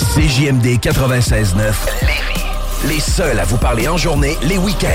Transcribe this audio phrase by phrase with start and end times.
[0.00, 1.56] CJMD 96.9
[2.00, 2.88] Lévis.
[2.88, 4.88] Les seuls à vous parler en journée, les week-ends.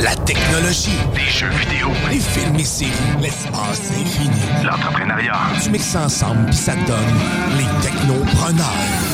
[0.00, 0.90] La technologie.
[1.14, 1.88] Des jeux vidéo.
[2.10, 2.90] Les films et séries.
[3.20, 4.30] L'espace infini.
[4.64, 5.34] L'entrepreneuriat.
[5.62, 6.98] Tu mixes ça ensemble puis ça te donne
[7.58, 9.11] les technopreneurs.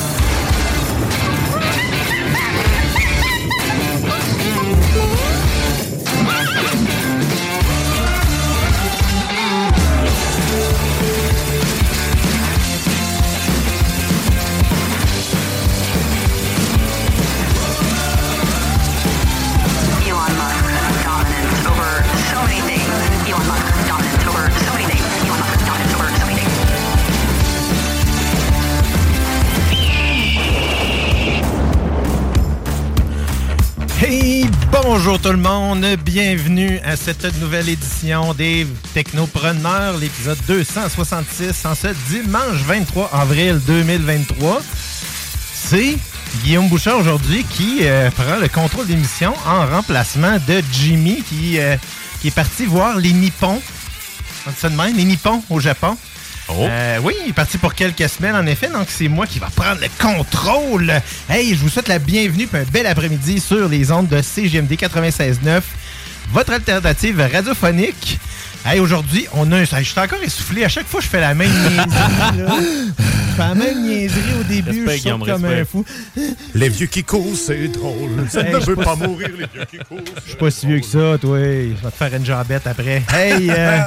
[34.83, 41.87] Bonjour tout le monde, bienvenue à cette nouvelle édition des Technopreneurs, l'épisode 266 en ce
[42.09, 44.61] dimanche 23 avril 2023.
[45.53, 45.97] C'est
[46.43, 51.75] Guillaume Bouchard aujourd'hui qui euh, prend le contrôle d'émission en remplacement de Jimmy qui, euh,
[52.21, 53.61] qui est parti voir les Nippons.
[54.47, 55.97] On dit les Nippons au Japon.
[56.51, 58.69] Euh, oui, il est parti pour quelques semaines, en effet.
[58.69, 60.91] Donc, c'est moi qui va prendre le contrôle.
[61.29, 64.71] Hey, je vous souhaite la bienvenue et un bel après-midi sur les ondes de CGMD
[64.73, 65.61] 96.9,
[66.31, 68.19] votre alternative radiophonique.
[68.65, 69.63] Hey, aujourd'hui, on a un...
[69.63, 70.65] Je suis encore essoufflé.
[70.65, 71.77] À chaque fois, je fais la même niaiserie.
[71.77, 72.55] là.
[72.97, 74.85] Je fais la même niaiserie au début.
[74.85, 75.85] Respect, je saute comme un fou.
[76.55, 78.27] Les vieux qui courent, c'est drôle.
[78.29, 79.99] Ça Hey, ne je veut suis pas pas- mourir, les vieux qui courent.
[80.25, 81.37] Je suis pas si vieux que ça, toi.
[81.39, 83.01] Je vais te faire une jambette après.
[83.13, 83.79] Hey, euh,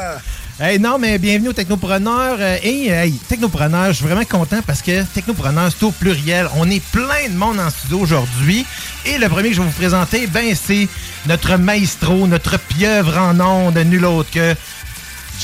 [0.60, 2.36] hey, non, mais bienvenue au Technopreneur.
[2.38, 6.48] Euh, hey, hey, Technopreneur, je suis vraiment content parce que Technopreneur, c'est au pluriel.
[6.56, 8.66] On est plein de monde en studio aujourd'hui.
[9.06, 10.88] Et le premier que je vais vous présenter, ben, c'est
[11.26, 14.54] notre maestro, notre pieuvre en ondes, nul autre que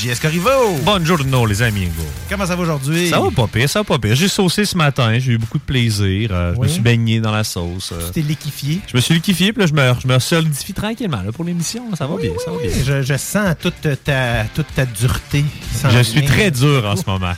[0.01, 0.51] JS Corrivo.
[0.85, 1.91] Buongiorno, les amigos.
[2.29, 3.09] Comment ça va aujourd'hui?
[3.09, 4.15] Ça va pas pire, ça va pas pire.
[4.15, 6.31] J'ai saucé ce matin, j'ai eu beaucoup de plaisir.
[6.33, 7.91] euh, Je me suis baigné dans la sauce.
[7.93, 8.07] euh.
[8.07, 8.81] Tu t'es liquéfié.
[8.87, 11.83] Je me suis liquéfié, puis là, je me, je me solidifie tranquillement là, pour l'émission.
[11.97, 12.71] Ça va bien, ça va bien.
[12.85, 15.45] Je, je sens toute ta, toute ta dureté.
[15.91, 17.33] Je suis très dur en ce moment.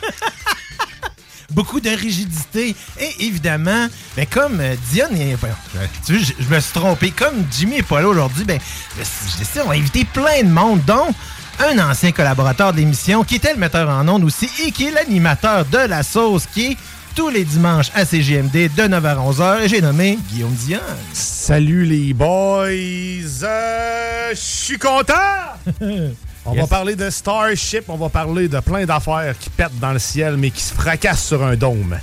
[1.51, 2.75] beaucoup de rigidité.
[3.01, 5.37] Et évidemment, ben comme euh, Diane est.
[5.41, 5.49] ben,
[6.05, 7.11] tu vois, je, je me suis trompé.
[7.11, 8.61] Comme Jimmy n'est pas là aujourd'hui, ben,
[8.99, 11.09] je- j'ai décidé, on va inviter plein de monde, dont
[11.69, 14.91] un ancien collaborateur de l'émission qui était le metteur en ondes aussi et qui est
[14.91, 16.77] l'animateur de la sauce qui est
[17.15, 19.63] tous les dimanches à CGMD de 9h à 11h.
[19.63, 20.81] Et j'ai nommé Guillaume Diane.
[21.13, 22.67] Salut les boys!
[23.43, 25.13] Euh, Je suis content!
[26.47, 29.99] On va parler de Starship, on va parler de plein d'affaires qui pètent dans le
[29.99, 31.99] ciel, mais qui se fracassent sur un dôme.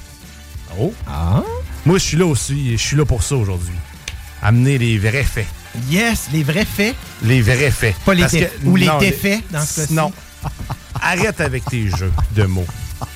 [0.80, 0.94] Oh!
[1.08, 1.42] Ah?
[1.88, 3.74] Moi, je suis là aussi, et je suis là pour ça aujourd'hui.
[4.44, 5.48] Amener les vrais faits.
[5.90, 6.96] Yes, les vrais faits.
[7.24, 7.96] Les vrais faits.
[8.06, 9.94] Pas les que- ou les non, défaits, dans ce cas-ci.
[9.94, 10.12] Non.
[11.02, 12.68] Arrête avec tes jeux de mots.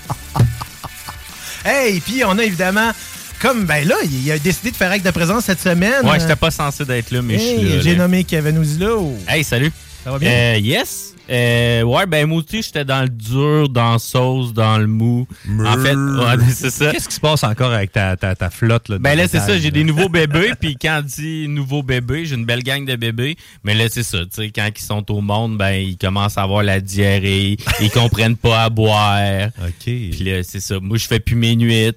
[1.63, 2.91] Hey, puis on a évidemment.
[3.39, 6.05] Comme, ben là, il a décidé de faire acte de présence cette semaine.
[6.07, 7.81] Ouais, j'étais pas censé d'être là, mais je suis là.
[7.81, 9.15] J'ai nommé Kevin Ouzilo.
[9.27, 9.71] Hey, salut.
[10.03, 10.29] Ça va bien?
[10.31, 11.13] Euh, yes.
[11.31, 15.25] Euh, ouais, ben moi aussi, j'étais dans le dur, dans la sauce, dans le mou.
[15.65, 16.91] En fait, ouais, c'est ça.
[16.91, 18.89] Qu'est-ce qui se passe encore avec ta, ta, ta flotte?
[18.89, 22.25] Là, Ben là, c'est ça, j'ai des nouveaux bébés, puis quand on dit nouveaux bébés,
[22.25, 25.09] j'ai une belle gang de bébés, mais là, c'est ça, tu sais, quand ils sont
[25.11, 29.83] au monde, ben, ils commencent à avoir la diarrhée, ils comprennent pas à boire, OK.
[29.83, 31.91] puis là, c'est ça, moi, je fais plus mes nuits,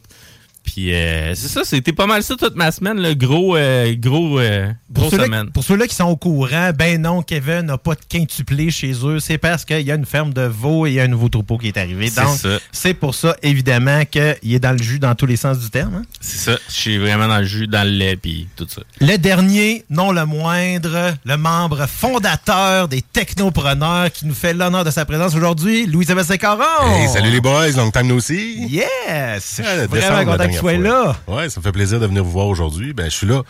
[0.65, 4.39] Puis euh, c'est ça, c'était pas mal ça toute ma semaine, le gros, euh, gros,
[4.41, 5.51] euh, Pour ceux-là, semaine.
[5.51, 9.21] pour ceux-là qui sont au courant, ben non, Kevin n'a pas de quintuplé chez eux.
[9.21, 11.29] C'est parce qu'il y a une ferme de veaux et il y a un nouveau
[11.29, 12.09] troupeau qui est arrivé.
[12.09, 12.59] C'est Donc, ça.
[12.73, 15.95] c'est pour ça, évidemment, qu'il est dans le jus dans tous les sens du terme.
[15.97, 16.03] hein.
[16.21, 16.59] C'est ça.
[16.69, 18.81] Je suis vraiment dans le jus, dans le lait, puis tout ça.
[19.01, 24.91] Le dernier, non le moindre, le membre fondateur des technopreneurs qui nous fait l'honneur de
[24.91, 26.63] sa présence aujourd'hui, Louis-Sébastien Caron.
[26.91, 28.67] Hey, salut les boys, long time no see.
[28.69, 28.87] Yes!
[29.09, 30.83] Ah, Je suis décembre, vraiment la content sois fois.
[30.83, 31.17] là.
[31.29, 32.93] Ouais, ça me fait plaisir de venir vous voir aujourd'hui.
[32.93, 33.43] Ben, je suis là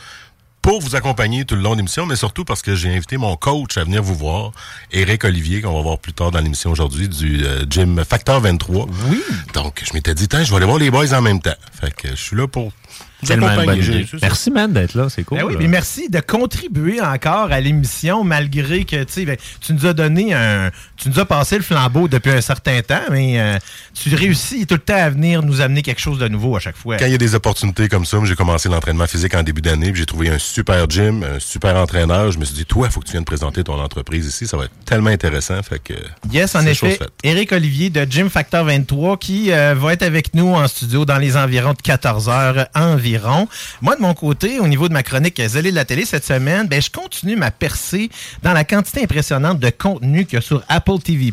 [0.64, 3.36] pour vous accompagner tout le long de l'émission, mais surtout parce que j'ai invité mon
[3.36, 4.52] coach à venir vous voir,
[4.92, 8.86] Eric Olivier, qu'on va voir plus tard dans l'émission aujourd'hui, du euh, gym Factor 23.
[9.10, 9.22] Oui.
[9.52, 11.52] Donc, je m'étais dit, Tiens, je vais aller voir les boys en même temps.
[11.78, 12.72] Fait que je suis là pour
[13.26, 14.06] Tellement bonne idée.
[14.20, 15.08] Merci, man, d'être là.
[15.08, 15.38] C'est cool.
[15.38, 19.92] Ben oui, puis merci de contribuer encore à l'émission malgré que ben, tu nous as
[19.92, 20.70] donné un.
[20.96, 23.58] Tu nous as passé le flambeau depuis un certain temps, mais euh,
[23.94, 26.76] tu réussis tout le temps à venir nous amener quelque chose de nouveau à chaque
[26.76, 26.96] fois.
[26.96, 29.62] Quand il y a des opportunités comme ça, moi, j'ai commencé l'entraînement physique en début
[29.62, 32.30] d'année, puis j'ai trouvé un super gym, un super entraîneur.
[32.30, 34.46] Je me suis dit, toi, il faut que tu viennes présenter ton entreprise ici.
[34.46, 35.62] Ça va être tellement intéressant.
[35.62, 35.94] Fait que
[36.30, 36.98] Yes, en effet.
[37.22, 41.18] Éric Olivier de Gym Factor 23 qui euh, va être avec nous en studio dans
[41.18, 43.48] les environs de 14 heures environ.
[43.82, 46.66] Moi, de mon côté, au niveau de ma chronique Zélé de la télé cette semaine,
[46.68, 48.10] ben, je continue ma percée
[48.42, 51.32] dans la quantité impressionnante de contenu qu'il y a sur Apple TV+.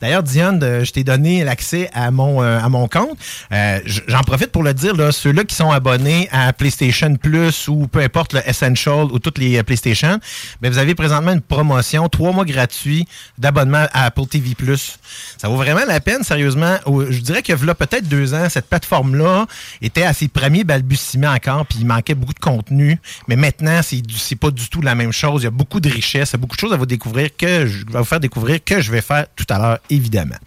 [0.00, 3.18] D'ailleurs, Diane, euh, je t'ai donné l'accès à mon, euh, à mon compte.
[3.52, 7.86] Euh, J'en profite pour le dire, là, ceux-là qui sont abonnés à PlayStation Plus ou
[7.86, 10.18] peu importe le Essential ou toutes les euh, PlayStation,
[10.60, 13.06] ben, vous avez présentement une promotion, trois mois gratuits
[13.38, 14.54] d'abonnement à Apple TV+.
[15.38, 16.76] Ça vaut vraiment la peine, sérieusement.
[16.86, 19.46] Je dirais que là, peut-être deux ans, cette plateforme-là
[19.80, 20.28] était à ses
[20.72, 22.98] balbutiements encore, puis il manquait beaucoup de contenu.
[23.28, 25.42] Mais maintenant, c'est pas du tout la même chose.
[25.42, 27.28] Il y a beaucoup de richesses, il y a beaucoup de choses à vous découvrir
[27.36, 30.38] que je vais vous faire découvrir que je vais faire tout à l'heure, évidemment.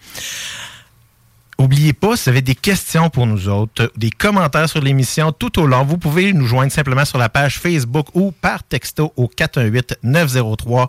[1.58, 5.58] Oubliez pas, si vous avez des questions pour nous autres, des commentaires sur l'émission tout
[5.58, 9.28] au long, vous pouvez nous joindre simplement sur la page Facebook ou par texto au
[9.28, 10.88] 418-903-5969.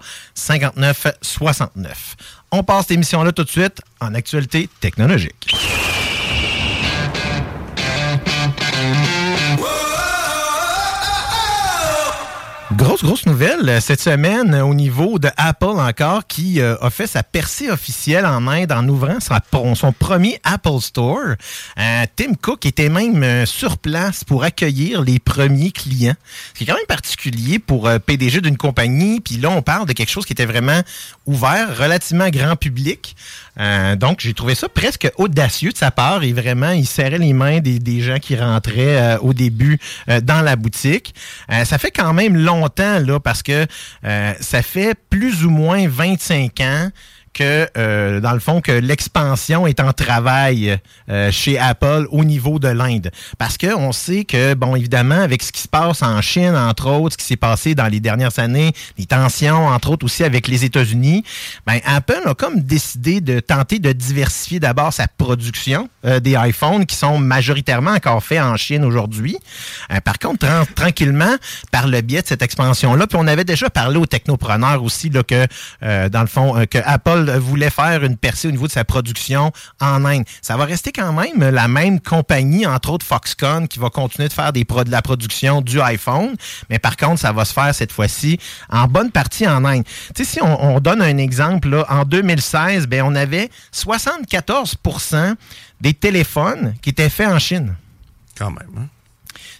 [2.51, 5.53] On passe cette émission-là tout de suite en actualité technologique.
[12.77, 16.91] Grosse, grosse nouvelle euh, cette semaine euh, au niveau de Apple encore qui euh, a
[16.91, 19.17] fait sa percée officielle en Inde en ouvrant
[19.73, 21.35] son premier Apple Store.
[21.75, 26.15] Tim Cook était même sur place pour accueillir les premiers clients.
[26.49, 29.21] Ce qui est quand même particulier pour PDG d'une compagnie.
[29.21, 30.81] Puis là, on parle de quelque chose qui était vraiment
[31.25, 33.15] ouvert, relativement grand public.
[33.97, 37.59] Donc, j'ai trouvé ça presque audacieux de sa part et vraiment, il serrait les mains
[37.59, 39.79] des, des gens qui rentraient au début
[40.23, 41.13] dans la boutique.
[41.49, 42.66] Ça fait quand même longtemps,
[43.23, 43.65] parce que
[44.05, 46.89] euh, ça fait plus ou moins 25 ans
[47.37, 50.79] que, euh, dans le fond, que l'expansion est en travail
[51.09, 53.11] euh, chez Apple au niveau de l'Inde.
[53.37, 56.89] Parce que on sait que, bon, évidemment, avec ce qui se passe en Chine, entre
[56.89, 60.47] autres, ce qui s'est passé dans les dernières années, les tensions, entre autres, aussi avec
[60.47, 61.23] les États-Unis,
[61.67, 66.85] ben, Apple a comme décidé de tenter de diversifier d'abord sa production euh, des iPhones
[66.87, 69.37] qui sont majoritairement encore faits en Chine aujourd'hui.
[69.91, 71.35] Euh, par contre, tran- tranquillement,
[71.71, 75.21] par le biais de cette expansion-là, puis on avait déjà parlé aux technopreneurs aussi là,
[75.23, 75.45] que,
[75.83, 79.51] euh, dans le fond, que Apple voulait faire une percée au niveau de sa production
[79.79, 80.23] en Inde.
[80.41, 84.33] Ça va rester quand même la même compagnie, entre autres Foxconn, qui va continuer de
[84.33, 86.35] faire de la production du iPhone,
[86.69, 88.39] mais par contre, ça va se faire cette fois-ci
[88.69, 89.83] en bonne partie en Inde.
[90.15, 95.35] Tu sais, si on, on donne un exemple, en 2016, ben, on avait 74%
[95.81, 97.75] des téléphones qui étaient faits en Chine.
[98.37, 98.69] Quand même.
[98.77, 98.87] hein?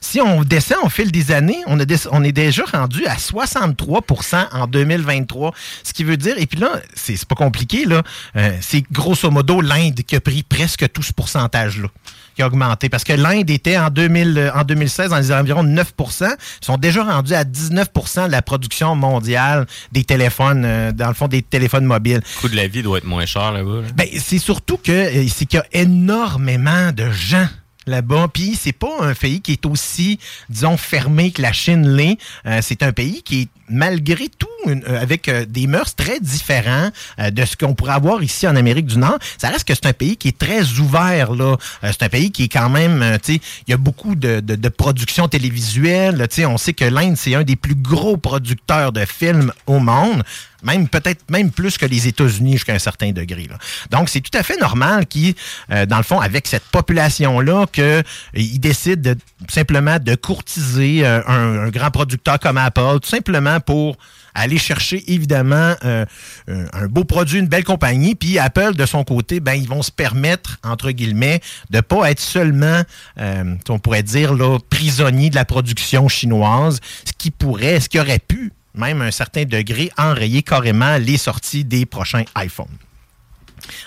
[0.10, 3.16] Si on descend au fil des années, on, a des- on est déjà rendu à
[3.18, 5.54] 63% en 2023.
[5.84, 8.04] Ce qui veut dire, et puis là, c'est pas compliqué, là,
[8.38, 11.90] euh, c'est grosso modo l'Inde qui a pris presque tout ce pourcentage-là,
[12.36, 12.88] qui a augmenté.
[12.88, 16.28] Parce que l'Inde était en, 2000, euh, en 2016 dans les environs de 9%
[16.62, 21.16] Ils sont déjà rendus à 19% de la production mondiale des téléphones, euh, dans le
[21.16, 22.22] fond, des téléphones mobiles.
[22.38, 23.82] Le coût de la vie doit être moins cher là-bas.
[23.82, 23.88] là.
[23.96, 27.48] Ben, c'est surtout que euh, c'est qu'il y a énormément de gens
[27.88, 28.28] là-bas.
[28.34, 32.18] Puis c'est pas un pays qui est aussi, disons, fermé que la Chine l'est.
[32.46, 36.90] Euh, c'est un pays qui est malgré tout euh, avec euh, des mœurs très différents
[37.20, 39.18] euh, de ce qu'on pourrait avoir ici en Amérique du Nord.
[39.38, 41.58] Ça reste que c'est un pays qui est très ouvert là.
[41.84, 44.56] C'est un pays qui est quand même, tu sais, il y a beaucoup de, de,
[44.56, 46.28] de production télévisuelle.
[46.30, 49.80] Tu sais, on sait que l'Inde c'est un des plus gros producteurs de films au
[49.80, 50.24] monde.
[50.64, 53.48] Même peut-être même plus que les États-Unis jusqu'à un certain degré.
[53.92, 55.36] Donc, c'est tout à fait normal qu'ils,
[55.72, 59.18] euh, dans le fond, avec cette population-là, qu'ils décident de,
[59.50, 63.98] simplement de courtiser euh, un, grand producteur comme Apple, tout simplement pour
[64.38, 66.06] aller chercher évidemment euh,
[66.48, 68.16] un beau produit, une belle compagnie.
[68.16, 72.20] Puis Apple, de son côté, ben ils vont se permettre, entre guillemets, de pas être
[72.20, 72.84] seulement,
[73.20, 78.00] euh, on pourrait dire, là, prisonnier de la production chinoise, ce qui pourrait, ce qui
[78.00, 82.68] aurait pu, même un certain degré, enrayer carrément les sorties des prochains iPhones.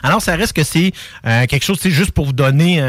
[0.03, 0.93] Alors, ça reste que c'est
[1.27, 2.83] euh, quelque chose, c'est juste pour vous donner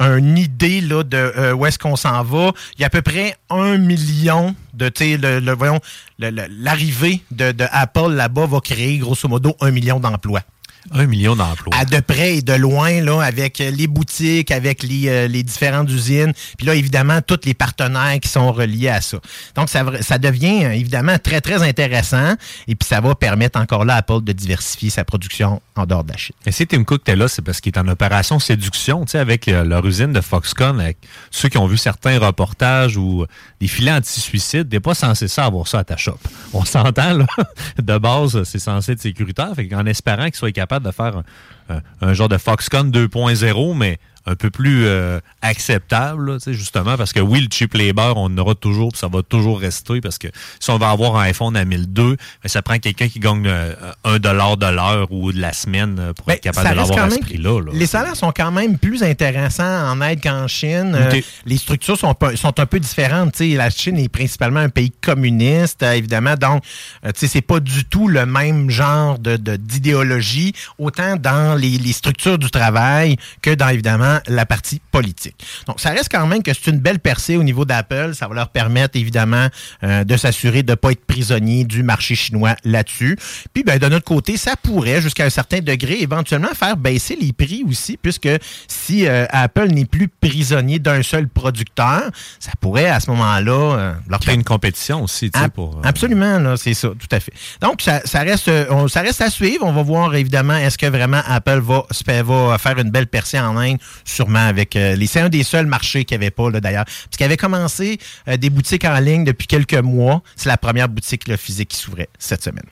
[0.00, 2.52] une idée de euh, où est-ce qu'on s'en va.
[2.76, 5.16] Il y a à peu près un million de, tu
[5.56, 5.80] voyons,
[6.18, 10.42] l'arrivée de, de Apple là-bas va créer grosso modo un million d'emplois.
[10.92, 11.74] Un million d'emplois.
[11.76, 15.90] À de près et de loin, là, avec les boutiques, avec les, euh, les différentes
[15.90, 16.32] usines.
[16.56, 19.18] Puis là, évidemment, tous les partenaires qui sont reliés à ça.
[19.54, 22.34] Donc, ça, ça devient euh, évidemment très, très intéressant.
[22.66, 26.04] Et puis, ça va permettre encore là à Apple de diversifier sa production en dehors
[26.04, 26.34] de la Chine.
[26.46, 29.18] Et si Tim Cook était là, c'est parce qu'il est en opération séduction, tu sais,
[29.18, 30.98] avec euh, leur usine de Foxconn, avec
[31.30, 33.26] ceux qui ont vu certains reportages ou
[33.60, 36.18] des filets anti-suicide, t'es pas censé ça avoir ça à ta shop.
[36.52, 37.26] On s'entend, là.
[37.78, 39.52] De base, c'est censé être sécuritaire.
[39.54, 41.22] Fait qu'en espérant qu'il soit de faire
[42.00, 43.98] un genre de Foxconn 2.0, mais
[44.30, 48.38] un peu plus euh, acceptable, là, justement, parce que oui, le cheap labor, on en
[48.38, 50.28] aura toujours, puis ça va toujours rester, parce que
[50.60, 53.74] si on va avoir un iPhone à 1002, ben, ça prend quelqu'un qui gagne euh,
[54.04, 57.04] un dollar de l'heure ou de la semaine euh, pour être capable de Ben, l'avoir
[57.06, 57.60] à ce prix-là.
[57.60, 57.70] là.
[57.72, 60.92] Les salaires sont quand même plus intéressants en aide qu'en Chine.
[60.94, 63.38] Euh, les structures sont, un peu différentes.
[63.40, 66.34] La Chine est principalement un pays communiste, euh, évidemment.
[66.34, 66.62] Donc,
[67.14, 72.38] c'est pas du tout le même genre de, de- d'idéologie, autant dans les, les structures
[72.38, 75.36] du travail que dans, évidemment, la partie politique.
[75.66, 78.12] Donc, ça reste quand même que c'est une belle percée au niveau d'Apple.
[78.14, 79.48] Ça va leur permettre, évidemment,
[79.84, 83.16] euh, de s'assurer de ne pas être prisonnier du marché chinois là-dessus.
[83.52, 87.32] Puis, ben, de notre côté, ça pourrait, jusqu'à un certain degré, éventuellement faire baisser les
[87.32, 88.28] prix aussi, puisque
[88.66, 92.02] si euh, Apple n'est plus prisonnier d'un seul producteur,
[92.38, 95.80] ça pourrait, à ce moment-là, euh, leur Créer une compétition aussi, tu sais, pour...
[95.84, 97.32] Absolument, là, c'est ça, tout à fait.
[97.60, 99.64] Donc, ça, ça reste, on- ça reste à suivre.
[99.64, 101.84] On va voir, évidemment, est-ce que vraiment Apple va,
[102.22, 105.06] va faire une belle percée en Inde, sûrement avec euh, les.
[105.06, 106.84] C'est un des seuls marchés qu'il n'y avait pas, d'ailleurs.
[106.84, 107.98] Parce qu'il avait commencé
[108.28, 110.22] euh, des boutiques en ligne depuis quelques mois.
[110.36, 112.64] C'est la première boutique physique qui s'ouvrait cette semaine.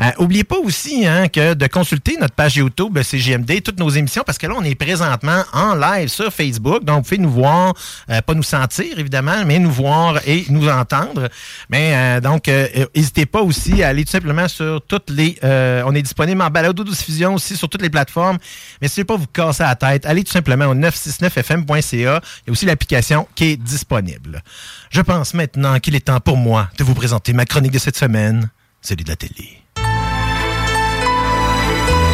[0.00, 3.90] Euh, oubliez pas aussi hein, que de consulter notre page YouTube euh, CGMD, toutes nos
[3.90, 6.84] émissions, parce que là, on est présentement en live sur Facebook.
[6.84, 7.74] Donc, vous pouvez nous voir,
[8.10, 11.28] euh, pas nous sentir, évidemment, mais nous voir et nous entendre.
[11.68, 15.38] Mais euh, donc, euh, euh, n'hésitez pas aussi à aller tout simplement sur toutes les...
[15.44, 18.38] euh, on est disponible en balado diffusion aussi sur toutes les plateformes.
[18.80, 20.06] Mais n'essayez pas vous casser la tête.
[20.06, 21.92] Allez tout simplement 969fm.ca.
[21.92, 24.42] Il y a aussi l'application qui est disponible.
[24.90, 27.96] Je pense maintenant qu'il est temps pour moi de vous présenter ma chronique de cette
[27.96, 29.62] semaine, celui de la télé.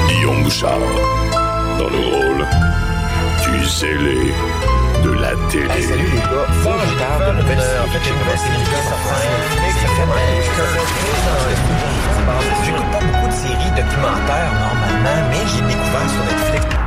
[0.08, 0.78] Guillaume Bouchard,
[1.78, 2.46] dans le rôle
[3.42, 4.32] du zélé
[5.04, 5.82] de la télé.
[5.82, 6.46] salut les gars,
[8.36, 8.64] série.
[9.74, 10.20] J'ai commencé
[12.64, 16.83] J'écoute pas beaucoup de séries documentaires normalement, mais j'ai découvert sur Netflix.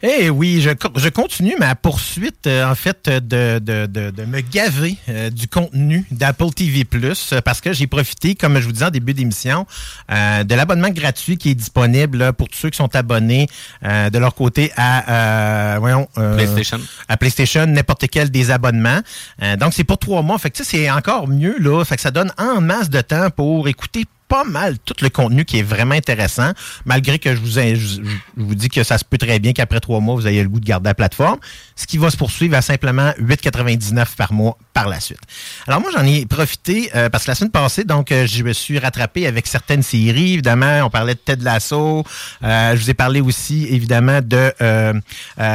[0.00, 4.40] Eh oui, je, je continue ma poursuite, euh, en fait, de, de, de, de me
[4.42, 8.84] gaver euh, du contenu d'Apple TV+, euh, parce que j'ai profité, comme je vous disais
[8.84, 9.66] en début d'émission,
[10.12, 13.48] euh, de l'abonnement gratuit qui est disponible là, pour tous ceux qui sont abonnés
[13.84, 16.78] euh, de leur côté à, euh, voyons, euh, PlayStation.
[17.08, 19.00] à PlayStation, n'importe quel des abonnements.
[19.42, 20.38] Euh, donc, c'est pour trois mois.
[20.38, 21.84] Fait que tu sais, c'est encore mieux, là.
[21.84, 25.44] Fait que ça donne en masse de temps pour écouter pas mal tout le contenu
[25.44, 26.52] qui est vraiment intéressant,
[26.84, 28.00] malgré que je vous, ai- je,
[28.36, 30.60] vous dis que ça se peut très bien qu'après trois mois, vous ayez le goût
[30.60, 31.38] de garder la plateforme,
[31.76, 35.18] ce qui va se poursuivre à simplement 8,99 par mois par la suite.
[35.66, 38.52] Alors moi, j'en ai profité euh, parce que la semaine passée, donc, euh, je me
[38.52, 40.34] suis rattrapé avec certaines séries.
[40.34, 42.04] Évidemment, on parlait de Ted Lasso.
[42.44, 44.52] Euh, je vous ai parlé aussi, évidemment, de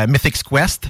[0.10, 0.90] Mythic's Quest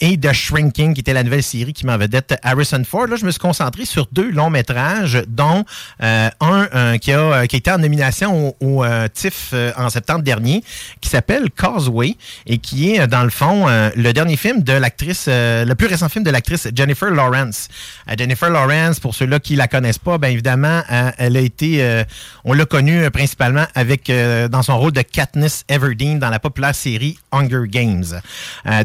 [0.00, 3.06] et de Shrinking, qui était la nouvelle série qui m'en vedette Harrison Ford.
[3.06, 5.64] Là, je me suis concentré sur deux longs métrages, dont
[6.00, 8.84] un qui, a, qui a été en nomination au, au,
[9.14, 10.64] TIFF en septembre dernier,
[11.00, 15.74] qui s'appelle Causeway et qui est, dans le fond, le dernier film de l'actrice, le
[15.74, 17.59] plus récent film de l'actrice Jennifer Lawrence.
[18.08, 21.82] Euh, Jennifer Lawrence, pour ceux-là qui la connaissent pas, bien évidemment, euh, elle a été,
[21.82, 22.04] euh,
[22.44, 24.10] on l'a connue principalement avec
[24.50, 28.20] dans son rôle de Katniss Everdeen dans la populaire série Hunger Games.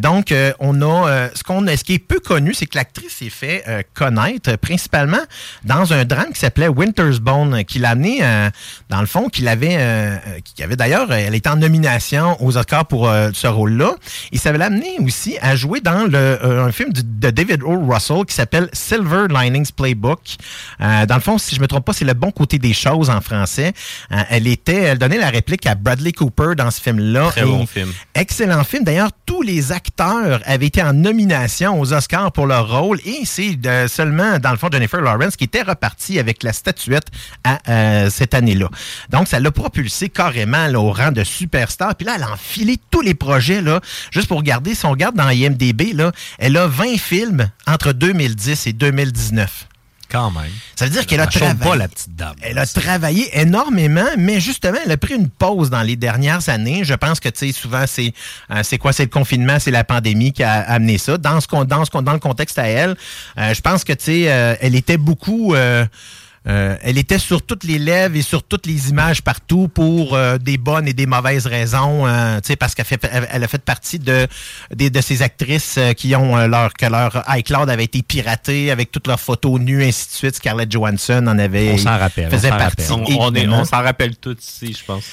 [0.01, 3.63] Donc, on a ce qu'on, ce qui est peu connu, c'est que l'actrice s'est fait
[3.93, 5.21] connaître principalement
[5.63, 8.21] dans un drame qui s'appelait Winter's Bone, qui l'a amené,
[8.89, 12.57] dans le fond, qu'il avait, euh, euh, qui avait d'ailleurs, elle était en nomination aux
[12.57, 13.95] Oscars pour ce rôle-là.
[14.31, 17.85] Et ça l'a amené aussi à jouer dans un film de David O.
[17.85, 20.19] Russell qui s'appelle s'appelle Silver Linings Playbook.
[20.81, 23.09] Euh, dans le fond, si je me trompe pas, c'est le bon côté des choses
[23.09, 23.73] en français.
[24.11, 27.29] Euh, elle était, elle donnait la réplique à Bradley Cooper dans ce film-là.
[27.29, 27.91] Très bon film.
[28.13, 28.83] Excellent film.
[28.83, 33.55] D'ailleurs, tous les acteurs avaient été en nomination aux Oscars pour leur rôle et c'est
[33.55, 37.07] de- seulement, dans le fond, Jennifer Lawrence qui était repartie avec la statuette
[37.43, 38.69] à, euh, cette année-là.
[39.09, 41.95] Donc, ça l'a propulsé carrément là, au rang de superstar.
[41.95, 43.61] Puis là, elle a enfilé tous les projets.
[43.61, 43.79] Là,
[44.11, 48.44] juste pour regarder, si on regarde dans IMDB, là, elle a 20 films entre 2010
[48.47, 49.67] et 2019.
[50.09, 50.51] Quand même.
[50.75, 51.55] Ça veut dire qu'elle a travaillé.
[51.55, 52.35] pas, la petite dame.
[52.41, 56.83] Elle a travaillé énormément, mais justement, elle a pris une pause dans les dernières années.
[56.83, 58.13] Je pense que, tu sais, souvent, c'est
[58.51, 58.93] euh, c'est quoi?
[58.93, 61.17] C'est le confinement, c'est la pandémie qui a amené ça.
[61.17, 62.95] Dans, ce, dans, ce, dans le contexte à elle,
[63.39, 65.55] euh, je pense que, tu sais, euh, elle était beaucoup...
[66.47, 70.37] euh, elle était sur toutes les lèvres et sur toutes les images partout pour euh,
[70.37, 72.99] des bonnes et des mauvaises raisons, euh, tu sais, parce qu'elle fait,
[73.31, 74.27] elle, a fait partie de,
[74.73, 78.69] des- de ces actrices euh, qui ont euh, leur, que leur iCloud avait été piraté
[78.71, 80.35] avec toutes leurs photos nues, ainsi de suite.
[80.35, 81.71] Scarlett Johansson en avait.
[81.73, 82.83] On s'en rappelle, Faisait on s'en partie.
[82.87, 83.15] rappelle.
[83.17, 83.61] On, on est- évidemment.
[83.61, 85.03] on s'en rappelle tous ici, je pense.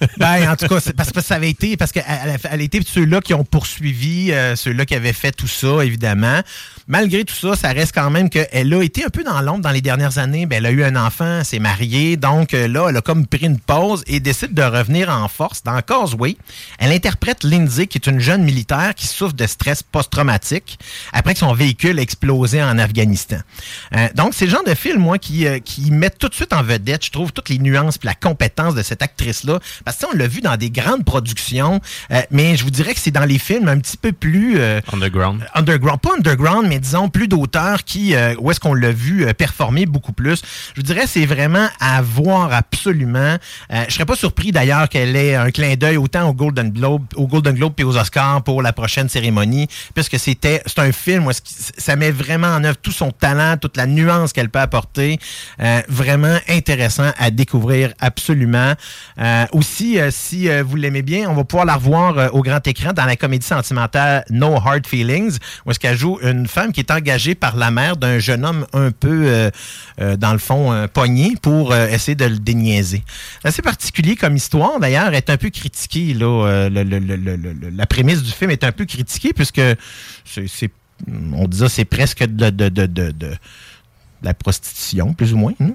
[0.18, 2.60] Ben, en tout cas, c'est parce que ça avait été, parce qu'elle elle a- elle
[2.60, 6.40] a été ceux-là qui ont poursuivi, euh, ceux-là qui avaient fait tout ça, évidemment.
[6.88, 9.70] Malgré tout ça, ça reste quand même qu'elle a été un peu dans l'ombre dans
[9.70, 10.46] les dernières années.
[10.46, 12.16] Ben, elle a eu un enfant, elle s'est mariée.
[12.16, 15.62] Donc euh, là, elle a comme pris une pause et décide de revenir en force
[15.62, 16.36] dans Causeway.
[16.78, 20.78] Elle interprète Lindsay, qui est une jeune militaire qui souffre de stress post-traumatique
[21.12, 23.38] après que son véhicule a explosé en Afghanistan.
[23.94, 26.52] Euh, donc, c'est le genre de film, moi, qui, euh, qui met tout de suite
[26.52, 29.60] en vedette, je trouve, toutes les nuances et la compétence de cette actrice-là.
[29.84, 31.80] Parce que, on l'a vu dans des grandes productions,
[32.10, 34.58] euh, mais je vous dirais que c'est dans les films un petit peu plus...
[34.92, 35.44] Underground.
[35.54, 39.32] underground, pas underground, mais disons plus d'auteurs qui, euh, où est-ce qu'on l'a vu euh,
[39.32, 40.42] performer beaucoup plus.
[40.76, 43.36] Je dirais, c'est vraiment à voir absolument.
[43.72, 47.04] Euh, je serais pas surpris d'ailleurs qu'elle ait un clin d'œil autant au Golden Globe,
[47.16, 51.26] au Golden Globe et aux Oscars pour la prochaine cérémonie, puisque c'était, c'est un film
[51.26, 51.34] où que
[51.78, 55.18] ça met vraiment en œuvre tout son talent, toute la nuance qu'elle peut apporter.
[55.60, 58.74] Euh, vraiment intéressant à découvrir absolument.
[59.52, 63.16] Aussi, si vous l'aimez bien, on va pouvoir la revoir au grand écran dans la
[63.16, 67.56] comédie sentimentale No Hard Feelings, où est-ce qu'elle joue une femme qui est engagée par
[67.56, 69.50] la mère d'un jeune homme un peu, euh,
[70.00, 73.02] euh, dans le fond, euh, pogné pour essayer de le déniaiser.
[73.44, 76.14] Assez particulier comme histoire, d'ailleurs, est un peu critiquée.
[76.14, 79.60] La prémisse du film est un peu critiquée, puisque
[80.24, 80.70] c'est,
[81.32, 83.38] on ça, c'est presque de
[84.22, 85.52] la prostitution, plus ou moins.
[85.60, 85.70] hein,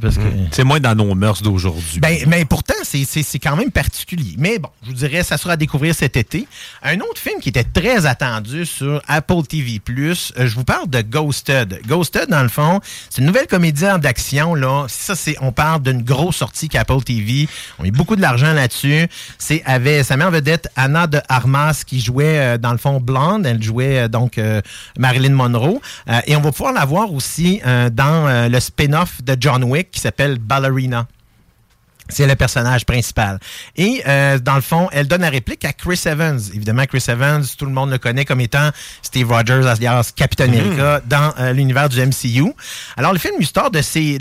[0.00, 0.22] parce que...
[0.52, 2.00] C'est moins dans nos mœurs d'aujourd'hui.
[2.00, 4.34] Ben, mais pourtant, c'est- quand même particulier.
[4.38, 6.46] Mais bon, je vous dirais, ça sera à découvrir cet été.
[6.82, 10.14] Un autre film qui était très attendu sur Apple TV+, euh,
[10.46, 11.80] je vous parle de Ghosted.
[11.86, 14.54] Ghosted, dans le fond, c'est une nouvelle comédie d'action.
[14.54, 14.86] là.
[14.88, 17.48] Ça, c'est, on parle d'une grosse sortie qu'Apple TV.
[17.78, 19.08] On met beaucoup de l'argent là-dessus.
[19.38, 23.46] C'est avec sa mère vedette Anna de Armas qui jouait, euh, dans le fond, Blonde.
[23.46, 24.60] Elle jouait euh, donc euh,
[24.98, 25.80] Marilyn Monroe.
[26.26, 30.00] Et on va pouvoir la voir aussi dans euh, le spin-off de John Wick qui
[30.00, 31.06] s'appelle Ballerina.
[32.08, 33.38] C'est le personnage principal.
[33.76, 36.40] Et euh, dans le fond, elle donne la réplique à Chris Evans.
[36.54, 38.70] Évidemment, Chris Evans, tout le monde le connaît comme étant
[39.02, 42.52] Steve Rogers, alias Captain America, dans euh, l'univers du MCU.
[42.96, 44.18] Alors, le film l'histoire de suit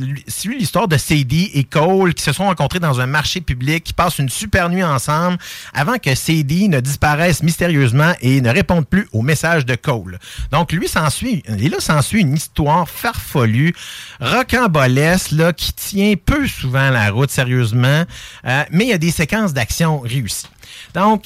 [0.57, 4.19] l'histoire de Sadie et Cole qui se sont rencontrés dans un marché public, qui passent
[4.19, 5.37] une super nuit ensemble
[5.73, 10.19] avant que Sadie ne disparaisse mystérieusement et ne réponde plus au message de Cole.
[10.51, 13.73] Donc, lui s'ensuit, et là s'ensuit une histoire farfelue,
[14.19, 18.03] rocambolesque, là, qui tient peu souvent la route, sérieusement,
[18.45, 20.47] Euh, mais il y a des séquences d'action réussies.
[20.93, 21.25] Donc,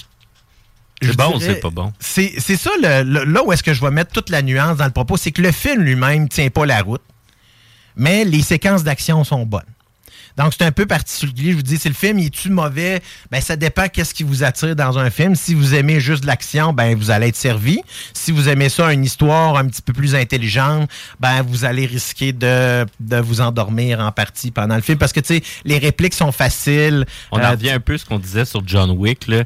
[1.02, 1.94] C'est bon, c'est pas bon?
[2.00, 4.78] C'est c'est ça, le- le- là où est-ce que je vais mettre toute la nuance
[4.78, 7.02] dans le propos, c'est que le film lui-même tient pas la route,
[7.96, 9.64] mais les séquences d'action sont bonnes.
[10.38, 11.52] Donc, c'est un peu particulier.
[11.52, 14.44] Je vous dis, si le film il est-tu mauvais, ben ça dépend qu'est-ce qui vous
[14.44, 15.36] attire dans un film.
[15.36, 17.82] Si vous aimez juste de l'action, ben vous allez être servi.
[18.14, 20.90] Si vous aimez ça, une histoire un petit peu plus intelligente,
[21.20, 25.20] ben vous allez risquer de, de vous endormir en partie pendant le film parce que,
[25.20, 27.06] tu sais, les répliques sont faciles.
[27.32, 29.44] On Euh, en revient un peu à ce qu'on disait sur John Wick, là,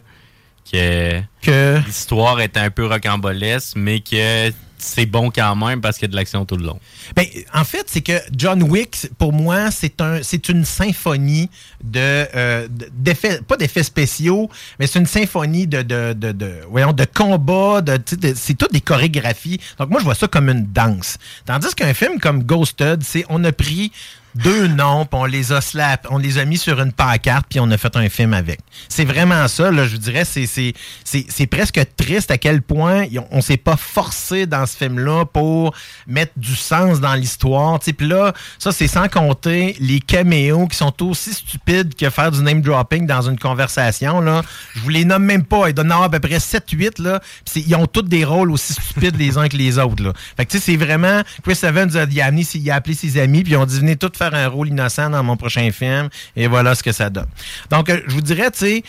[0.71, 6.03] que, Que- l'histoire est un peu rocambolesque, mais que c'est bon quand même parce qu'il
[6.07, 6.79] y a de l'action tout le long.
[7.15, 11.49] Ben, en fait, c'est que John Wick, pour moi, c'est un, c'est une symphonie
[11.83, 16.93] de, euh, de- d'effets, pas d'effets spéciaux, mais c'est une symphonie de, de, de, voyons,
[16.93, 17.99] de combats, de-
[18.35, 19.59] c'est toutes des chorégraphies.
[19.79, 21.17] Donc moi, je vois ça comme une danse.
[21.45, 23.91] Tandis qu'un film comme Ghosted, c'est, on a pris
[24.35, 27.59] deux noms, puis on les a slap, on les a mis sur une pancarte, puis
[27.59, 28.59] on a fait un film avec.
[28.89, 33.77] C'est vraiment ça, là, je dirais, c'est- presque triste à quel point on s'est pas
[33.77, 35.73] forcé dans ce film-là pour
[36.07, 37.79] mettre du sens dans l'histoire.
[37.79, 42.41] Puis là, ça, c'est sans compter les caméos qui sont aussi stupides que faire du
[42.41, 44.19] name dropping dans une conversation.
[44.21, 44.41] Là.
[44.75, 45.69] Je vous les nomme même pas.
[45.69, 46.99] Il doit y en avoir à peu près 7-8.
[46.99, 47.19] là.
[47.19, 50.03] Puis c'est- Ils ont tous des rôles aussi stupides les uns que les autres.
[50.03, 50.13] Là.
[50.37, 51.21] Fait que tu sais, c'est vraiment.
[51.43, 53.95] Chris Evans a, il a amené- a appelé ses amis, puis ils ont dit venez
[53.95, 56.09] tous faire un rôle innocent dans mon prochain film.
[56.35, 57.27] Et voilà ce que ça donne.
[57.69, 58.83] Donc, euh, je vous dirais, tu sais,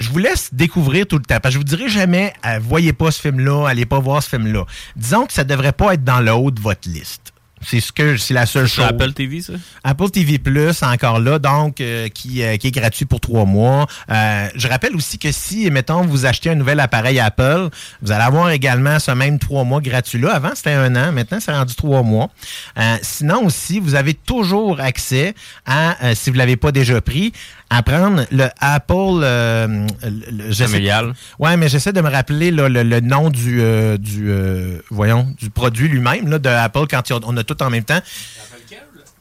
[0.00, 1.40] je vous laisse découvrir tout le temps.
[1.40, 4.30] Parce que je vous dirai jamais, euh, voyez pas ce film-là, allez pas voir ce
[4.30, 4.64] film-là.
[4.96, 7.32] Disons que ça devrait pas être dans le haut de votre liste.
[7.62, 8.84] C'est ce que c'est la seule chose.
[8.86, 9.54] Apple TV, ça?
[9.84, 13.86] Apple TV Plus, encore là, donc, euh, qui, euh, qui est gratuit pour trois mois.
[14.10, 17.68] Euh, je rappelle aussi que si, mettons, vous achetez un nouvel appareil Apple,
[18.02, 20.32] vous allez avoir également ce même trois mois gratuit-là.
[20.34, 21.12] Avant, c'était un an.
[21.12, 22.30] Maintenant, c'est rendu trois mois.
[22.78, 25.34] Euh, sinon aussi, vous avez toujours accès
[25.66, 27.32] à, euh, si vous ne l'avez pas déjà pris,
[27.70, 28.94] à prendre le Apple...
[29.22, 31.12] euh, le- Familial.
[31.38, 35.26] Ouais, mais j'essaie de me rappeler là, le, le nom du, euh, du euh, voyons,
[35.38, 38.00] du produit lui-même là, de Apple quand on a tout en même temps.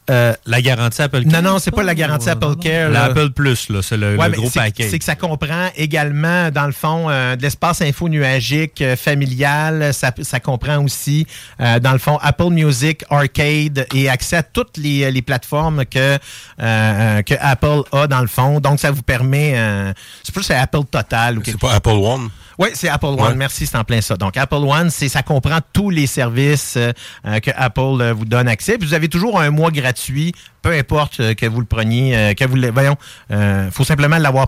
[0.09, 2.89] Euh, la garantie Apple Non, non, c'est pas la garantie Apple Care.
[2.89, 4.87] L'Apple Plus, là, c'est le, Ouais, le mais gros paquet.
[4.89, 9.93] C'est que ça comprend également, dans le fond, euh, de l'espace info nuagique euh, familial.
[9.93, 11.27] Ça, ça comprend aussi,
[11.59, 16.17] euh, dans le fond, Apple Music, Arcade et accès à toutes les, les plateformes que,
[16.61, 18.59] euh, que Apple a, dans le fond.
[18.61, 19.53] Donc, ça vous permet...
[19.57, 19.93] euh,
[20.23, 21.37] c'est plus c'est Apple Total.
[21.37, 22.29] ou C'est pas Apple One?
[22.57, 23.19] Oui, c'est Apple One.
[23.19, 23.35] Ouais.
[23.35, 24.15] Merci, c'est en plein ça.
[24.15, 26.91] Donc, Apple One, c'est ça comprend tous les services euh,
[27.25, 28.77] euh, que Apple euh, vous donne accès.
[28.77, 32.33] Puis vous avez toujours un mois gratuit, peu importe euh, que vous le preniez, euh,
[32.33, 32.71] que vous le.
[32.71, 32.97] Voyons,
[33.31, 34.47] euh, faut simplement l'avoir.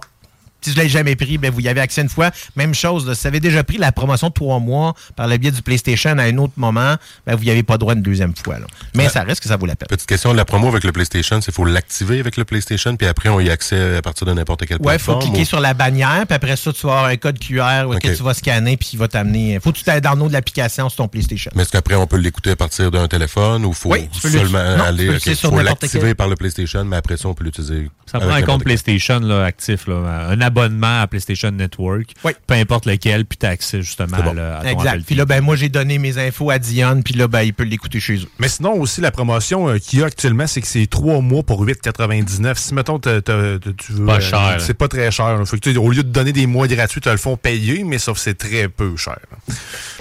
[0.62, 2.32] Si je ne l'avez jamais pris, ben vous y avez accès une fois.
[2.56, 5.38] Même chose, là, si vous avez déjà pris la promotion de trois mois par le
[5.38, 6.95] biais du PlayStation à un autre moment,
[7.26, 8.60] ben vous n'y avez pas droit une deuxième fois.
[8.60, 8.65] là.
[8.95, 9.88] Mais ça reste que ça vaut la peine.
[9.88, 13.08] Petite question, la promo avec le PlayStation, c'est qu'il faut l'activer avec le PlayStation, puis
[13.08, 15.45] après, on y a accès à partir de n'importe quelle Ouais, il faut cliquer ou-
[15.45, 18.00] sur la bannière, puis après ça, tu vas avoir un code QR Ok.
[18.00, 19.60] que tu vas scanner, puis il va t'amener.
[19.62, 21.52] Faut que tu dans de l'application sur ton PlayStation.
[21.56, 24.84] Mais est-ce qu'après, on peut l'écouter à partir d'un téléphone ou faut Oui, seulement non,
[24.84, 27.28] tu aller, peux ok, l'utiliser sur faut l'activer quel- par le PlayStation, mais après ça,
[27.28, 27.89] on peut l'utiliser.
[28.12, 28.65] Ça prend un compte quel.
[28.65, 32.14] PlayStation là, actif, là, un abonnement à PlayStation Network,
[32.46, 35.04] peu importe lequel, puis tu as accès justement à, le- à ton Exact.
[35.06, 37.64] Puis là, ben, moi, j'ai donné mes infos à Dion, puis là, ben, il peut
[37.64, 38.28] l'écouter chez eux.
[38.40, 41.44] Mais sinon, aussi, la promotion euh, qu'il y a actuellement, c'est que c'est trois mois
[41.44, 42.56] pour 8,99.
[42.58, 44.06] Si, mettons, t'as- t'as- t'as- tu veux.
[44.06, 44.58] Pas euh, cher.
[44.60, 45.38] C'est pas très cher.
[45.38, 45.46] là.
[45.46, 48.18] Fait que, au lieu de donner des mois gratuits, tu le font payer, mais sauf
[48.18, 49.18] que c'est très peu cher.
[49.32, 49.56] là.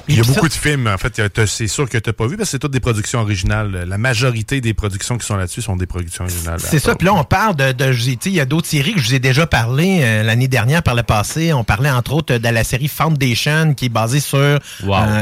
[0.08, 1.20] Il y a beaucoup ça- de films, en fait.
[1.46, 3.84] C'est sûr que tu pas vu, parce que c'est toutes des productions originales.
[3.86, 6.60] La majorité des productions qui sont là-dessus sont des productions originales.
[6.60, 6.94] C'est ça.
[6.94, 7.72] Puis là, on parle de.
[7.72, 9.98] de je- tu sais, il y a d'autres séries que je vous ai déjà parlé
[10.02, 11.52] euh, l'année dernière, par le passé.
[11.52, 14.58] On parlait entre autres de la série Foundation, qui est basée sur euh,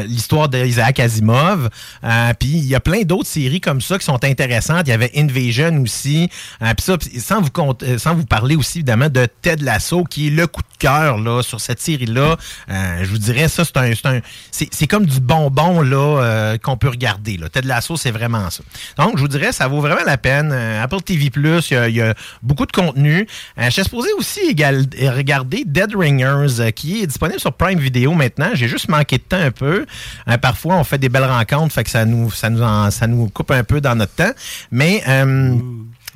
[0.07, 1.71] l'histoire d'Isaac Asimov.
[2.05, 4.83] Euh, Puis il y a plein d'autres séries comme ça qui sont intéressantes.
[4.87, 6.29] Il y avait Invasion aussi.
[6.61, 7.51] Euh, Puis ça, sans vous,
[7.99, 11.43] sans vous parler aussi évidemment de Ted Lasso, qui est le coup de cœur là,
[11.43, 12.37] sur cette série-là.
[12.71, 13.93] Euh, je vous dirais, ça, c'est un.
[13.95, 17.37] c'est un- C'est c'est comme du bonbon là, euh, qu'on peut regarder.
[17.37, 17.49] Là.
[17.49, 18.63] Ted Lasso, c'est vraiment ça.
[18.99, 20.51] Donc, je vous dirais, ça vaut vraiment la peine.
[20.53, 23.27] Euh, Apple TV Plus, il y a- il y, a beaucoup de contenu.
[23.59, 28.51] Euh, je suis supposé aussi regarder Dead Ringers, qui est disponible sur Prime Video maintenant.
[28.55, 29.87] J'ai juste manqué de temps un peu.
[30.41, 33.29] Parfois, on fait des belles rencontres, fait que ça nous, ça nous, en- ça nous
[33.29, 34.33] coupe un peu dans notre temps.
[34.71, 35.57] Mais euh,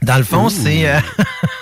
[0.03, 0.87] dans le fond, c'est.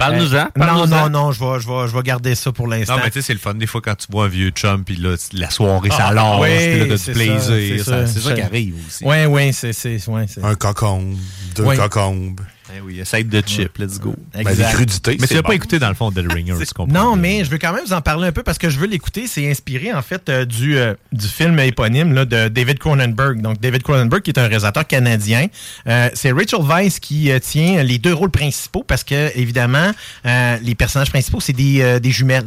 [0.00, 2.96] Parle-nous-en, euh, non, non, non, je vais, je, vais, je vais garder ça pour l'instant.
[2.96, 4.82] Non, mais tu sais, c'est le fun des fois quand tu vois un vieux chum,
[4.82, 7.40] puis là, la soirée, ça Ah, lance, oui, puis là, du ça, plaisir.
[7.42, 8.06] c'est ça- ça.
[8.06, 9.04] C'est ça, Ça- qui arrive aussi.
[9.04, 9.72] Oui, oui, c'est.
[9.72, 11.16] c'est- ouais, c'est- Un cocombe,
[11.54, 11.76] deux Oui.
[11.76, 12.40] cocombes.
[12.76, 14.14] Eh oui, side de chip, let's go.
[14.34, 14.58] Exact.
[14.58, 16.92] Ben, crudités, Mais tu c'est l'as pas écouté dans le fond Dead Ringers, tu comprends?
[16.92, 18.86] Non, mais je veux quand même vous en parler un peu parce que je veux
[18.86, 19.26] l'écouter.
[19.26, 23.40] C'est inspiré, en fait, euh, du, euh, du film éponyme là, de David Cronenberg.
[23.40, 25.46] Donc, David Cronenberg, qui est un réalisateur canadien.
[25.86, 29.90] Euh, c'est Rachel Weisz qui euh, tient les deux rôles principaux parce que, évidemment,
[30.26, 32.46] euh, les personnages principaux, c'est des, euh, des jumelles.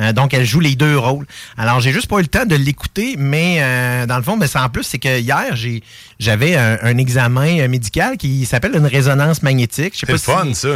[0.00, 1.26] Euh, donc, elle joue les deux rôles.
[1.58, 4.46] Alors, j'ai juste pas eu le temps de l'écouter, mais euh, dans le fond, ben,
[4.46, 5.82] ça, en plus, c'est que hier, j'ai
[6.18, 9.94] j'avais un, un examen médical qui s'appelle une résonance magnétique.
[9.94, 10.68] C'est si- fun, ça.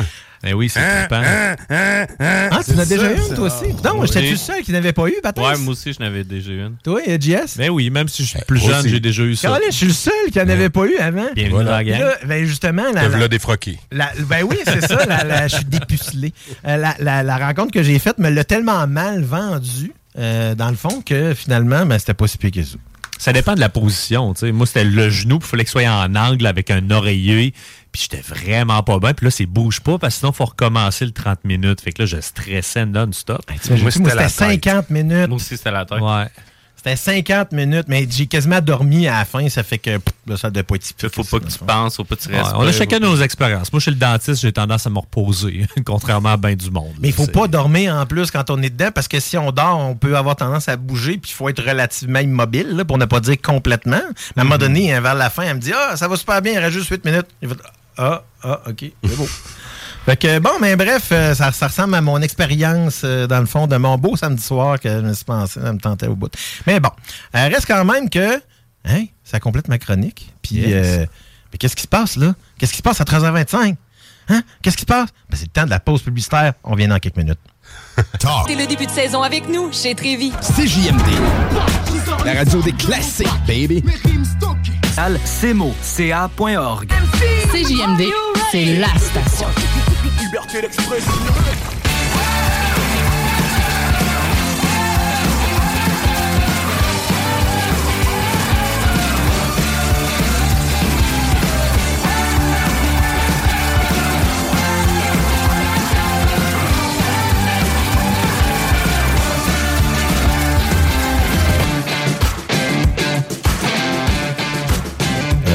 [0.46, 1.22] Eh oui, c'est Hein, trippant.
[1.24, 2.06] hein, hein?
[2.50, 3.34] Ah, tu l'as déjà ça.
[3.34, 3.72] toi aussi?
[3.82, 5.46] Non, moi, j'étais-tu le seul qui n'avait pas eu, Patrice?
[5.46, 6.76] Ouais, moi aussi, je n'avais déjà une.
[6.84, 7.56] Toi, JS?
[7.58, 9.58] Mais oui, même si je suis plus jeune, j'ai déjà eu ça.
[9.66, 11.26] Je suis le seul qui n'en avait pas eu avant.
[11.34, 11.70] Bienvenue Voilà.
[11.70, 12.00] dans la gang.
[12.00, 13.78] Là, ben justement, la, défroqué.
[13.90, 16.32] la- ben oui, c'est ça, la- je suis dépucelé.
[16.66, 20.68] Euh, la, la- la rencontre que j'ai faite me l'a tellement mal vendu, euh, dans
[20.68, 22.76] le fond, que finalement, ben, c'était pas si pire que ça.
[23.18, 24.34] Ça dépend de la position.
[24.34, 24.52] tu sais.
[24.52, 27.54] Moi, c'était le genou, puis il fallait que ce soit en angle avec un oreiller.
[27.92, 29.14] Puis j'étais vraiment pas bien.
[29.14, 31.80] Puis là, c'est bouge pas, parce que sinon, il faut recommencer le 30 minutes.
[31.80, 33.40] Fait que là, je stressais non-stop.
[33.70, 35.28] Moi, c'était 50 minutes.
[35.28, 36.00] Moi aussi, c'était la tête.
[36.00, 36.26] Ouais.
[36.84, 39.48] C'était 50 minutes, mais j'ai quasiment dormi à la fin.
[39.48, 41.14] Ça fait que pff, là, ça devait pas être typique.
[41.14, 42.52] Faut pas que tu penses, faut pas que tu Ouais, restes.
[42.54, 43.72] on a chacun nos expériences.
[43.72, 46.92] Moi, chez le dentiste, j'ai tendance à me reposer, contrairement à bien du monde.
[47.00, 49.50] Mais il faut pas dormir en plus quand on est dedans, parce que si on
[49.50, 52.98] dort, on peut avoir tendance à bouger, puis il faut être relativement immobile, là, pour
[52.98, 54.02] ne pas dire complètement.
[54.36, 56.16] Mais à un moment donné, hein, vers la fin, elle me dit Ah, ça va
[56.16, 57.26] super bien, il reste juste 8 minutes.
[57.96, 59.28] Ah, ah, ok, c'est beau.
[60.04, 63.46] Fait que bon, mais bref, euh, ça, ça ressemble à mon expérience, euh, dans le
[63.46, 66.14] fond, de mon beau samedi soir que je me suis pensé, ça me tentait au
[66.14, 66.30] bout.
[66.66, 66.90] Mais bon,
[67.34, 68.36] euh, reste quand même que,
[68.84, 70.30] hein, ça complète ma chronique.
[70.42, 70.70] Puis, Yes.
[70.74, 71.06] euh,
[71.52, 72.34] mais qu'est-ce qui se passe là?
[72.58, 73.76] Qu'est-ce qui se passe à 13h25?
[74.28, 74.42] Hein?
[74.62, 75.08] Qu'est-ce qui se passe?
[75.30, 76.52] Ben, c'est le temps de la pause publicitaire.
[76.64, 77.38] On vient dans quelques minutes.
[78.46, 80.32] C'est le début de saison avec nous chez Trévi.
[80.42, 81.00] CJMD.
[82.26, 83.82] La radio des classiques, baby.
[85.24, 86.92] cmo.ca.org.
[87.52, 88.02] CJMD,
[88.52, 89.48] c'est la station.
[90.18, 91.83] Liberté d'expression.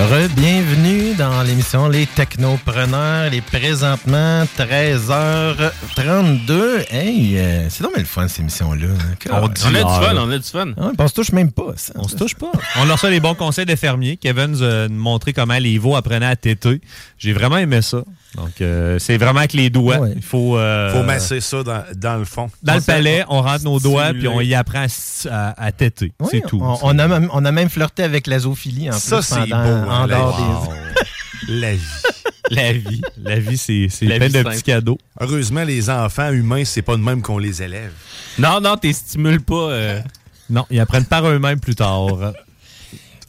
[0.04, 3.30] Bienvenue dans l'émission Les Technopreneurs.
[3.32, 6.86] Les présentement 13h32.
[6.90, 8.88] Hey, euh, c'est donc le fun cette émission-là.
[9.30, 10.68] On dit On a du fun, on a du fun.
[10.80, 11.74] Ah, on se touche même pas.
[11.76, 11.92] Ça.
[11.98, 12.50] On se touche pas.
[12.78, 14.16] On leur reçoit les bons conseils des fermiers.
[14.16, 16.80] Kevin nous a montré comment les veaux apprenaient à téter.
[17.18, 17.98] J'ai vraiment aimé ça.
[18.36, 20.08] Donc, euh, c'est vraiment avec les doigts.
[20.16, 20.56] Il faut...
[20.56, 22.50] euh, Faut masser ça dans, dans le fond.
[22.62, 24.28] Dans le palais, on rentre nos doigts Stimuler.
[24.30, 24.88] puis on y apprend à,
[25.50, 26.12] à- à téter.
[26.20, 26.60] Oui, c'est tout.
[26.64, 29.50] On, on a même, on a même flirté avec la zoophilie en Ça, plus c'est
[29.50, 31.48] pendant- beau, hein, en la dehors vie.
[31.48, 31.54] des...
[31.60, 31.80] La vie.
[32.52, 33.02] La vie.
[33.24, 34.98] La vie, c'est plein de petits cadeaux.
[35.20, 37.92] Heureusement, les enfants humains, c'est pas de même qu'on les élève.
[38.40, 39.70] Non, non, t'es stimules pas.
[39.70, 40.02] euh,
[40.50, 42.08] Non, ils apprennent par eux-mêmes plus tard.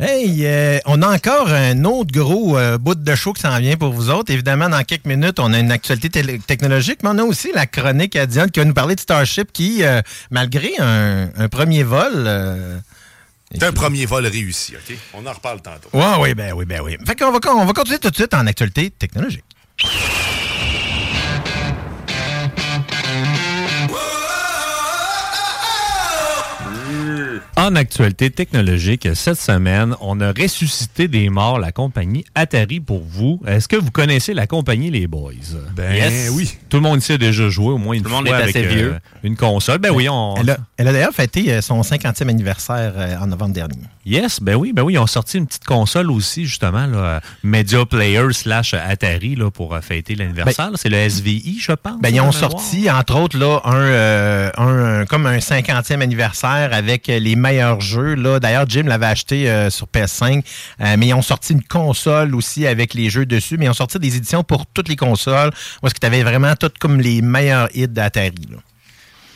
[0.03, 3.77] Hey, euh, on a encore un autre gros euh, bout de show qui s'en vient
[3.77, 4.33] pour vous autres.
[4.33, 8.16] Évidemment, dans quelques minutes, on a une actualité technologique, mais on a aussi la chronique
[8.16, 12.27] à Diane qui va nous parler de Starship qui, euh, malgré un, un premier vol...
[13.53, 14.97] C'est un premier vol réussi, OK?
[15.15, 15.89] On en reparle tantôt.
[15.93, 16.97] Ouais, oui, ben oui, ben oui.
[17.05, 19.45] Fait qu'on va, on va continuer tout de suite en actualité technologique.
[27.57, 33.40] En actualité technologique, cette semaine, on a ressuscité des morts la compagnie Atari pour vous.
[33.46, 35.33] Est-ce que vous connaissez la compagnie Les Boys?
[35.74, 36.57] Ben oui.
[36.68, 38.33] Tout le monde ici a déjà joué au moins une Tout le fois monde est
[38.33, 38.98] avec assez euh, vieux.
[39.22, 39.79] une console.
[39.79, 40.37] Ben oui, on...
[40.37, 43.83] Elle a, elle a d'ailleurs fêté euh, son 50e anniversaire euh, en novembre dernier.
[44.11, 47.20] Yes, ben oui, ben oui, ils ont sorti une petite console aussi, justement, là, euh,
[47.44, 50.70] Media Player slash Atari là, pour euh, fêter l'anniversaire.
[50.75, 52.01] C'est le SVI, je pense.
[52.01, 56.70] Ben, ils de ont sorti, entre autres, là, un, euh, un- comme un 50e anniversaire
[56.73, 58.14] avec les meilleurs jeux.
[58.14, 58.40] Là.
[58.40, 60.42] D'ailleurs, Jim l'avait acheté euh, sur PS5,
[60.81, 63.75] euh, mais ils ont sorti une console aussi avec les jeux dessus, mais ils ont
[63.75, 67.01] sorti des éditions pour toutes les consoles, où est-ce que tu avais vraiment toutes comme
[67.01, 68.49] les meilleurs hits d'Atari.
[68.51, 68.57] là.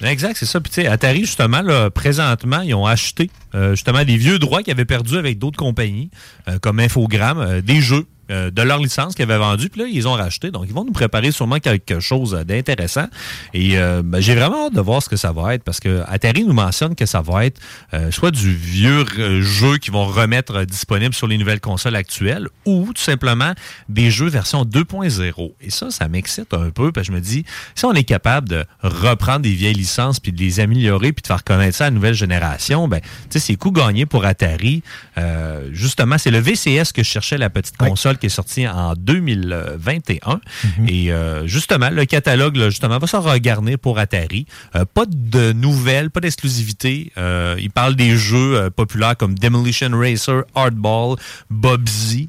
[0.04, 0.60] Exact, c'est ça.
[0.60, 4.62] Puis tu sais, Atari, justement, là, présentement, ils ont acheté euh, justement des vieux droits
[4.62, 6.10] qu'ils avaient perdus avec d'autres compagnies,
[6.48, 9.86] euh, comme Infogrames, euh, des jeux euh, de leur licence qu'ils avaient vendus, puis là,
[9.90, 10.50] ils ont racheté.
[10.50, 13.06] Donc, ils vont nous préparer sûrement quelque chose d'intéressant.
[13.52, 16.02] Et euh, ben, j'ai vraiment hâte de voir ce que ça va être, parce que
[16.06, 17.60] Atari nous mentionne que ça va être
[17.92, 19.04] euh, soit du vieux
[19.40, 23.52] jeu qu'ils vont remettre disponible sur les nouvelles consoles actuelles, ou tout simplement
[23.88, 25.52] des jeux version 2.0.
[25.60, 28.48] Et ça, ça m'excite un peu, parce que je me dis, si on est capable
[28.48, 31.86] de reprendre des vieilles licences, puis de les améliorer, puis de faire connaître ça à
[31.88, 34.82] la nouvelle génération, ben, tu sais, c'est coup gagné pour Atari.
[35.18, 38.94] Euh, justement, c'est le VCS que je cherchais, la petite console qui est sortie en
[38.94, 40.40] 2021.
[40.88, 44.46] Et euh, justement, le catalogue, là, justement, va se regarder pour Atari.
[44.74, 47.12] Euh, pas de nouvelles, pas d'exclusivité.
[47.18, 51.16] Euh, il parle des jeux populaires comme Demolition Racer, Hardball,
[51.50, 52.28] Bobsy.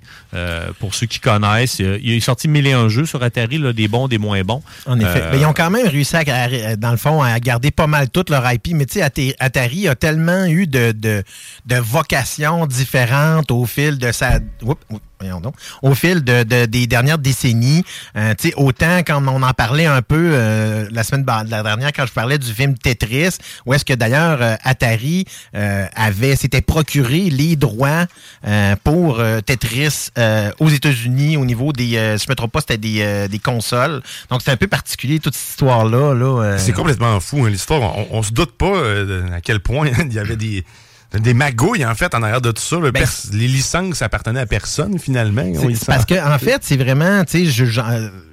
[0.80, 3.88] Pour ceux qui connaissent, il est sorti mille et un jeux sur Atari, là, des
[3.88, 4.62] bons, des moins bons.
[4.86, 5.30] En effet.
[5.32, 8.10] Mais ils ont quand même réussi, à, à- dans le fond, à garder pas mal
[8.10, 8.74] toute leur IP.
[8.74, 11.24] Mais tu sais, Ata- Atari a tellement eu de, de,
[11.68, 14.40] de vocations différentes au fil de sa...
[14.62, 15.02] Oups, oups, voyons
[15.82, 17.84] Au fil de, de- des dernières décennies.
[18.18, 22.38] Euh, autant quand on en parlait un peu euh, la semaine dernière, quand je parlais
[22.38, 25.26] du film Tetris, où est-ce que d'ailleurs euh, Atari
[25.56, 28.06] euh, avait s'était procuré les droits
[28.84, 30.10] pour Tetris
[30.60, 31.92] aux États-Unis au niveau des...
[31.92, 34.02] je me trompe pas, c'était des, des consoles.
[34.30, 36.14] Donc, c'est un peu particulier, toute cette histoire-là.
[36.14, 36.58] Là.
[36.58, 37.82] C'est complètement fou, hein, l'histoire.
[37.98, 38.78] On, on se doute pas
[39.34, 40.64] à quel point il y avait des.
[41.20, 42.78] Des magouilles, en fait, en arrière de tout ça.
[42.92, 45.44] Pers- les licences appartenaient à personne, finalement.
[45.44, 47.86] Ben, parce que en fait, c'est vraiment, tu sais, je- j'en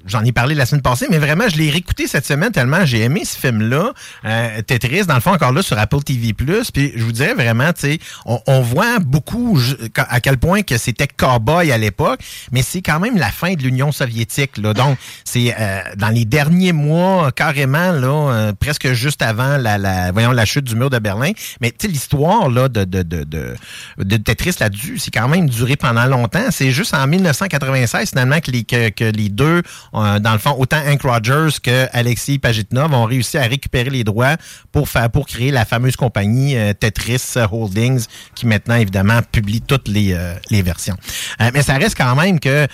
[0.05, 2.99] j'en ai parlé la semaine passée, mais vraiment, je l'ai réécouté cette semaine tellement j'ai
[3.03, 3.93] aimé ce film-là.
[4.25, 6.33] Euh, Tetris, dans le fond, encore là sur Apple TV+.
[6.33, 10.61] Puis je vous dirais vraiment, tu sais, on, on voit beaucoup je- à quel point
[10.63, 12.19] que c'était cowboy à l'époque,
[12.51, 14.57] mais c'est quand même la fin de l'Union soviétique.
[14.57, 14.73] Là.
[14.73, 20.11] Donc, c'est euh, dans les derniers mois, carrément, là, euh, presque juste avant la, la,
[20.11, 21.31] voyons, la chute du mur de Berlin.
[21.61, 23.55] Mais tu sais, l'histoire là de, de, de,
[23.97, 26.51] de, Tetris là-dessus, c'est quand même duré pendant longtemps.
[26.51, 29.61] C'est juste en 1996, finalement, que les, que, que les deux,
[29.93, 34.03] euh, dans le fond, autant Hank Rogers que Alexei Pajitnov ont réussi à récupérer les
[34.03, 34.35] droits
[34.71, 38.05] pour faire pour créer la fameuse compagnie euh, Tetris Holdings,
[38.35, 40.97] qui maintenant, évidemment, publie toutes les, euh, les versions.
[41.41, 42.67] Euh, mais ça reste quand même que euh,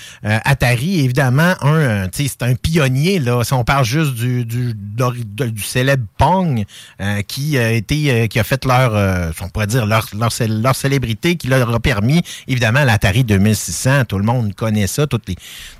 [0.43, 3.43] Atari, évidemment, un, c'est un pionnier, là.
[3.43, 6.65] Si on parle juste du, du, du célèbre Pong,
[7.27, 11.35] qui a été, qui a fait leur, on pourrait dire, leur, leur, cé- leur célébrité,
[11.35, 14.05] qui leur a permis, évidemment, l'Atari 2600.
[14.05, 15.07] Tout le monde connaît ça.
[15.07, 15.35] Toutes les,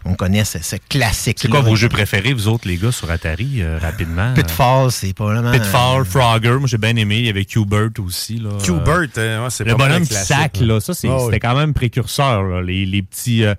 [0.05, 1.37] on connaît ce, ce classique.
[1.39, 4.33] C'est quoi vos jeux préférés, vous autres, les gars, sur Atari, euh, rapidement?
[4.33, 5.51] Pitfall, c'est probablement.
[5.51, 7.19] Pitfall, Frogger, moi j'ai bien aimé.
[7.19, 8.37] Il y avait Q-Bert aussi.
[8.39, 8.49] Là.
[8.63, 10.79] Q-Bert, euh, ouais, c'est Le pas mal bonhomme qui sac, là.
[10.79, 11.21] ça, c'est- Ah oui.
[11.25, 12.43] c'était quand même précurseur.
[12.43, 12.61] là.
[12.61, 13.43] Les, les petits.
[13.45, 13.53] euh,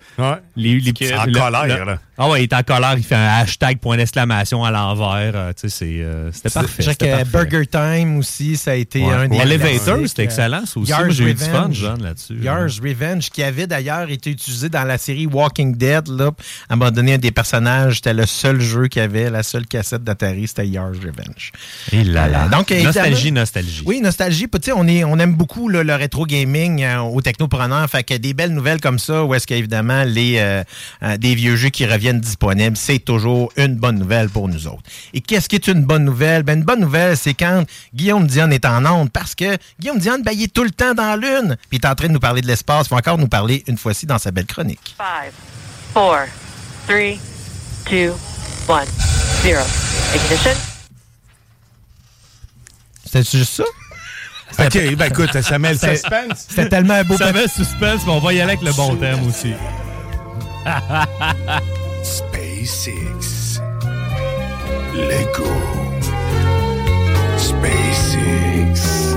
[0.56, 1.98] les, les petits En le- colère, le- là.
[2.22, 5.33] Ah ouais, il est en colère, il fait un hashtag point d'exclamation à l'envers.
[5.35, 6.83] euh, tu sais, c'est, euh, c'était parfait.
[6.83, 7.24] Je c'était que.
[7.30, 9.11] Burger Time aussi, ça a été Ouais.
[9.14, 9.38] un des.
[9.38, 10.92] Elevator, c'était excellent, ça aussi.
[11.11, 11.68] J'ai eu du fun.
[11.72, 12.35] John, là-dessus.
[12.42, 16.09] Yars Revenge, qui avait d'ailleurs été utilisé dans la série Walking Dead.
[16.09, 16.30] Là,
[16.68, 19.42] à un moment donné, un des personnages, c'était le seul jeu qu'il y avait, la
[19.42, 21.52] seule cassette d'Atari, c'était Yars Revenge.
[21.92, 22.48] Et là, là.
[22.48, 23.83] Donc, évidemment- nostalgie, nostalgie.
[23.87, 24.46] Oui, nostalgie.
[24.46, 27.88] Puis, Tu sais, on, est, on aime beaucoup là, le rétro gaming euh, au technopreneur.
[27.88, 30.62] Fait que des belles nouvelles comme ça, où est-ce qu'évidemment, les euh,
[31.02, 34.82] euh, des vieux jeux qui reviennent disponibles, c'est toujours une bonne nouvelle pour nous autres.
[35.14, 36.42] Et qu'est-ce qui est une bonne nouvelle?
[36.42, 40.18] Ben, une bonne nouvelle, c'est quand Guillaume Dion est en onde, parce que Guillaume Dion,
[40.24, 41.56] ben, il est tout le temps dans la Lune.
[41.68, 42.86] Puis il est en train de nous parler de l'espace.
[42.86, 44.96] Il va encore nous parler une fois-ci dans sa belle chronique.
[44.96, 45.32] Five,
[45.94, 46.16] four,
[46.88, 47.20] three,
[47.84, 48.14] two,
[48.68, 48.86] one,
[49.42, 49.62] zero.
[50.14, 50.50] Ignition.
[53.04, 53.64] C'était juste ça?
[54.58, 56.46] OK, ben écoute, ça met le C'était- suspense.
[56.48, 58.72] C'était tellement un beau Ça met le suspense, mais on va y aller avec le
[58.72, 59.52] bon thème aussi.
[62.70, 63.61] SpaceX.
[64.94, 65.50] Lego.
[67.37, 69.16] SpaceX.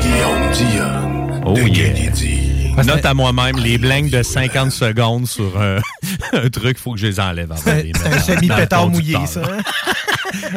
[0.00, 1.42] Guillaume Dion.
[1.44, 1.92] Oh de yeah.
[1.92, 2.45] Kennedy.
[2.84, 5.78] Note à moi-même, les blanks de 50 secondes sur un,
[6.32, 9.42] un truc, faut que je les enlève C'est un semi-pétard mouillé, ça.
[9.42, 9.58] hein?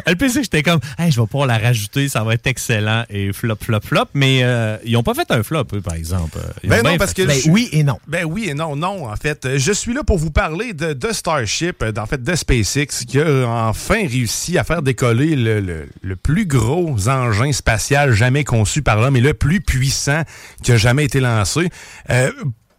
[0.06, 2.46] Le pire, c'est que j'étais comme, hey, je vais pouvoir la rajouter, ça va être
[2.46, 4.04] excellent et flop, flop, flop.
[4.14, 6.38] Mais euh, ils n'ont pas fait un flop, eux, par exemple.
[6.62, 7.98] Ils ont Ben non, parce que je- oui et non.
[8.06, 9.46] Ben oui et non, non, en fait.
[9.46, 13.04] Euh, Je suis là pour vous parler de, de Starship, euh, en fait, de SpaceX,
[13.06, 18.44] qui a enfin réussi à faire décoller le, le- le plus gros engin spatial jamais
[18.44, 20.22] conçu par l'homme et le plus puissant
[20.62, 21.68] qui a jamais été lancé.
[22.10, 22.30] Euh,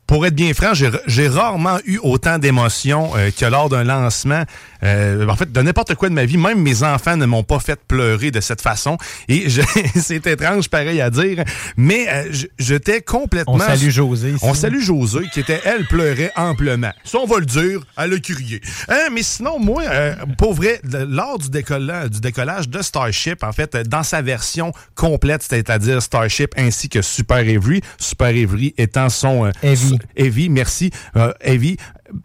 [0.07, 4.43] pour être bien franc, j'ai rarement eu autant d'émotions euh, que lors d'un lancement.
[4.83, 6.37] Euh, en fait, de n'importe quoi de ma vie.
[6.37, 8.97] Même mes enfants ne m'ont pas fait pleurer de cette façon.
[9.27, 9.47] Et
[9.95, 11.43] c'est étrange, pareil à dire.
[11.77, 13.53] Mais euh, j'étais complètement...
[13.55, 14.31] On salue José.
[14.31, 14.39] ici.
[14.45, 16.91] On salue José, qui était, elle, pleurait amplement.
[17.03, 18.61] Ça, on va le dire, elle a crié.
[18.89, 23.43] Hein, mais sinon, moi, euh, pour vrai, le- lors du, décolla- du décollage de Starship,
[23.43, 28.73] en fait, euh, dans sa version complète, c'est-à-dire Starship ainsi que Super Avery, Super Avery
[28.77, 29.45] étant son...
[29.45, 29.99] euh, Heavy.
[30.15, 30.91] Heavy, merci.
[31.15, 31.77] Euh, Heavy,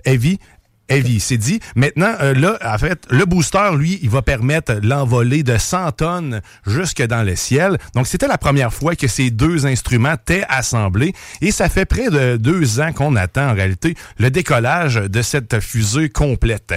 [0.05, 0.39] Heavy,
[0.89, 1.61] Heavy, c'est dit.
[1.75, 6.41] Maintenant, euh, là, en fait, le booster, lui, il va permettre l'envolée de 100 tonnes
[6.67, 7.79] jusque dans le ciel.
[7.95, 11.13] Donc, c'était la première fois que ces deux instruments étaient assemblés.
[11.41, 15.61] Et ça fait près de deux ans qu'on attend, en réalité, le décollage de cette
[15.61, 16.75] fusée complète.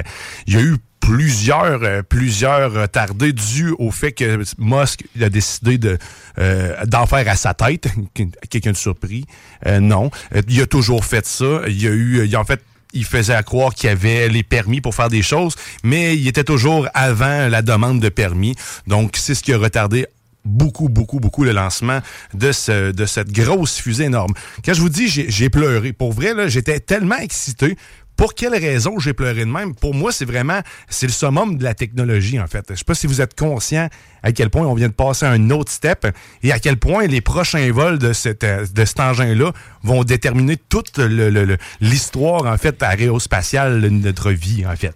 [0.48, 5.78] Il y a eu plusieurs, euh, plusieurs retardés dû au fait que Musk a décidé
[5.78, 5.98] de
[6.38, 7.88] euh, d'en faire à sa tête.
[8.50, 9.26] Quelqu'un de surpris?
[9.65, 10.12] Euh, non.
[10.36, 11.62] Euh, il a toujours fait ça.
[11.67, 12.62] Il y a eu, il a en fait,
[12.93, 16.43] il faisait à croire qu'il avait les permis pour faire des choses, mais il était
[16.43, 18.56] toujours avant la demande de permis.
[18.88, 20.08] Donc, c'est ce qui a retardé
[20.45, 21.99] beaucoup, beaucoup, beaucoup le lancement
[22.34, 24.34] de, ce, de cette grosse fusée énorme.
[24.65, 25.93] Quand je vous dis, j'ai pleuré.
[25.93, 27.75] Pour vrai, j'étais tellement excité.
[28.15, 29.73] Pour quelle raison j'ai pleuré de même?
[29.75, 32.65] Pour moi, c'est vraiment, c'est le summum de la technologie, en fait.
[32.69, 33.88] Je sais pas si vous êtes conscient
[34.24, 36.08] à quel point on vient de passer à un autre step
[36.44, 39.52] et à quel point les prochains vols de, cette, euh, de cet engin-là
[39.84, 40.98] vont déterminer toute
[41.82, 44.94] l'histoire, en fait, aérospatiale de notre vie, en fait.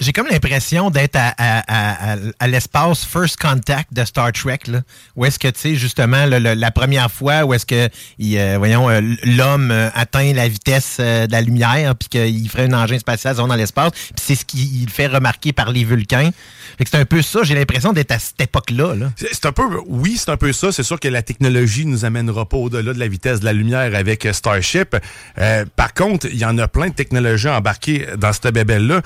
[0.00, 4.58] J'ai comme l'impression d'être à, à- à- à- à l'espace First Contact de Star Trek,
[4.68, 4.80] là,
[5.16, 7.88] où est-ce que, tu sais, justement, le- le- la première fois, où est-ce que,
[8.18, 12.64] il, euh, voyons, euh, l'homme euh, atteint la vitesse de la lumière, puis qu'il ferait
[12.64, 13.90] un engin spatial dans l'espace.
[13.92, 16.30] Puis c'est ce qu'il fait remarquer par les Vulcains.
[16.78, 18.94] C'est un peu ça, j'ai l'impression d'être à cette époque-là.
[18.94, 19.12] là.
[19.16, 20.72] C'est un peu, oui, c'est un peu ça.
[20.72, 23.94] C'est sûr que la technologie nous amènera pas au-delà de la vitesse de la lumière
[23.94, 24.96] avec euh, Starship.
[25.38, 29.02] Euh, par contre, il y en a plein de technologies embarquées dans cette bébelle-là.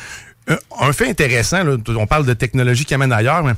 [0.48, 3.52] Un, un fait intéressant, on parle de technologie qui amène ailleurs, mais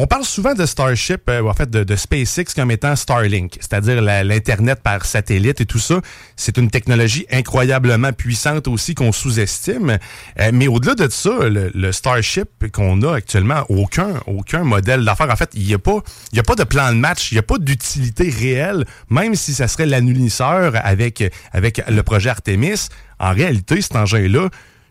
[0.00, 4.78] on parle souvent de Starship, euh, en fait de, SpaceX comme étant Starlink, c'est-à-dire l'Internet
[4.80, 6.00] par satellite et tout ça.
[6.36, 9.98] C'est une technologie incroyablement puissante aussi qu'on sous-estime.
[10.38, 15.30] Euh, mais au-delà de ça, le, Starship qu'on a actuellement, aucun, aucun modèle d'affaires.
[15.32, 16.00] En fait, il n'y a, pas-
[16.36, 19.66] a pas de plan de match, il n'y a pas d'utilité réelle, même si ça
[19.66, 22.86] serait l'annulisseur avec, avec le projet Artemis.
[23.18, 24.48] En réalité, cet engin-là,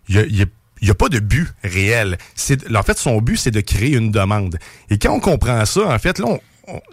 [0.10, 0.46] il y a- y a
[0.82, 2.18] il n'y a pas de but réel.
[2.76, 4.58] En fait, son but, c'est de créer une demande.
[4.90, 6.38] Et quand on comprend ça, en fait, là,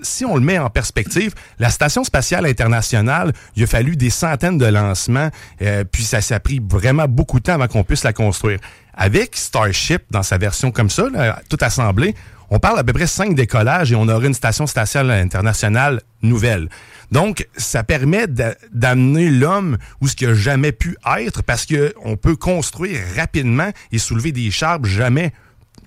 [0.03, 4.59] si on le met en perspective, la Station spatiale internationale, il a fallu des centaines
[4.59, 5.31] de lancements,
[5.63, 8.59] euh, puis ça, a pris vraiment beaucoup de temps avant qu'on puisse la construire.
[8.97, 12.15] Avec Starship, dans sa version comme ça, là, toute assemblée,
[12.51, 16.69] on parle à peu près cinq décollages et on aura une station spatiale internationale nouvelle.
[17.13, 22.17] Donc, ça permet d'a- d'amener l'homme où ce qu'il n'a jamais pu être parce qu'on
[22.17, 25.33] peut construire rapidement et soulever des charbres jamais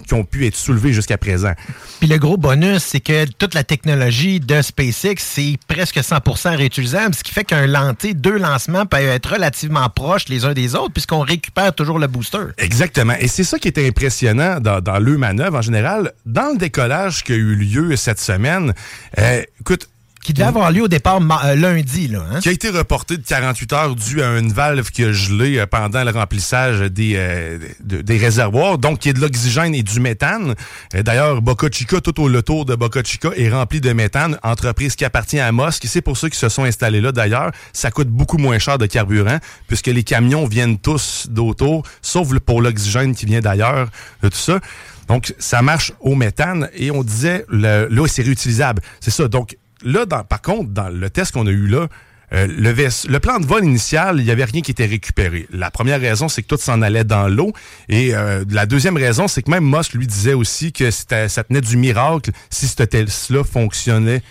[0.06, 1.54] qui ont pu être soulevés jusqu'à présent.
[2.00, 7.16] Puis le gros bonus, c'est que toute la technologie de SpaceX, c'est presque 100% réutilisable,
[7.16, 10.94] ce qui fait qu'un lanté, deux lancements peuvent être relativement proches les uns des autres,
[10.94, 12.38] puisqu'on récupère toujours le booster.
[12.60, 13.14] Exactement.
[13.20, 16.14] Et c'est ça qui était impressionnant dans, dans le manœuvre en général.
[16.28, 18.76] Dans le décollage qui a eu lieu cette semaine,
[19.18, 19.90] euh, écoute,
[20.28, 22.20] Qui devait avoir lieu au départ euh, lundi, là.
[22.30, 22.40] hein?
[22.42, 25.66] qui a été reporté de 48 heures dû à une valve qui a gelé euh,
[25.66, 30.02] pendant le remplissage des, euh, de- des réservoirs, donc qui est de l'oxygène et du
[30.02, 30.54] méthane.
[30.96, 34.98] Euh, D'ailleurs, Boca Chica, tout au tour de Boca Chica est rempli de méthane, entreprise
[34.98, 35.84] qui appartient à Musk.
[35.88, 37.54] C'est pour ceux qui se sont installés là d'ailleurs.
[37.72, 42.62] Ça coûte beaucoup moins cher de carburant puisque les camions viennent tous d'autour, sauf pour
[42.62, 43.88] l'oxygène qui vient d'ailleurs,
[44.22, 44.60] tout ça.
[45.08, 48.82] Donc, ça marche au méthane et on disait, le, là, c'est réutilisable.
[49.00, 49.30] C'est ça.
[49.30, 51.88] Donc, là, par contre, dans le test qu'on a eu là,
[52.34, 55.48] euh, le, le plan de vol initial, il n'y avait rien qui était récupéré.
[55.52, 57.54] La première raison, c'est que tout s'en allait dans l'eau.
[57.88, 61.62] Et euh, la deuxième raison, c'est que même Musk lui disait aussi que ça tenait
[61.62, 64.22] du miracle si ce test-là fonctionnait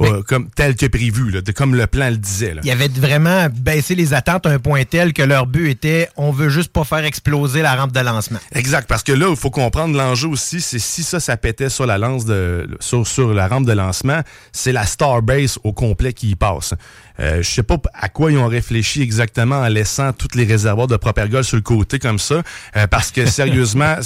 [0.00, 2.54] euh, comme tel que prévu, là, de, comme le plan le disait.
[2.54, 2.60] là.
[2.64, 6.08] Il y avait vraiment baissé les attentes à un point tel que leur but était
[6.16, 8.38] on veut juste pas faire exploser la rampe de lancement.
[8.52, 11.86] Exact, parce que là, il faut comprendre l'enjeu aussi, c'est si ça, ça pétait sur
[11.86, 14.20] la lance de sur, sur la rampe de lancement,
[14.52, 16.74] c'est la Starbase au complet qui y passe.
[17.18, 20.86] Euh, je sais pas à quoi ils ont réfléchi exactement en laissant tous les réservoirs
[20.86, 22.42] de propergol sur le côté comme ça,
[22.76, 23.96] euh, parce que sérieusement,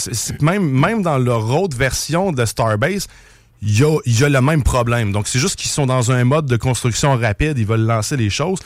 [0.40, 3.08] même même dans leur autre version de Starbase,
[3.62, 5.12] il y a, il y a le même problème.
[5.12, 8.30] Donc, c'est juste qu'ils sont dans un mode de construction rapide, ils veulent lancer les
[8.30, 8.58] choses.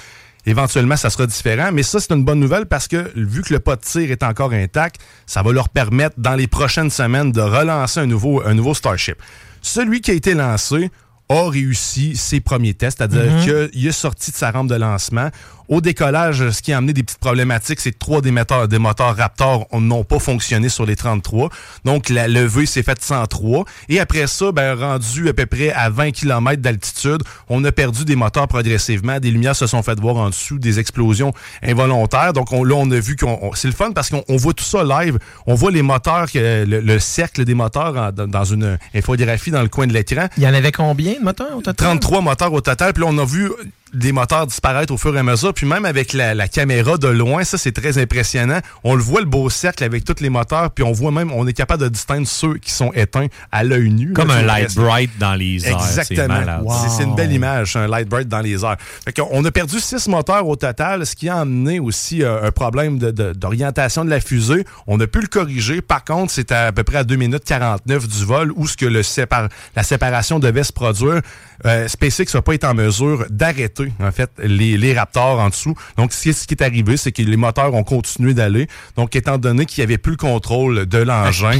[0.46, 1.70] Éventuellement, ça sera différent.
[1.72, 4.22] Mais ça, c'est une bonne nouvelle parce que vu que le pas de tir est
[4.22, 8.52] encore intact, ça va leur permettre, dans les prochaines semaines, de relancer un nouveau, un
[8.54, 9.16] nouveau Starship.
[9.62, 10.90] Celui qui a été lancé
[11.30, 13.70] a réussi ses premiers tests, c'est-à-dire Mhm.
[13.70, 15.30] qu'il est sorti de sa rampe de lancement.
[15.68, 18.78] Au décollage, ce qui a amené des petites problématiques, c'est que trois des moteurs, des
[18.78, 21.48] moteurs Raptor n'ont pas fonctionné sur les 33.
[21.84, 23.64] Donc, la levée s'est faite sans 3.
[23.88, 28.04] Et après ça, ben, rendu à peu près à 20 km d'altitude, on a perdu
[28.04, 29.18] des moteurs progressivement.
[29.20, 32.32] Des lumières se sont faites voir en dessous, des explosions involontaires.
[32.32, 33.38] Donc, on, là, on a vu qu'on...
[33.42, 35.18] on- C'est le fun parce qu'on on voit tout ça live.
[35.46, 39.68] On voit les moteurs, le, le cercle des moteurs en- dans une infographie dans le
[39.68, 40.26] coin de l'écran.
[40.36, 41.74] Il y en avait combien de moteurs au total?
[41.98, 42.92] 33 moteurs au total.
[42.92, 43.50] Puis là, on a vu
[43.94, 45.54] des moteurs disparaître au fur et à mesure.
[45.54, 48.58] Puis même avec la, la caméra de loin, ça, c'est très impressionnant.
[48.82, 50.70] On le voit, le beau cercle avec tous les moteurs.
[50.70, 53.90] Puis on voit même, on est capable de distinguer ceux qui sont éteints à l'œil
[53.90, 54.12] nu.
[54.12, 55.80] Comme là, un light bright dans les airs.
[55.80, 56.34] C'est Exactement.
[56.82, 58.76] C'est- C'est une belle image, un light bright dans les airs.
[59.04, 62.42] Fait qu'on- on a perdu six moteurs au total, ce qui a amené aussi euh,
[62.46, 64.64] un problème de- de- d'orientation de, la fusée.
[64.86, 65.80] On a pu le corriger.
[65.80, 68.86] Par contre, c'était à peu près à 2 minutes 49 du vol où ce que
[68.86, 71.20] le sépar- la séparation devait se produire.
[71.66, 75.74] Euh, SpaceX n'a pas été en mesure d'arrêter, en fait, les, les Raptors en dessous.
[75.96, 78.68] Donc, ce qui est arrivé, c'est que les moteurs ont continué d'aller.
[78.96, 81.50] Donc, étant donné qu'il n'y avait plus le contrôle de l'engin,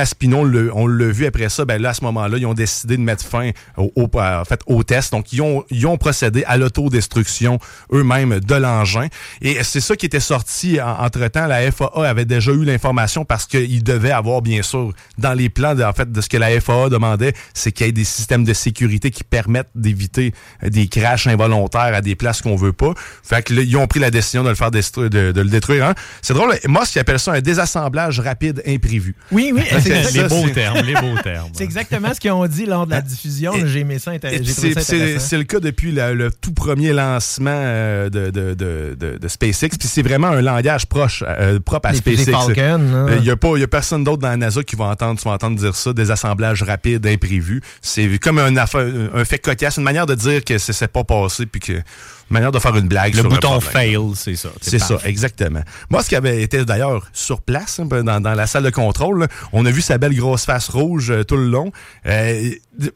[0.00, 0.38] à spinner,
[0.74, 1.64] on l'a vu après ça.
[1.64, 4.60] Ben là, à ce moment-là, ils ont décidé de mettre fin au, au- en fait,
[4.66, 5.12] au test.
[5.12, 7.58] Donc, ils ont, ils ont procédé à l'autodestruction
[7.92, 9.06] eux-mêmes de l'engin.
[9.42, 11.46] Et c'est ça qui était sorti en- entre-temps.
[11.46, 15.74] La FAA avait déjà eu l'information parce qu'ils devaient avoir, bien sûr, dans les plans
[15.74, 18.44] de, en fait, de ce que la FAA demandait, c'est qu'il y ait des systèmes
[18.44, 20.32] de sécurité qui permettent d'éviter
[20.64, 22.92] euh, des, crash involontaire à des places qu'on veut pas.
[23.22, 25.84] Fait que là, ils ont pris la décision de le faire de, de le détruire.
[25.86, 25.94] hein.
[26.22, 29.14] C'est drôle, Moss qui appelle ça un désassemblage rapide imprévu.
[29.32, 29.62] Oui, oui.
[29.80, 31.50] C'est- ça, les beaux c'est- termes, les beaux termes.
[31.52, 33.52] C'est exactement ce qu'ils ont dit lors de la diffusion.
[33.66, 35.26] J'ai aimé ça, intér- Et j'ai trouvé C'est ça c'est- intéressant.
[35.28, 39.28] c'est le cas depuis la- le tout premier lancement euh, de, de, de, de- de
[39.28, 39.76] SpaceX.
[39.78, 42.30] Puis c'est vraiment un langage proche, euh, propre à Les SpaceX.
[42.32, 43.06] Falcon, hein.
[43.16, 45.28] Il n'y a, pas- y a personne d'autre dans la NASA qui va entendre, tu
[45.28, 47.60] vas entendre dire ça, des assemblages rapides, imprévus.
[47.82, 51.04] C'est comme un, affaire- un fait cocasse, une manière de dire que ça s'est pas
[51.04, 51.82] passé, puis que
[52.30, 53.14] une manière de faire une blague.
[53.14, 54.50] Le sur bouton fail, c'est ça.
[54.60, 55.62] C'est ça, exactement.
[55.88, 59.20] Moi, ce qui avait été d'ailleurs sur place, hein, dans, dans la salle de contrôle,
[59.20, 61.72] là, on a vu sa belle grosse face rouge euh, tout le long.
[62.04, 62.50] Euh,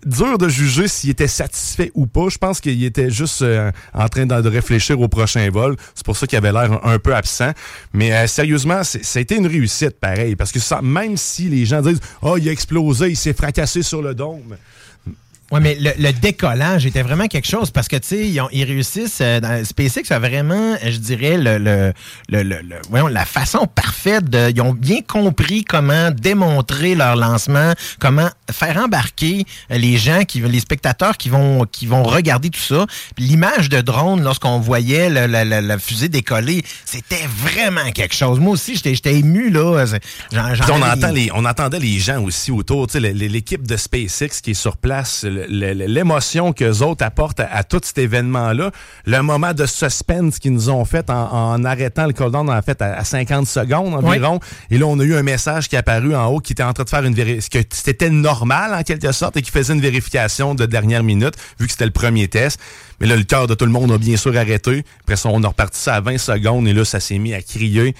[0.04, 2.28] dur de juger s'il était satisfait ou pas.
[2.28, 5.76] Je pense qu'il était juste euh, en train de, de réfléchir au prochain vol.
[5.94, 7.52] C'est pour ça qu'il avait l'air un, un peu absent.
[7.94, 10.36] Mais sérieusement, ça a été une réussite, pareil.
[10.36, 13.82] Parce que ça, même si les gens disent «Oh, il a explosé, il s'est fracassé
[13.82, 14.56] sur le dôme»,
[15.52, 18.64] Oui, mais le, le décollage était vraiment quelque chose parce que, tu sais, ils, ils
[18.64, 19.18] réussissent.
[19.20, 21.92] euh, dans- SpaceX a vraiment, je dirais, le, le,
[22.42, 22.56] le,
[22.88, 24.50] voyons, la façon parfaite de.
[24.50, 30.40] Ils ont bien compris comment démontrer leur lancement, comment faire embarquer euh, les gens, qui,
[30.40, 32.86] les spectateurs qui vont, qui vont regarder tout ça.
[33.18, 38.40] L'image de drone, lorsqu'on voyait le- la, la- la fusée décoller, c'était vraiment quelque chose.
[38.40, 39.84] Moi aussi, j'étais j'étais ému, là.
[40.70, 44.52] On, entend les, on entendait les gens aussi autour, tu sais, l'équipe de SpaceX qui
[44.52, 48.70] est sur place, l'émotion qu'eux autres apportent à, à tout cet événement-là,
[49.06, 52.80] le moment de suspense qu'ils nous ont fait en, en arrêtant le cooldown en fait
[52.82, 54.40] à, à 50 secondes environ.
[54.70, 56.72] Et là, on a eu un message qui est apparu en haut qui était en
[56.72, 59.80] train de faire une vérification, que c'était normal en quelque sorte et qui faisait une
[59.80, 62.60] vérification de dernière minute vu que c'était le premier test.
[63.00, 64.84] Mais là, le cœur de tout le monde a bien sûr arrêté.
[65.00, 67.42] Après ça, on a reparti ça à 20 secondes et là, ça s'est mis à
[67.42, 67.94] crier.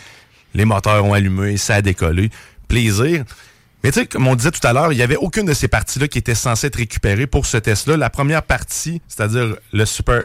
[0.55, 2.31] Les moteurs ont allumé, ça a décollé.
[2.69, 3.25] Plaisir.
[3.83, 5.69] Mais tu sais, comme on disait tout à l'heure, il n'y avait aucune de ces
[5.69, 7.97] parties-là qui était censée être récupérée pour ce test-là.
[7.97, 10.23] La première partie, c'est-à-dire le Super...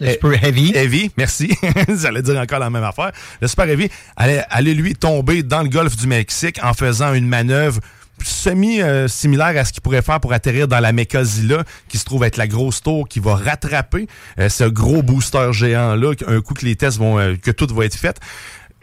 [0.00, 0.72] Le Super Heavy.
[0.74, 1.56] Heavy, merci.
[2.00, 3.12] J'allais dire encore la même affaire.
[3.40, 7.28] Le Super Heavy allait, allait, lui tomber dans le golfe du Mexique en faisant une
[7.28, 7.80] manœuvre
[8.24, 12.36] semi-similaire à ce qu'il pourrait faire pour atterrir dans la Mekazilla, qui se trouve être
[12.36, 14.06] la grosse tour qui va rattraper
[14.38, 17.84] euh, ce gros booster géant-là, un coup que les tests vont, euh, que tout va
[17.84, 18.18] être fait.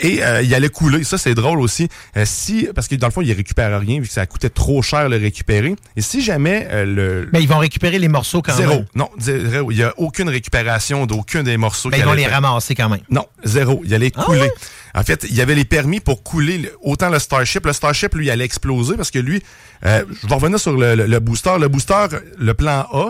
[0.01, 1.03] Et euh, il allait couler.
[1.03, 1.89] Ça, c'est drôle aussi.
[2.15, 4.81] Euh, si, parce que dans le fond, il récupère rien, vu que ça coûtait trop
[4.81, 5.75] cher le récupérer.
[5.95, 7.29] Et si jamais euh, le.
[7.33, 8.75] Mais ils vont récupérer les morceaux quand zéro.
[8.75, 8.85] même.
[8.95, 9.71] Non, zéro.
[9.71, 11.89] Il n'y a aucune récupération d'aucun des morceaux.
[11.89, 12.31] Mais ils vont les faire.
[12.41, 13.01] ramasser quand même.
[13.09, 13.81] Non, zéro.
[13.85, 14.49] Il allait couler.
[14.95, 17.65] En fait, il y avait les permis pour couler le- autant le Starship.
[17.65, 19.43] Le Starship, lui, allait exploser parce que lui,
[19.85, 21.57] euh, je vais revenir sur le, le- le booster.
[21.59, 23.09] Le booster, le plan A,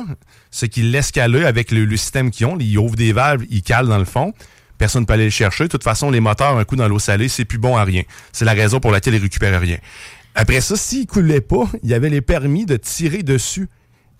[0.51, 2.57] c'est qu'il caler avec le, le système qu'ils ont.
[2.59, 4.33] Ils ouvrent des valves, ils calent dans le fond.
[4.80, 5.65] Personne ne peut aller le chercher.
[5.65, 8.01] De toute façon, les moteurs, un coup dans l'eau salée, c'est plus bon à rien.
[8.32, 9.77] C'est la raison pour laquelle ils récupèrent rien.
[10.34, 13.67] Après ça, s'il coulait pas, il y avait les permis de tirer dessus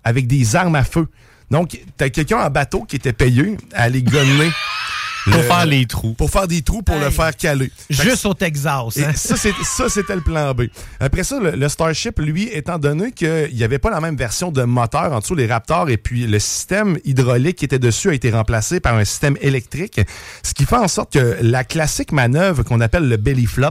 [0.04, 1.08] avec des armes à feu.
[1.50, 4.50] Donc, t'as quelqu'un en bateau qui était payé à aller gonner.
[5.24, 6.14] Pour faire les trous.
[6.14, 7.70] Pour faire des trous pour le faire caler.
[7.90, 8.96] Juste au Texas.
[8.98, 9.12] Hein?
[9.14, 10.62] ça, c'est- ça, c'était le plan B.
[10.98, 14.50] Après ça, le, le Starship, lui, étant donné qu'il n'y avait pas la même version
[14.50, 18.14] de moteur en dessous, les Raptors, et puis le système hydraulique qui était dessus a
[18.14, 20.00] été remplacé par un système électrique,
[20.42, 23.70] ce qui fait en sorte que la classique manœuvre qu'on appelle le belly flop,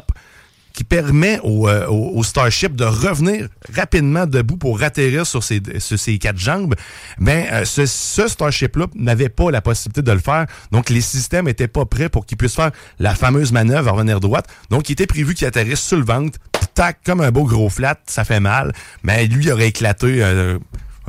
[0.74, 5.98] qui permet au, euh, au- Starship de revenir rapidement debout pour atterrir sur ses, sur
[6.00, 6.76] ses quatre jambes,
[7.20, 10.46] ben euh, ce, ce Starship-là n'avait pas la possibilité de le faire.
[10.72, 14.20] Donc, les systèmes n'étaient pas prêts pour qu'il puisse faire la fameuse manœuvre à revenir
[14.20, 14.48] droite.
[14.70, 16.38] Donc, il était prévu qu'il atterrisse sur le ventre,
[16.76, 18.74] tac, comme un beau gros flat, ça fait mal.
[19.04, 20.24] Mais lui, il aurait éclaté...
[20.24, 20.58] euh,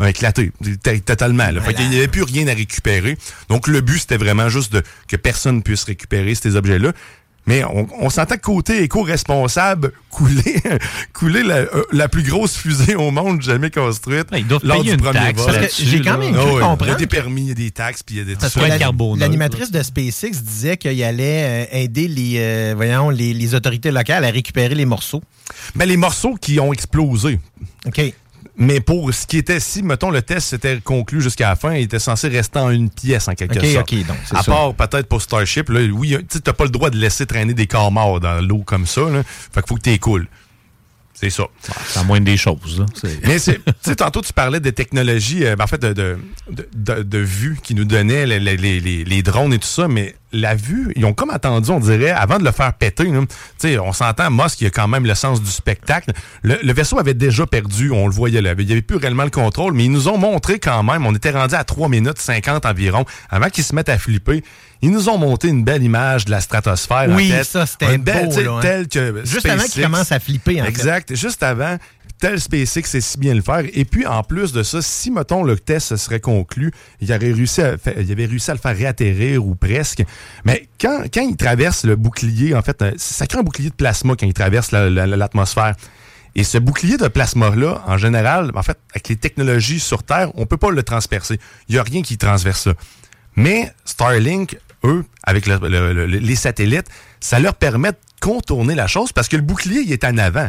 [0.07, 0.51] éclaté
[1.05, 1.51] totalement.
[1.51, 1.61] Là.
[1.61, 3.19] Fait qu'il n'y avait plus rien à récupérer.
[3.51, 6.93] Donc, le but, c'était vraiment juste de, que personne puisse récupérer ces objets-là.
[7.47, 10.61] Mais on, on s'entend que côté éco-responsable, couler,
[11.13, 14.91] couler la, euh, la plus grosse fusée au monde jamais construite ils doivent lors payer
[14.91, 15.69] du une premier taxe vol.
[15.79, 18.03] j'ai quand même cru ouais, Il y a des permis, il y a des taxes,
[18.03, 18.37] puis il y a des...
[18.37, 18.79] Parce que la-
[19.21, 24.25] L'animatrice de SpaceX disait qu'il allait euh, aider les, euh, voyons, les, les autorités locales
[24.25, 25.23] à récupérer les morceaux.
[25.75, 27.41] Mais les morceaux qui ont explosé.
[27.87, 28.01] OK.
[28.61, 31.85] Mais pour ce qui était, si, mettons, le test s'était conclu jusqu'à la fin, il
[31.85, 33.91] était censé rester en une pièce, en quelque sorte.
[33.93, 34.53] OK, donc, c'est À ça.
[34.53, 37.67] part peut-être pour Starship, là, oui, tu n'as pas le droit de laisser traîner des
[37.67, 39.01] corps morts dans l'eau comme ça.
[39.09, 39.23] Là.
[39.25, 40.29] Fait qu'il faut que tu écoules.
[41.21, 41.45] C'est ça.
[41.87, 42.79] C'est à moins des choses.
[42.79, 42.87] là.
[43.27, 45.93] Mais c'est, tu sais, tantôt, tu parlais des technologies, euh, ben, en fait, de,
[46.51, 48.57] de, de, vue qui nous donnaient les, les,
[49.05, 52.39] les- drones et tout ça, mais la vue, ils ont comme attendu, on dirait, avant
[52.39, 53.07] de le faire péter.
[53.59, 56.13] sais, on s'entend, Musk, il a quand même le sens du spectacle.
[56.43, 58.55] Le, le vaisseau avait déjà perdu, on le voyait là.
[58.59, 61.15] Il n'y avait plus réellement le contrôle, mais ils nous ont montré quand même, on
[61.15, 64.43] était rendu à 3 minutes 50 environ, avant qu'ils se mettent à flipper.
[64.83, 67.09] Ils nous ont monté une belle image de la stratosphère.
[67.11, 67.45] en Oui, fait.
[67.45, 68.61] ça, c'était Une belle, beau, hein.
[68.63, 69.83] telle que Juste avant qu'il SpaceX.
[69.83, 70.71] commence à flipper, en fait.
[70.71, 71.15] Exact.
[71.15, 71.77] Juste avant
[72.19, 73.63] tel SpaceX sait si bien le faire.
[73.73, 76.71] Et puis, en plus de ça, si, mettons, le test serait conclu,
[77.01, 80.03] il, aurait réussi à il avait réussi à le faire réatterrir ou presque.
[80.45, 83.75] Mais quand, quand il traverse le bouclier, en fait, euh, ça crée un bouclier de
[83.75, 85.75] plasma quand il traverse la- la- l'atmosphère.
[86.35, 90.45] Et ce bouclier de plasma-là, en général, en fait, avec les technologies sur Terre, on
[90.47, 91.41] peut pas le transpercer.
[91.69, 92.75] Il n'y a rien qui transverse ça.
[93.35, 96.87] Mais Starlink, eux, avec le- le- le- les satellites,
[97.21, 100.49] ça leur permet de contourner la chose parce que le bouclier, il est en avant.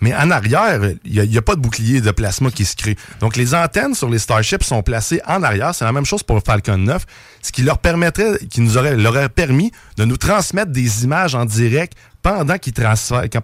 [0.00, 2.94] Mais en arrière, il n'y a, pas de bouclier de plasma qui se crée.
[3.18, 5.74] Donc, les antennes sur les Starships sont placées en arrière.
[5.74, 7.04] C'est la même chose pour le Falcon 9,
[7.42, 11.34] ce qui leur permettrait, qui nous aurait, leur aurait permis de nous transmettre des images
[11.34, 12.74] en direct pendant qu'ils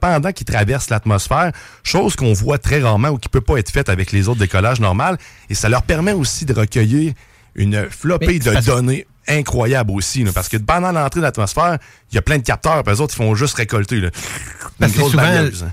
[0.01, 1.51] pendant qu'ils traversent l'atmosphère,
[1.83, 4.79] chose qu'on voit très rarement ou qui peut pas être faite avec les autres décollages
[4.79, 5.17] normaux.
[5.51, 7.15] Et ça leur permet aussi de recueillir
[7.57, 10.25] une flopée de données incroyables aussi.
[10.25, 11.79] là, parce que pendant l'entrée de l'atmosphère,
[12.13, 14.01] il y a plein de capteurs, puis eux autres, ils font juste récolter.
[14.01, 14.11] Là,
[14.79, 15.23] Parce souvent,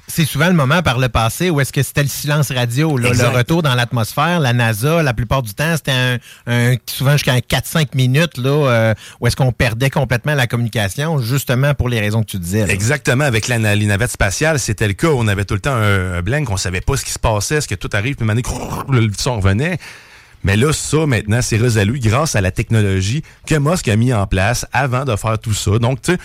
[0.07, 3.09] c'est souvent le moment par le passé où est-ce que c'était le silence radio, là,
[3.09, 4.39] le retour dans l'atmosphère.
[4.39, 8.93] La NASA, la plupart du temps, c'était un, un- souvent jusqu'à 4-5 minutes là, euh,
[9.19, 12.65] où est-ce qu'on perdait complètement la communication, justement pour les raisons que tu disais.
[12.69, 15.09] Exactement, avec la, les navettes spatiales, c'était le cas.
[15.09, 17.55] On avait tout le temps un, un blank, on savait pas ce qui se passait,
[17.55, 19.77] est-ce que tout arrive, puis maintenant, le son revenait.
[20.43, 24.25] Mais là, ça, maintenant, c'est résolu grâce à la technologie que Musk a mis en
[24.27, 25.77] place avant de faire tout ça.
[25.79, 26.17] Donc, tu sais,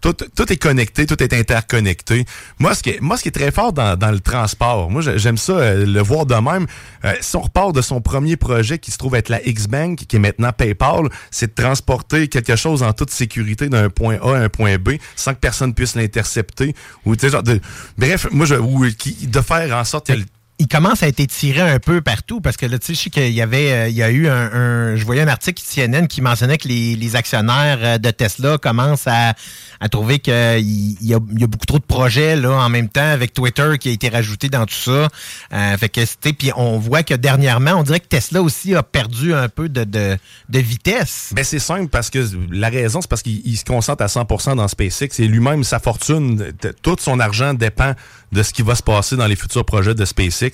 [0.00, 2.24] tout, tout est connecté, tout est interconnecté.
[2.58, 5.00] Moi, ce qui est, moi, ce qui est très fort dans, dans le transport, moi,
[5.00, 6.66] j'ai- j'aime ça, euh, le voir de même.
[7.04, 10.16] Euh, si on repart de son premier projet qui se trouve être la X-Bank, qui
[10.16, 14.40] est maintenant PayPal, c'est de transporter quelque chose en toute sécurité d'un point A à
[14.40, 16.74] un point B sans que personne puisse l'intercepter.
[17.06, 17.60] Ou, genre de-
[17.96, 20.14] bref, moi, je, ou, qui, de faire en sorte que
[20.62, 23.10] il commence à être étiré un peu partout parce que là, tu sais, je sais
[23.10, 26.06] qu'il y avait, euh, il y a eu un, un- je voyais un article CNN
[26.06, 29.34] qui mentionnait que les, les actionnaires euh, de Tesla commencent à,
[29.80, 33.00] à trouver qu'il y, a, y a beaucoup trop de projets là en même temps
[33.10, 35.08] avec Twitter qui a été rajouté dans tout ça.
[35.52, 38.82] Euh, fait que c'était, puis on voit que dernièrement, on dirait que Tesla aussi a
[38.84, 40.16] perdu un peu de, de,
[40.48, 41.32] de vitesse.
[41.34, 44.54] Ben c'est simple parce que la raison, c'est parce qu'il il se concentre à 100%
[44.56, 46.52] dans SpaceX et lui-même, sa fortune,
[46.82, 47.94] tout son argent dépend
[48.32, 50.52] de ce qui va se passer dans les futurs projets de SpaceX.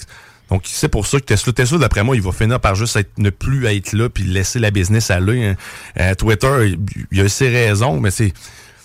[0.50, 3.30] Donc, c'est pour ça que Tesla, Tesla, d'après moi, il va finir par juste ne
[3.30, 5.44] plus être là puis laisser la business aller.
[5.44, 5.56] hein.
[6.00, 6.78] Euh, Twitter, il,
[7.12, 8.32] il a ses raisons, mais c'est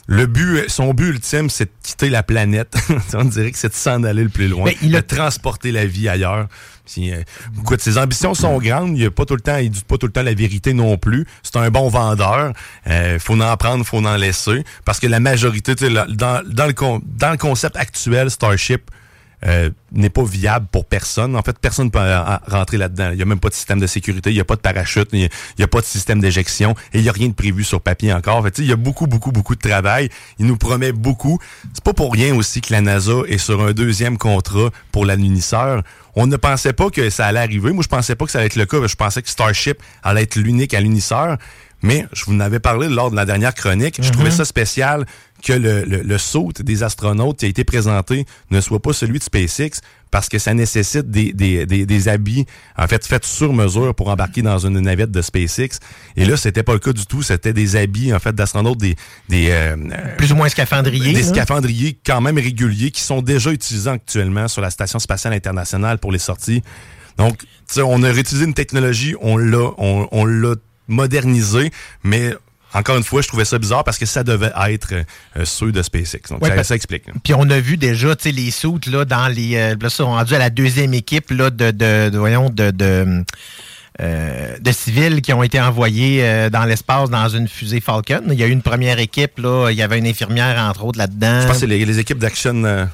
[0.08, 2.74] le but, son but ultime, c'est de quitter la planète.
[3.14, 5.72] On dirait que c'est de s'en aller le plus loin, Mais il a- de transporter
[5.72, 6.48] la vie ailleurs.
[6.86, 7.22] Puis, euh,
[7.62, 8.98] écoute, ses ambitions sont grandes.
[8.98, 10.98] Il a pas tout le temps, il dit pas tout le temps la vérité non
[10.98, 11.26] plus.
[11.42, 12.52] C'est un bon vendeur.
[12.88, 14.66] Euh, faut en prendre, faut en laisser.
[14.84, 16.74] Parce que la majorité, la- dans, dans, le,
[17.18, 18.92] dans le concept actuel, Starship
[19.46, 21.36] euh, n'est pas viable pour personne.
[21.36, 22.00] En fait, personne ne peut
[22.48, 23.10] rentrer là-dedans.
[23.12, 25.10] Il n'y a même pas de système de sécurité, il n'y a pas de parachute,
[25.12, 27.82] il n'y a, pas de système d'éjection et il n'y a rien de prévu sur
[27.82, 28.42] papier encore.
[28.44, 30.10] Fait, il y a beaucoup, beaucoup, beaucoup de travail.
[30.40, 31.40] Il nous promet beaucoup.
[31.74, 35.84] C'est pas pour rien aussi que la NASA est sur un deuxième contrat pour l'anunisseur.
[36.16, 37.72] On ne pensait pas que ça allait arriver.
[37.72, 38.86] Moi, je pensais pas que ça allait être le cas.
[38.86, 41.38] Je pensais que Starship allait être l'unique anunisseur.
[41.84, 44.00] Mais je vous en avais parlé lors de la dernière chronique.
[44.02, 45.06] Je trouvais ça spécial
[45.44, 49.20] que le, le, le saut des astronautes qui a été présenté ne soit pas celui
[49.20, 52.46] de SpaceX parce que ça nécessite des, des, des, des habits,
[52.78, 55.80] en fait, faits sur mesure pour embarquer dans une navette de SpaceX.
[56.16, 57.22] Et là, c'était pas le cas du tout.
[57.22, 58.96] C'était des habits, en fait, d'astronautes, des...
[59.28, 59.76] des euh,
[60.18, 61.14] Plus ou moins scaphandriers.
[61.14, 61.28] Des là.
[61.28, 66.12] scaphandriers quand même réguliers qui sont déjà utilisés actuellement sur la Station spatiale internationale pour
[66.12, 66.62] les sorties.
[67.18, 67.44] Donc,
[67.76, 70.56] on a réutilisé une technologie, on l'a, on, on l'a
[70.88, 71.72] modernisé,
[72.04, 72.34] mais
[72.76, 74.94] encore une fois, je trouvais ça bizarre parce que ça devait être
[75.38, 76.22] euh, ceux de SpaceX.
[76.32, 77.04] Donc, Ouais, ça, ça explique.
[77.24, 80.06] Puis on a vu déjà, tu sais, les soutes là dans les, euh, là, ça,
[80.06, 83.24] on est rendu à la deuxième équipe là de, de, de- voyons, de, de,
[84.02, 88.24] euh, de civils qui ont été envoyés euh, dans l'espace dans une fusée Falcon.
[88.32, 90.98] Il y a eu une première équipe là, il y avait une infirmière entre autres
[90.98, 91.42] là-dedans.
[91.42, 92.86] Je pense que c'est les, les équipes d'Action euh,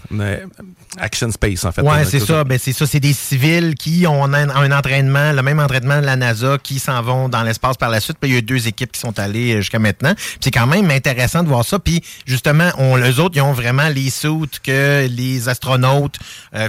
[0.99, 1.81] Action Space, en fait.
[1.85, 2.43] Euh, c'est ça.
[2.43, 2.85] Ben, c'est ça.
[2.87, 6.79] C'est des civils qui ont un, un entraînement, le même entraînement de la NASA, qui
[6.79, 8.17] s'en vont dans l'espace par la suite.
[8.19, 10.13] Puis il y a eu deux équipes qui sont allées jusqu'à maintenant.
[10.41, 11.79] C'est quand même intéressant de voir ça.
[11.79, 16.17] Puis justement, on, les autres, ils ont vraiment les suits que les astronautes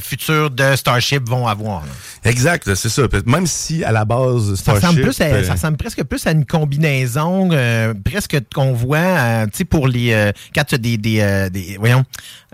[0.02, 1.80] futurs de Starship vont avoir.
[1.80, 2.30] là.
[2.30, 3.02] Exact, c'est ça.
[3.26, 4.19] Même si à la base,
[4.56, 8.98] Ça ressemble, plus à- ça ressemble presque plus à une combinaison, euh, presque qu'on voit,
[8.98, 12.04] euh, tu sais, pour les euh, quand tu as des, des, euh, des- voyons,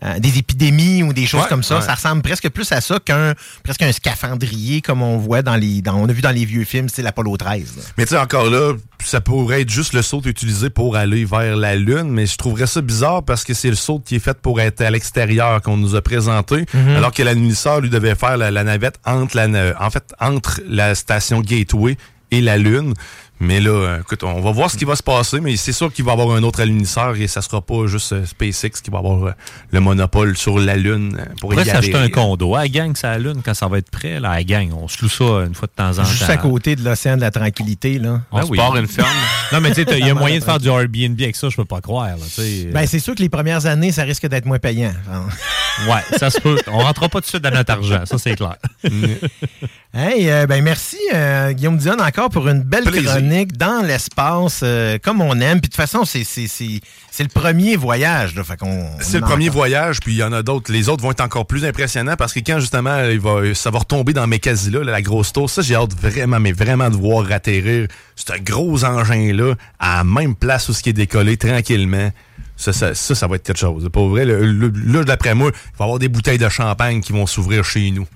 [0.04, 1.82] euh, des épidémies ou des choses Ouais, comme ça, ouais.
[1.82, 5.80] ça ressemble presque plus à ça qu'un presque un scaphandrier comme on voit dans les,
[5.82, 7.76] dans, on a vu dans les vieux films, c'est l'Apollo 13.
[7.76, 7.82] là.
[7.96, 11.56] Mais tu sais, encore là, ça pourrait être juste le saut utilisé pour aller vers
[11.56, 14.38] la Lune, mais je trouverais ça bizarre parce que c'est le saut qui est fait
[14.40, 16.96] pour être à l'extérieur qu'on nous a présenté, Mhm.
[16.96, 20.60] alors que l'anunisseur, lui, devait faire la, la navette entre la, na- en fait, entre
[20.68, 21.96] la station Gateway
[22.32, 22.92] et la Lune.
[23.38, 25.92] Mais là, euh, écoute, on va voir ce qui va se passer, mais c'est sûr
[25.92, 28.90] qu'il va y avoir un autre alunisseur et ça sera pas juste euh, SpaceX qui
[28.90, 29.32] va avoir euh,
[29.72, 32.54] le monopole sur la Lune pour On pourrait y s'acheter un condo.
[32.54, 34.20] À gang, ça lune quand ça va être prêt.
[34.20, 36.04] Là, à gang, on se loue ça une fois de temps en temps.
[36.04, 38.22] Juste à côté de l'océan de la tranquillité, là.
[38.32, 39.08] On se part une ferme.
[39.52, 41.56] non, mais tu sais, il y a moyen de faire du Airbnb avec ça, je
[41.56, 42.06] peux pas croire.
[42.06, 42.44] Là.
[42.72, 44.94] Ben, c'est sûr que les premières années, ça risque d'être moins payant.
[45.88, 46.56] ouais, ça se peut.
[46.68, 48.56] On rentrera pas tout de suite dans notre argent, ça c'est clair.
[49.98, 53.12] Hey, euh, ben merci euh, Guillaume Dion encore pour une belle Plaisir.
[53.12, 55.52] chronique dans l'espace euh, comme on aime.
[55.62, 58.34] Puis de toute façon, c'est c'est- c'est- c'est le premier voyage.
[59.00, 60.70] C'est le premier voyage, puis il y en a d'autres.
[60.70, 63.78] Les autres vont être encore plus impressionnants parce que quand justement il va, ça va
[63.78, 67.32] retomber dans Mekazila, là, la grosse tour, ça j'ai hâte vraiment, mais vraiment de voir
[67.32, 72.10] atterrir ce gros engin-là à la même place où ce qui est décollé tranquillement.
[72.58, 73.88] Ça, ça, ça, ça va être quelque chose.
[73.90, 77.26] Pour vrai, là, d'après moi, il va y avoir des bouteilles de champagne qui vont
[77.26, 78.06] s'ouvrir chez nous.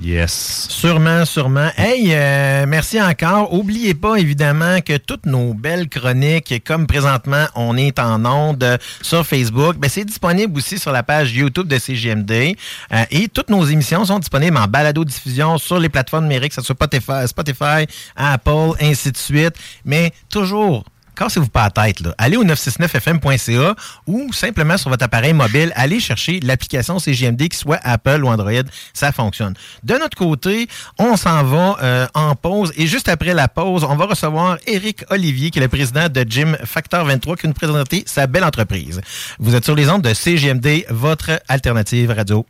[0.00, 0.68] Yes.
[0.70, 1.68] Sûrement, sûrement.
[1.76, 3.52] Hey, euh, merci encore.
[3.52, 9.26] Oubliez pas, évidemment, que toutes nos belles chroniques, comme présentement, on est en onde sur
[9.26, 12.56] Facebook, ben, c'est disponible aussi sur la page YouTube de CGMD.
[12.92, 16.66] Euh, et toutes nos émissions sont disponibles en balado-diffusion sur les plateformes numériques, que ce
[16.66, 17.86] soit Spotify,
[18.16, 19.54] Apple, ainsi de suite.
[19.84, 20.84] Mais toujours
[21.16, 22.00] cassez-vous pas la tête.
[22.00, 22.14] Là.
[22.18, 23.74] Allez au 969fm.ca
[24.06, 28.52] ou simplement sur votre appareil mobile, allez chercher l'application CGMD, qui soit Apple ou Android.
[28.92, 29.54] Ça fonctionne.
[29.82, 33.96] De notre côté, on s'en va euh, en pause et juste après la pause, on
[33.96, 37.54] va recevoir Éric Olivier, qui est le président de Gym Factor 23, qui va nous
[37.54, 39.00] présenter sa belle entreprise.
[39.38, 42.46] Vous êtes sur les ondes de CGMD, votre alternative radio.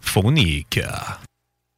[0.00, 0.80] Phonique.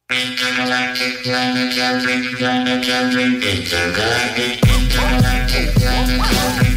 [0.09, 6.76] Intergalactic planet jumping, planet jumping, intergalactic, intergalactic planet jumping.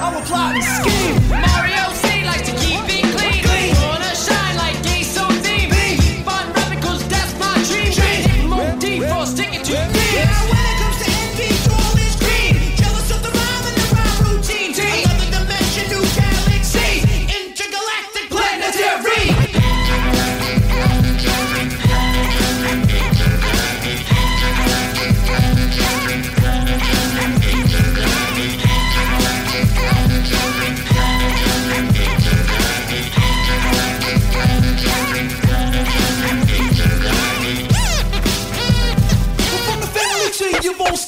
[0.00, 1.28] The world, I'm a plotting scheme.
[1.28, 1.79] Mario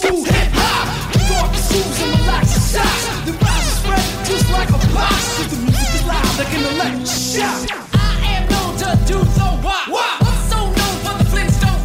[0.02, 0.86] food, hip hop.
[1.30, 3.04] Dark shoes and relaxing socks.
[3.26, 5.40] The vibes spread just like a box.
[5.40, 7.62] If the music is loud, like an electric shout.
[7.94, 9.48] I am known to do the?
[10.26, 11.80] I'm so known for the Flintstone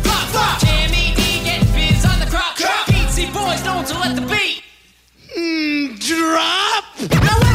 [1.15, 2.57] D getting biz on the crop.
[2.57, 2.89] Crop.
[3.33, 3.61] Boys
[4.01, 4.63] let the beat.
[5.37, 7.46] Mm, drop.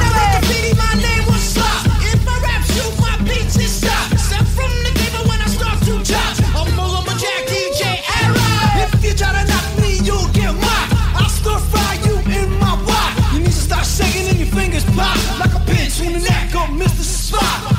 [17.33, 17.72] Spot.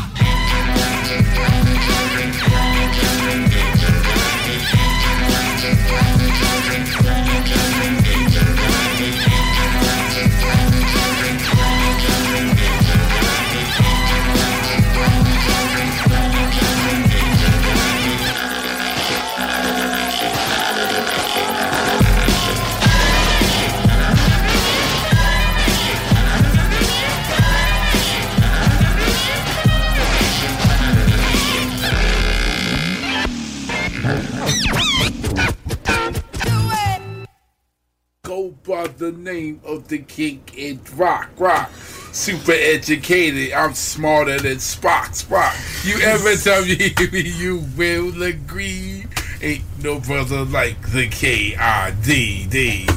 [38.73, 41.69] By the name of the king in rock, rock.
[42.11, 45.53] Super educated, I'm smarter than Spock, Spock.
[45.85, 49.05] You ever tell me you will agree?
[49.43, 52.87] Ain't no brother like the K-I-D-D.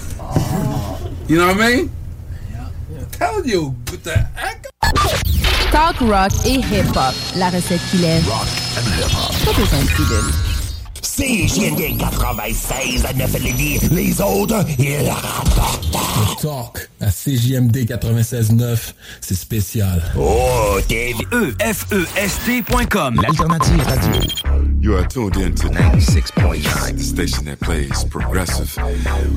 [1.29, 1.93] You know what I mean?
[3.13, 4.67] Tell you, with the heck?
[5.73, 7.15] Talk rock et hip-hop.
[7.37, 8.25] La recette qui lève.
[9.45, 10.56] Pas besoin de pilule.
[11.17, 13.79] CJMD 96 à 9 Lévis.
[13.91, 16.43] Les autres, ils rapportent.
[16.43, 18.93] Talk à CJMD 96.9,
[19.23, 20.03] c'est spécial.
[20.15, 21.23] Oh, T-V-E-F-E-S-T.com.
[23.23, 24.21] L'alternative radio.
[24.83, 28.77] You are tuned in to 96.9, the station that plays progressive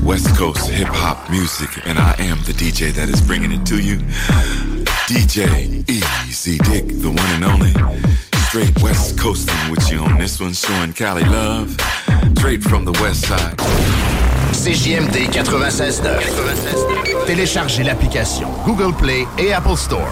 [0.03, 3.79] West Coast hip hop music, and I am the DJ that is bringing it to
[3.79, 3.99] you.
[5.07, 7.73] DJ Easy Dick, the one and only.
[8.49, 11.69] Straight West Coasting with you on this one, showing Cali love.
[12.35, 13.55] Straight from the West Side.
[14.53, 17.25] CJMD 96.9.
[17.27, 20.09] Téléchargez l'application Google Play et Apple Store.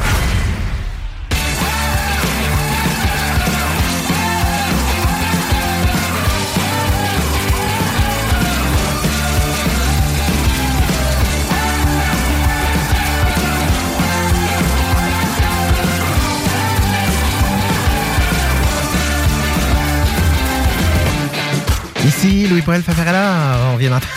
[22.07, 24.13] Ici, Louis-Paul Fafarala, on vient d'entendre.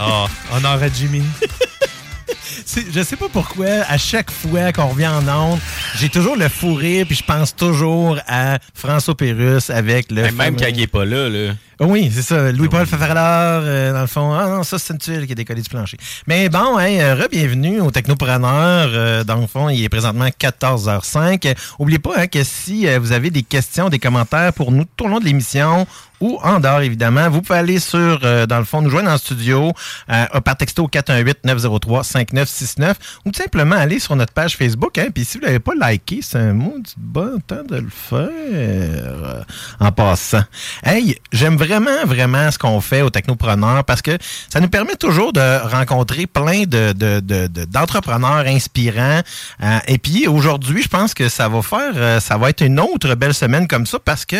[0.00, 0.26] Oh,
[0.56, 1.22] honneur à Jimmy.
[2.92, 5.60] Je sais pas pourquoi, à chaque fois qu'on revient en onde,
[5.96, 10.22] j'ai toujours le fou rire, puis je pense toujours à François Pérus avec le.
[10.22, 11.52] Même fameux- quand il est pas là, là.
[11.80, 12.50] Oui, c'est ça.
[12.52, 14.32] Louis-Paul Fafaralard, euh, dans le fond.
[14.32, 15.98] Ah non, ça, c'est une tuile qui est décollée du plancher.
[16.26, 18.88] Mais bon, hein, re-bienvenue au Technopreneur.
[18.92, 21.46] Euh, dans le fond, il est présentement 14h05.
[21.46, 24.84] Euh, Oubliez pas hein, que si euh, vous avez des questions, des commentaires pour nous
[24.96, 25.86] tout au long de l'émission
[26.24, 29.18] ou en dehors, évidemment, vous pouvez aller sur, euh, dans le fond, nous joindre en
[29.18, 29.72] studio
[30.10, 32.94] euh, par texto 418-903-5969
[33.26, 34.96] ou tout simplement aller sur notre page Facebook.
[34.98, 37.90] Hein, Puis si vous l'avez pas liké, c'est un mot du bon temps de le
[37.90, 39.42] faire euh,
[39.80, 40.42] en passant.
[40.82, 44.16] Hey, j'aime vraiment, vraiment ce qu'on fait au Technopreneur parce que
[44.48, 49.20] ça nous permet toujours de rencontrer plein de, de- de- d'entrepreneurs inspirants.
[49.62, 53.14] Euh, et puis aujourd'hui, je pense que ça va faire, ça va être une autre
[53.14, 54.36] belle semaine comme ça parce que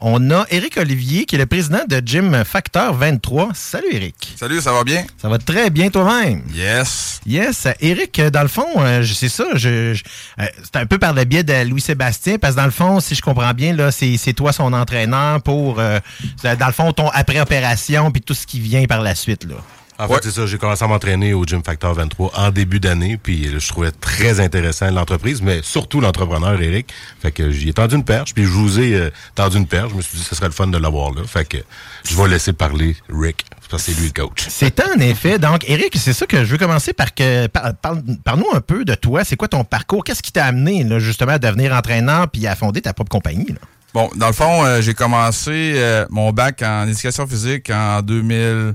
[0.00, 3.50] on a Éric Olivier qui est le président de Gym Factor 23.
[3.54, 4.34] Salut Éric.
[4.38, 5.04] Salut, ça va bien?
[5.20, 6.42] Ça va très bien toi-même?
[6.54, 7.20] Yes.
[7.26, 7.66] Yes.
[7.80, 9.44] Eric, euh, dans le fond, euh, je- c'est ça.
[9.54, 10.02] Je, je-
[10.40, 13.14] euh, c'est un peu par le biais de Louis-Sébastien, parce que dans le fond, si
[13.14, 15.98] je comprends bien, là, c'est, toi son entraîneur pour, euh,
[16.42, 19.44] dans le fond, ton après-opération, puis tout ce qui vient par la suite.
[19.44, 19.56] Là.
[20.04, 20.46] En fait, c'est ça.
[20.46, 24.40] J'ai commencé à m'entraîner au Gym Factor 23 en début d'année, puis je trouvais très
[24.40, 26.92] intéressant l'entreprise, mais surtout l'entrepreneur, Eric.
[27.20, 29.90] Fait que j'y ai tendu une perche, puis je vous ai euh, tendu une perche.
[29.90, 31.22] Je me suis dit que ce serait le fun de l'avoir là.
[31.26, 31.58] Fait que
[32.04, 34.46] je vais laisser parler Rick, parce que c'est lui le coach.
[34.48, 35.38] C'est en effet.
[35.38, 37.46] Donc, Eric, c'est ça que je veux commencer par que.
[37.48, 39.24] par- parle- Parle-nous un peu de toi.
[39.24, 40.04] C'est quoi ton parcours?
[40.04, 43.46] Qu'est-ce qui t'a amené, là, justement, à devenir entraîneur puis à fonder ta propre compagnie?
[43.48, 43.58] là?
[43.94, 48.74] Bon, dans le fond, euh, j'ai commencé euh, mon bac en éducation physique en 2000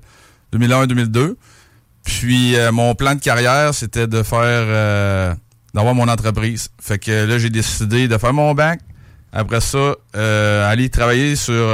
[0.53, 1.35] 2001-2002.
[2.03, 5.33] Puis euh, mon plan de carrière, c'était de faire euh,
[5.73, 6.69] d'avoir mon entreprise.
[6.81, 8.79] Fait que là, j'ai décidé de faire mon bac.
[9.33, 11.67] Après ça, euh, aller travailler sur,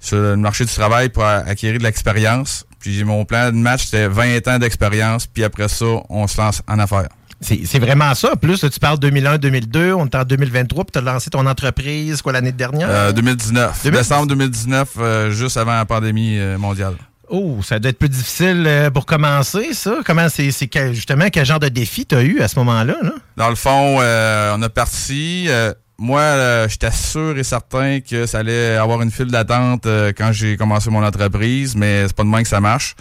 [0.00, 2.66] sur le marché du travail pour acquérir de l'expérience.
[2.80, 5.26] Puis mon plan de match, c'était 20 ans d'expérience.
[5.26, 7.08] Puis après ça, on se lance en affaires.
[7.40, 8.36] C'est vraiment ça.
[8.36, 12.22] Plus, là, tu parles 2001-2002, on est en 2023, puis tu as lancé ton entreprise,
[12.22, 12.88] quoi, l'année dernière?
[12.88, 13.82] Euh, 2019.
[13.84, 13.92] 2019.
[13.92, 16.94] Décembre 2019, euh, juste avant la pandémie mondiale.
[17.36, 19.96] Oh, ça doit être plus difficile euh, pour commencer, ça.
[20.06, 20.52] Comment c'est,
[20.92, 22.94] justement quel genre de défi tu as eu à ce moment-là?
[23.02, 23.10] Là?
[23.36, 25.46] Dans le fond, euh, on a parti.
[25.48, 29.84] euh, moi, euh, j'étais sûr et certain que ça allait avoir une file d'attente
[30.16, 32.94] quand j'ai commencé mon entreprise, mais c'est pas de même que ça marche.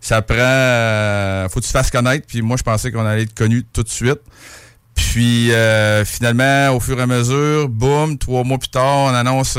[0.00, 1.48] Ça prend...
[1.48, 3.84] faut que tu te fasses connaître, puis moi, je pensais qu'on allait être connu tout
[3.84, 4.20] de suite.
[4.96, 5.52] Puis,
[6.04, 9.56] finalement, au fur et à mesure, boum, trois mois plus tard, on annonce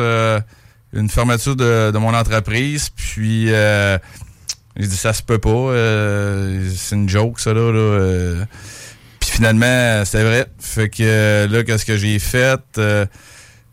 [0.94, 2.90] une fermeture de, de mon entreprise.
[2.90, 3.98] Puis, euh,
[4.80, 5.50] j'ai dit, ça se peut pas.
[5.50, 7.72] euh, c'est une joke, ça, là.
[7.72, 8.46] là, euh.
[9.20, 10.46] Puis finalement, c'était vrai.
[10.58, 12.62] Fait que euh, là, qu'est-ce que j'ai fait?
[12.78, 13.06] Euh,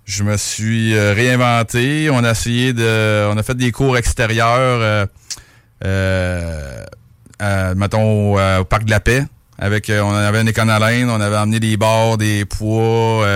[0.04, 2.10] je me suis réinventé.
[2.10, 3.28] On a essayé de.
[3.32, 5.08] On a fait des cours extérieurs,
[7.38, 9.24] à, mettons, au, Parc de la Paix.
[9.58, 13.26] Avec, on avait une éconalaine, on avait emmené des barres, des poids,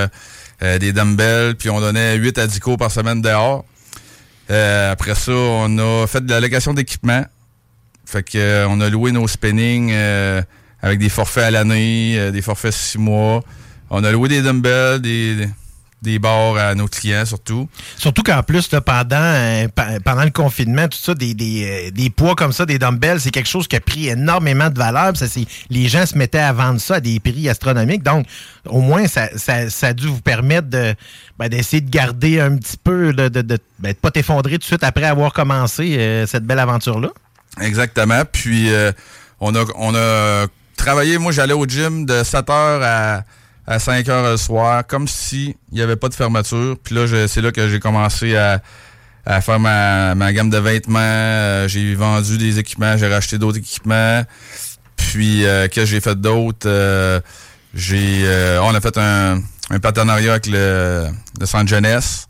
[0.63, 3.65] euh, des dumbbells, puis on donnait 8 à 10 cours par semaine dehors.
[4.51, 7.25] Euh, après ça, on a fait de la location d'équipement.
[8.11, 10.43] Fait que euh, on a loué nos spinning euh,
[10.83, 13.45] avec des forfaits à l'année, euh, des forfaits six mois.
[13.89, 15.49] On a loué des dumbbells, des,
[16.03, 17.69] des barres à nos clients surtout.
[17.97, 19.69] Surtout qu'en plus, là, pendant, euh,
[20.05, 23.31] pendant le confinement, tout ça, des, des, euh, des poids comme ça, des dumbbells, c'est
[23.31, 25.17] quelque chose qui a pris énormément de valeur.
[25.17, 25.27] Ça,
[25.69, 28.03] les gens se mettaient à vendre ça à des prix astronomiques.
[28.03, 28.27] Donc,
[28.67, 30.95] au moins, ça, ça, ça a dû vous permettre de
[31.39, 34.59] ben, d'essayer de garder un petit peu, de de, de, ben, de pas t'effondrer tout
[34.59, 37.09] de suite après avoir commencé euh, cette belle aventure-là.
[37.61, 38.23] Exactement.
[38.31, 38.93] Puis euh,
[39.41, 40.47] on a on a
[40.77, 42.45] travaillé, moi j'allais au gym de 7h
[42.83, 43.23] à,
[43.71, 46.77] à 5h le soir, comme si il n'y avait pas de fermeture.
[46.83, 48.61] Puis là, c'est là que j'ai commencé à,
[49.25, 50.99] à faire ma, ma gamme de vêtements.
[51.01, 54.25] Euh, j'ai vendu des équipements, j'ai racheté d'autres équipements.
[54.97, 56.67] Puis euh, qu'est-ce que j'ai fait d'autre?
[56.69, 57.21] Euh,
[57.73, 59.41] j'ai euh, on a fait un,
[59.71, 61.07] un partenariat avec le,
[61.39, 62.27] le centre jeunesse.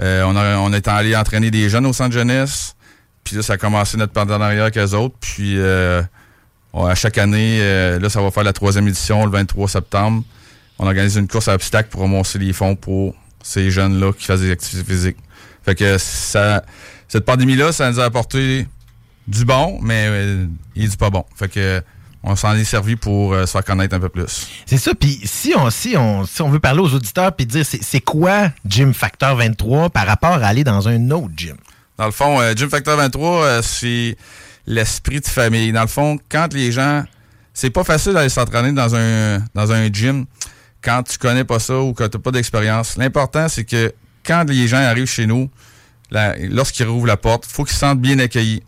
[0.00, 2.76] Euh, on, a, on est allé entraîner des jeunes au centre jeunesse.
[3.24, 5.16] Puis là, ça a commencé notre partenariat avec eux autres.
[5.20, 7.60] Puis à chaque année,
[8.00, 10.22] là, ça va faire la troisième édition le 23 septembre.
[10.78, 14.36] On organise une course à obstacles pour remonter les fonds pour ces jeunes-là qui font
[14.36, 15.16] des activités physiques.
[15.64, 16.64] Fait que ça,
[17.08, 18.66] cette pandémie-là, ça nous a apporté
[19.26, 21.24] du bon, mais euh, et du pas bon.
[21.36, 21.82] Fait que
[22.22, 24.48] on s'en est servi pour euh, se faire connaître un peu plus.
[24.66, 24.92] C'est ça.
[24.94, 28.50] Puis si on, si, on, si on veut parler aux auditeurs puis dire c'est quoi
[28.66, 31.56] Gym Factor 23 par rapport à aller dans un autre gym?
[31.96, 34.16] Dans le fond, euh, Gym Factor 23, euh, c'est
[34.66, 35.72] l'esprit de famille.
[35.72, 37.04] Dans le fond, quand les gens...
[37.54, 40.26] C'est pas facile d'aller s'entraîner dans un, dans un gym
[40.82, 42.96] quand tu connais pas ça ou que tu pas d'expérience.
[42.96, 43.92] L'important, c'est que
[44.24, 45.50] quand les gens arrivent chez nous,
[46.50, 48.62] lorsqu'ils rouvrent la porte, faut qu'ils se sentent bien accueillis.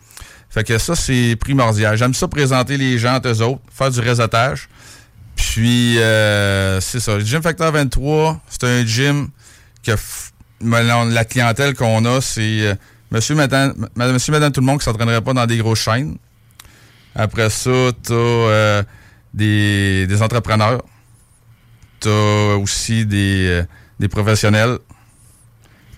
[0.49, 1.97] Fait que ça, c'est primordial.
[1.97, 4.69] J'aime ça présenter les gens entre eux autres, faire du réseautage.
[5.37, 7.17] Puis, euh, c'est ça.
[7.17, 9.29] Le Gym Factor 23, c'est un gym
[9.85, 9.93] que
[10.63, 12.75] la clientèle qu'on a, c'est euh,
[13.11, 16.17] monsieur, madame, ma- monsieur, madame, tout le monde qui s'entraînerait pas dans des grosses chaînes.
[17.15, 17.71] Après ça,
[18.03, 18.83] t'as euh,
[19.33, 20.83] des, des entrepreneurs.
[22.01, 23.63] T'as aussi des, euh,
[23.99, 24.79] des professionnels.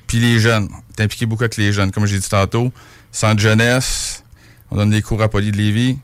[0.06, 0.68] Puis les jeunes.
[0.96, 2.72] T'es impliqué beaucoup avec les jeunes, comme j'ai dit tantôt.
[3.12, 4.24] Centre jeunesse,
[4.70, 5.98] on donne des cours à Poly de Lévis,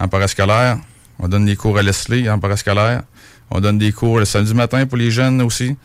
[0.00, 0.78] en parascolaire.
[1.18, 3.02] On donne des cours à Leslie, en parascolaire.
[3.50, 5.76] On donne des cours le samedi matin pour les jeunes aussi.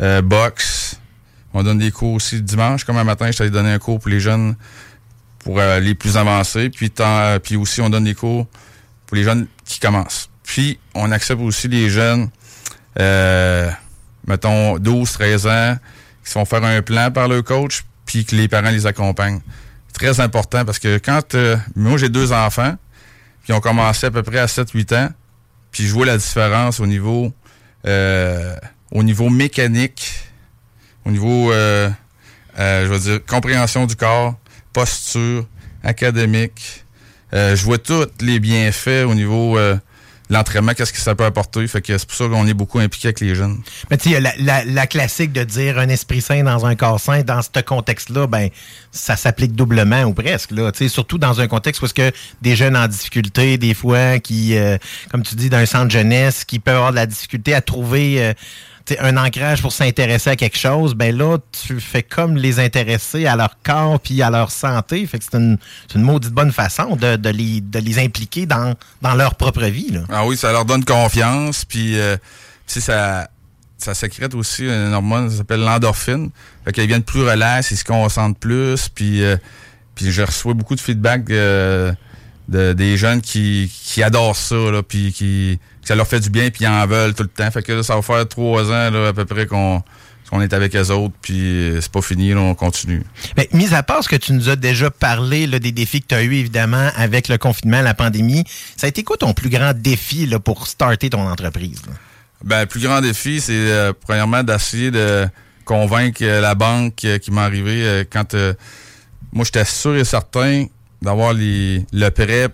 [0.00, 0.98] Euh, boxe.
[1.54, 2.84] On donne des cours aussi dimanche.
[2.84, 4.56] Comme un matin, je t'allais donner un cours pour les jeunes
[5.40, 6.70] pour euh, les plus avancés.
[6.70, 8.46] Puis, tant- puis aussi, on donne des cours
[9.06, 10.30] pour les jeunes qui commencent.
[10.42, 12.30] Puis, on accepte aussi les jeunes,
[12.98, 13.70] euh,
[14.26, 15.76] mettons, 12, 13 ans,
[16.22, 19.40] qui se font faire un plan par leur coach, puis que les parents les accompagnent.
[19.92, 21.34] Très important parce que quand...
[21.34, 22.76] euh, moi, j'ai deux enfants,
[23.44, 25.08] qui ont commencé à peu près à 7-8 ans,
[25.70, 27.32] puis je vois la différence au niveau...
[27.86, 28.54] euh,
[28.94, 30.12] au niveau mécanique,
[31.06, 31.88] au niveau, euh,
[32.58, 34.34] je veux dire, compréhension du corps,
[34.74, 35.46] posture,
[35.82, 36.84] académique.
[37.32, 39.58] Je vois tous les bienfaits au niveau
[40.32, 41.66] l'entraînement, qu'est-ce que ça peut apporter?
[41.68, 43.60] Fait que c'est pour ça qu'on est beaucoup impliqué avec les jeunes.
[43.90, 47.00] Mais tu sais, la, la, la classique de dire un esprit sain dans un corps
[47.00, 48.48] sain, dans ce contexte-là, ben
[48.90, 50.50] ça s'applique doublement ou presque.
[50.50, 54.56] Là, surtout dans un contexte où est-ce que des jeunes en difficulté, des fois, qui,
[54.56, 54.78] euh,
[55.10, 58.32] comme tu dis, d'un centre jeunesse, qui peuvent avoir de la difficulté à trouver euh,
[59.00, 63.36] un ancrage pour s'intéresser à quelque chose, ben là, tu fais comme les intéresser à
[63.36, 65.06] leur corps puis à leur santé.
[65.06, 65.58] Fait que c'est une,
[65.94, 69.90] une maudite bonne façon de, de, les, de les impliquer dans, dans leur propre vie.
[69.90, 70.00] Là.
[70.10, 72.16] Ah oui, ça leur donne confiance, puis euh,
[72.66, 73.28] ça,
[73.78, 76.30] ça sécrète aussi une hormone, ça s'appelle l'endorphine.
[76.64, 79.36] Fait qu'ils viennent plus relax, ils se concentrent plus, puis euh,
[80.00, 81.92] je reçois beaucoup de feedback euh,
[82.48, 86.30] de, des jeunes qui, qui adorent ça, là, puis qui que ça leur fait du
[86.30, 87.50] bien, puis ils en veulent tout le temps.
[87.50, 89.82] Fait que là, ça va faire trois ans là, à peu près qu'on
[90.30, 93.02] qu'on est avec eux autres, puis euh, c'est pas fini, là, on continue.
[93.36, 96.06] Mais mis à part ce que tu nous as déjà parlé là, des défis que
[96.06, 98.44] tu as eu évidemment avec le confinement, la pandémie,
[98.78, 101.82] ça a été quoi ton plus grand défi là, pour starter ton entreprise?
[101.86, 101.92] là?
[102.44, 105.28] Ben, le plus grand défi, c'est euh, premièrement d'essayer de
[105.66, 108.54] convaincre euh, la banque euh, qui m'est arrivé euh, quand euh,
[109.32, 110.64] moi j'étais sûr et certain
[111.02, 112.48] d'avoir les le prêt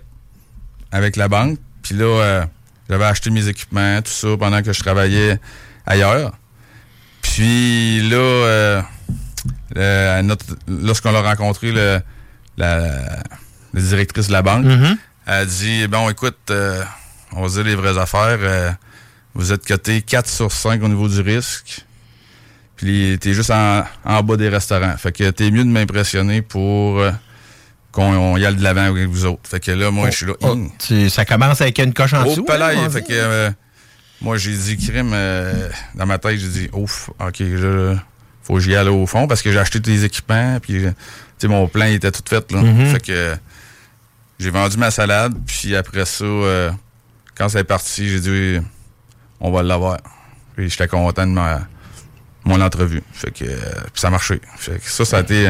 [0.91, 1.57] avec la banque.
[1.83, 2.45] Puis là, euh,
[2.89, 5.39] j'avais acheté mes équipements, tout ça, pendant que je travaillais
[5.85, 6.33] ailleurs.
[7.21, 8.81] Puis là, euh,
[9.75, 11.99] le- notre- lorsqu'on l'a rencontré, le,
[12.57, 12.79] la,
[13.73, 14.65] la directrice de la banque,
[15.25, 16.83] elle a dit Bon, écoute, euh,
[17.33, 18.39] on va dire les vraies affaires.
[18.41, 18.71] euh,
[19.35, 21.85] vous êtes coté 4 sur 5 au niveau du risque.
[22.75, 24.97] Puis t'es juste en, en bas des restaurants.
[24.97, 26.99] Fait que t'es mieux de m'impressionner pour
[27.91, 29.41] qu'on on y aille de l'avant avec vous autres.
[29.49, 30.33] Fait que là, moi, Oh, je suis là.
[30.41, 32.43] oh, tu- ça commence avec une coche en Au dessous.
[32.45, 33.49] palais, hein, fait que euh,
[34.21, 37.95] moi j'ai dit crime euh, dans ma tête, j'ai dit ouf, ok, je,
[38.43, 40.89] faut que j'y aille au fond parce que j'ai acheté tous les équipements, puis euh,
[40.91, 40.95] tu
[41.39, 42.61] sais mon plan était tout fait là.
[42.61, 42.85] Mhm.
[42.91, 43.35] Fait que
[44.39, 46.71] j'ai vendu ma salade, puis après ça, euh,
[47.35, 48.65] quand c'est parti, j'ai dit
[49.39, 49.97] on va l'avoir.
[50.55, 51.61] Puis j'étais content de ma
[52.45, 53.03] mon entrevue.
[53.11, 53.57] Fait que euh,
[53.93, 54.39] ça a marché.
[54.57, 55.47] Fait que ça, ça a été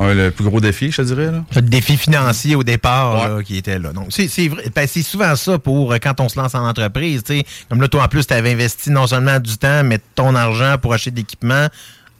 [0.00, 1.30] euh, le plus gros défi, je te dirais.
[1.30, 1.44] Là.
[1.54, 3.92] Le défi financier au départ là, qui était là.
[3.92, 4.64] Donc, c'est c'est vrai.
[4.74, 7.22] ben, c'est souvent ça pour euh, quand on se lance en entreprise.
[7.22, 7.46] tu sais.
[7.68, 10.76] Comme là, toi, en plus, tu avais investi non seulement du temps, mais ton argent
[10.80, 11.68] pour acheter de l'équipement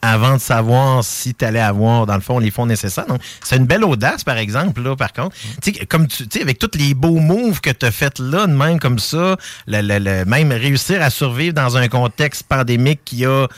[0.00, 3.06] avant de savoir si tu allais avoir, dans le fond, les fonds nécessaires.
[3.08, 5.34] Donc, c'est une belle audace, par exemple, là, par contre.
[5.60, 8.16] Tu sais, comme tu tu sais, avec tous les beaux moves que tu as fait
[8.20, 9.36] là, de même comme ça,
[9.66, 13.48] le- le- le- même réussir à survivre dans un contexte pandémique qui a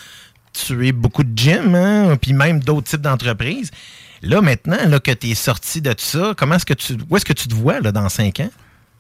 [0.53, 3.71] tué beaucoup de gyms, hein, puis même d'autres types d'entreprises.
[4.23, 7.17] Là, maintenant, là, que tu es sorti de tout ça, comment est-ce que tu, où
[7.17, 8.51] est-ce que tu te vois là, dans cinq ans?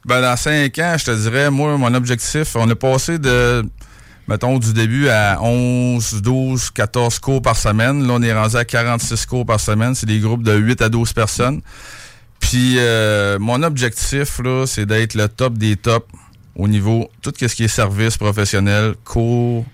[0.07, 3.63] Ben, dans cinq ans, je te dirais, moi, mon objectif, on est passé de,
[4.29, 8.07] mettons, du début à 11, 12, 14 cours par semaine.
[8.07, 9.95] Là, on est rendu à 46 cours par semaine.
[9.95, 11.61] C'est des groupes de 8 à 12 personnes.
[12.39, 16.09] Puis, euh, mon objectif, là, c'est d'être le top des tops
[16.57, 19.67] au niveau tout ce qui est service professionnel, cours,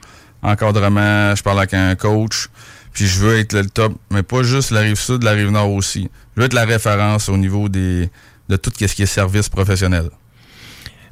[0.47, 2.49] encadrement, je parle avec un coach.
[2.93, 5.71] Puis je veux être le top, mais pas juste la rive sud, la rive nord
[5.73, 6.09] aussi.
[6.35, 8.09] Je veux être la référence au niveau des
[8.49, 10.09] de tout ce qui est service professionnel.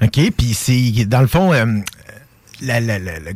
[0.03, 1.65] OK, puis c'est, dans le fond, euh,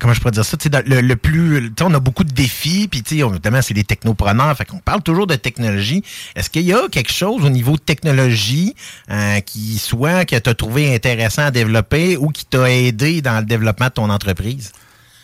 [0.01, 3.63] comment je pourrais dire ça, le, le plus, on a beaucoup de défis, puis notamment,
[3.63, 6.03] c'est des technopreneurs, fait qu'on parle toujours de technologie.
[6.37, 8.75] Est-ce qu'il y a quelque chose au niveau de technologie
[9.11, 13.41] euh, qui soit que tu as trouvé intéressant à développer ou qui t'a aidé dans
[13.41, 14.73] le développement de ton entreprise?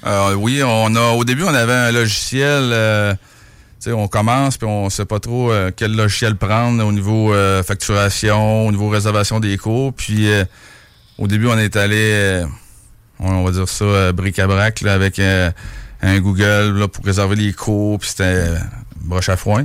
[0.07, 2.71] Euh, oui, on a au début on avait un logiciel.
[2.73, 3.15] euh,
[3.87, 8.67] on commence puis on sait pas trop euh, quel logiciel prendre au niveau euh, facturation,
[8.67, 9.93] au niveau réservation des cours.
[9.95, 10.29] Puis
[11.19, 12.45] au début on est allé,
[13.19, 17.99] on va dire ça, bric-à-brac avec un Google là, pour réserver les cours.
[17.99, 18.45] Puis c'était
[19.01, 19.65] broche à foin.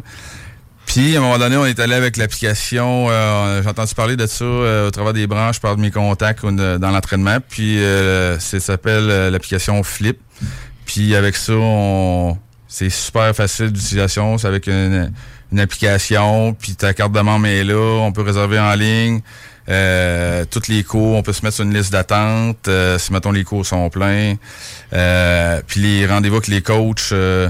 [0.85, 3.11] Puis, à un moment donné, on est allé avec l'application.
[3.11, 7.37] euh, J'ai entendu parler de ça au travers des branches par mes contacts dans l'entraînement.
[7.47, 10.17] Puis, euh, ça s'appelle l'application Flip.
[10.85, 12.37] Puis, avec ça, on
[12.67, 14.37] c'est super facile d'utilisation.
[14.37, 15.11] C'est avec une,
[15.51, 16.53] une application.
[16.53, 17.99] Puis, ta carte de membre est là.
[18.01, 19.21] On peut réserver en ligne.
[19.69, 22.67] Euh, tous les cours, on peut se mettre sur une liste d'attente.
[22.67, 24.35] euh, si, mettons, les cours sont pleins.
[24.93, 27.49] Euh, puis, les rendez-vous avec les coachs euh,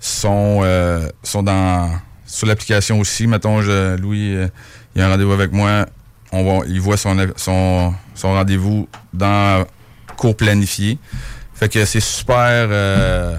[0.00, 1.90] sont, euh, sont dans
[2.26, 3.26] sur l'application aussi.
[3.26, 4.48] Mettons, je, Louis, euh,
[4.94, 5.86] il a un rendez-vous avec moi.
[6.32, 9.64] On il voit son, son, son rendez-vous dans
[10.16, 10.98] cours planifié.
[11.54, 13.36] Fait que c'est super, euh,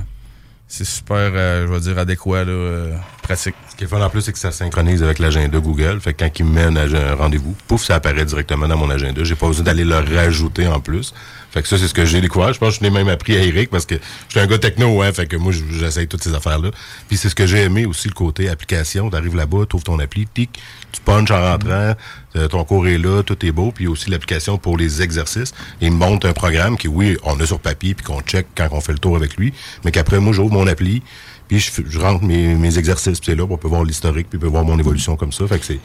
[0.67, 3.55] c'est super, euh, je vais dire, adéquat, là, euh, pratique.
[3.69, 5.99] Ce qui est fun en plus, c'est que ça synchronise avec l'agenda Google.
[5.99, 8.89] Fait que quand il me met un, un rendez-vous, pouf, ça apparaît directement dans mon
[8.89, 9.23] agenda.
[9.23, 11.13] J'ai pas besoin d'aller le rajouter en plus.
[11.55, 12.51] Fait que ça, c'est ce que j'ai découvert.
[12.51, 14.57] Je pense que je l'ai même appris à Eric parce que je suis un gars
[14.57, 15.13] techno, hein.
[15.13, 16.71] Fait que moi, j'essaye toutes ces affaires-là.
[17.07, 19.09] Puis c'est ce que j'ai aimé aussi, le côté application.
[19.09, 20.59] T'arrives là-bas, tu ouvres ton appli, tic,
[20.91, 21.93] tu punches en rentrant,
[22.35, 23.71] euh, ton cours est là, tout est beau.
[23.71, 25.53] Puis aussi l'application pour les exercices.
[25.79, 28.67] Il me montre un programme qui, oui, on a sur papier puis qu'on check quand
[28.71, 29.53] on fait le tour avec lui.
[29.85, 31.03] Mais qu'après, moi, j'ouvre mon appli,
[31.47, 34.41] puis je rentre mes, mes exercices, puis c'est là, on peut voir l'historique, puis on
[34.41, 35.47] peut voir mon évolution comme ça.
[35.47, 35.79] Fait que c'est.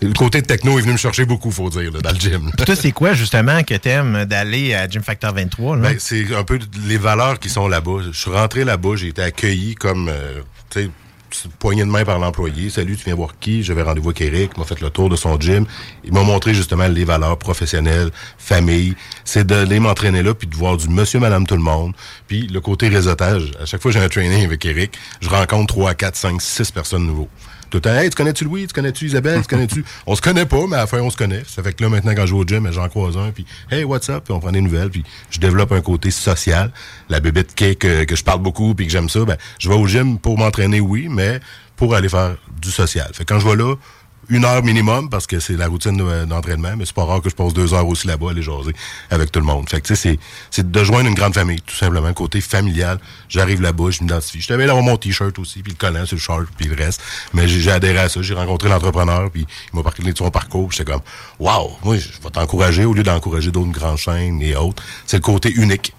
[0.00, 2.50] Le côté de techno est venu me chercher beaucoup, faut dire, là, dans le gym.
[2.56, 5.76] Puis toi, c'est quoi, justement, que t'aimes d'aller à Gym Factor 23?
[5.76, 5.82] Là?
[5.82, 8.02] Ben, c'est un peu les valeurs qui sont là-bas.
[8.12, 10.40] Je suis rentré là-bas, j'ai été accueilli comme, euh,
[10.70, 10.90] tu sais,
[11.28, 12.70] petite poignée de main par l'employé.
[12.70, 13.62] Salut, tu viens voir qui?
[13.62, 15.66] J'avais rendez-vous avec Eric, il m'a fait le tour de son gym.
[16.04, 18.94] Il m'a montré justement les valeurs professionnelles, famille.
[19.24, 21.92] C'est d'aller m'entraîner là, puis de voir du monsieur, madame, tout le monde.
[22.26, 23.52] Puis le côté réseautage.
[23.60, 26.70] À chaque fois que j'ai un training avec Eric, je rencontre 3, 4, 5, 6
[26.70, 27.28] personnes nouveaux.
[27.70, 28.66] Tout le temps, hey, tu connais-tu Louis?
[28.66, 29.42] Tu connais-tu Isabelle?
[29.42, 29.84] Tu connais-tu?
[30.06, 31.42] on se connaît pas, mais à la fin, on se connaît.
[31.46, 33.84] Ça fait que là, maintenant, quand je vais au gym, j'en croise un, puis hey,
[33.84, 34.24] what's up?
[34.24, 36.72] Puis on prend des nouvelles, puis je développe un côté social.
[37.08, 39.74] La bébête que, que, que je parle beaucoup, puis que j'aime ça, ben, je vais
[39.74, 41.40] au gym pour m'entraîner, oui, mais
[41.76, 43.08] pour aller faire du social.
[43.12, 43.74] Fait que quand je vais là,
[44.28, 47.30] une heure minimum, parce que c'est la routine de- d'entraînement, mais c'est pas rare que
[47.30, 48.72] je passe deux heures aussi là-bas à aller jaser
[49.10, 49.68] avec tout le monde.
[49.68, 50.18] Fait que, tu sais,
[50.50, 52.08] c'est- de joindre une grande famille, tout simplement.
[52.08, 52.98] Le côté familial,
[53.28, 54.40] j'arrive là-bas, je m'identifie.
[54.40, 57.00] Je t'avais d'avoir mon t-shirt aussi, puis le collant sur le short, puis le reste.
[57.32, 58.20] Mais j'ai adhéré à ça.
[58.22, 61.00] J'ai rencontré l'entrepreneur, puis il m'a parlé de son parcours, j'étais comme,
[61.38, 64.82] wow, moi, je vais t'encourager au lieu d'encourager d'autres grandes chaînes et autres.
[65.06, 65.92] C'est le côté unique.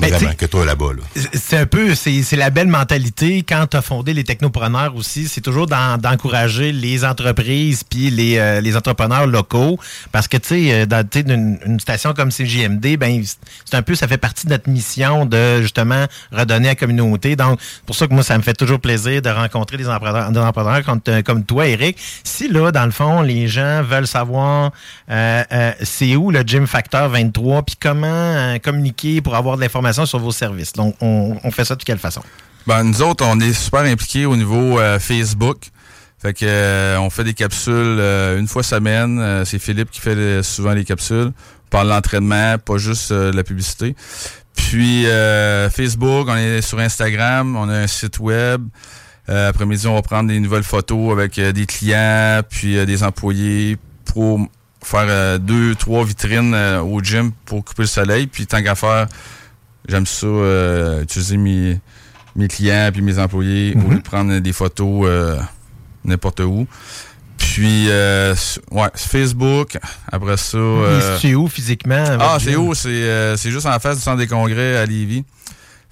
[0.00, 0.92] Ben, que toi là-bas.
[0.96, 1.22] Là.
[1.34, 5.28] C'est un peu, c'est c'est la belle mentalité quand tu as fondé les technopreneurs aussi.
[5.28, 9.78] C'est toujours d'en- d'encourager les entreprises puis les, euh, les entrepreneurs locaux.
[10.12, 13.22] Parce que, tu sais, euh, dans une, une station comme CGMD, ben,
[13.64, 17.36] c'est un peu, ça fait partie de notre mission de justement redonner à la communauté.
[17.36, 20.38] Donc, pour ça que moi, ça me fait toujours plaisir de rencontrer des entrepreneurs, des
[20.38, 21.98] entrepreneurs comme, comme toi, Eric.
[22.24, 24.70] Si là, dans le fond, les gens veulent savoir
[25.10, 29.62] euh, euh, c'est où le Gym Factor 23 puis comment euh, communiquer pour avoir de
[29.62, 29.71] l'information
[30.06, 30.72] sur vos services.
[30.72, 32.22] Donc, on, fait ça de quelle façon?
[32.66, 35.58] Ben, nous autres, on est super impliqués au niveau euh, Facebook.
[36.20, 39.44] Fait que euh, on fait des capsules euh, une fois semaine.
[39.44, 41.32] C'est Philippe qui fait souvent les capsules.
[41.32, 43.96] On parle l'entraînement, pas juste de la publicité.
[44.54, 45.06] Puis
[45.70, 48.62] Facebook, on est sur Instagram, on a un site web.
[49.26, 54.40] Après-midi, on va prendre des nouvelles photos avec des clients, puis des employés pour
[54.84, 58.26] faire deux, trois vitrines au gym pour couper le soleil.
[58.26, 59.06] Puis tant qu'à faire,
[59.88, 61.78] j'aime ça euh, utiliser mes,
[62.36, 65.38] mes clients puis mes employés au lieu de prendre des photos euh,
[66.04, 66.66] n'importe où.
[67.38, 68.34] Puis, euh,
[68.70, 69.76] ouais, Facebook.
[70.10, 70.56] Après ça.
[70.58, 72.04] euh, c'est où physiquement?
[72.20, 72.72] ah, c'est où?
[72.74, 75.24] C'est c'est juste en face du centre des congrès à Lévis.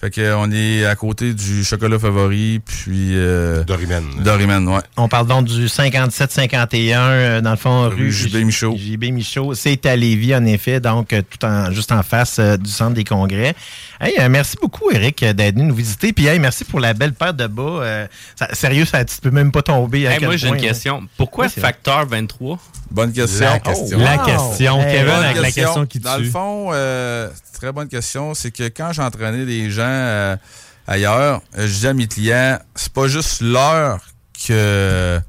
[0.01, 3.11] Fait que euh, on est à côté du chocolat favori, puis...
[3.13, 4.03] Euh, Dorimen.
[4.25, 4.81] Dorimen, ouais.
[4.97, 8.75] On parle donc du 57-51, euh, dans le fond, rue, Rue JB Michaud.
[8.79, 9.53] JB Michaud.
[9.55, 12.95] C'est à Lévis, en effet, donc euh, tout en, juste en face euh, du centre
[12.95, 13.55] des congrès.
[14.03, 16.15] Hey, euh, merci beaucoup, Eric, euh, d'être venu nous visiter.
[16.15, 17.63] Puis, hey, merci pour la belle paire de bas.
[17.63, 20.07] Euh, ça- sérieux, ça, tu peux même pas tomber.
[20.07, 21.07] à Hey, quel moi, j'ai une question.
[21.19, 22.59] Pourquoi Oui, facteur 23?
[22.91, 23.45] Bonne question.
[23.45, 23.99] La question.
[24.01, 24.81] Oh, La question.
[24.81, 26.23] Hey, Kevin bonne avec la question qui Dans tue.
[26.25, 28.33] le fond, euh, très bonne question.
[28.33, 30.37] C'est que quand j'entraînais des gens euh,
[30.87, 34.01] ailleurs, euh, je disais à mes clients, c'est pas juste l'heure
[34.47, 35.21] que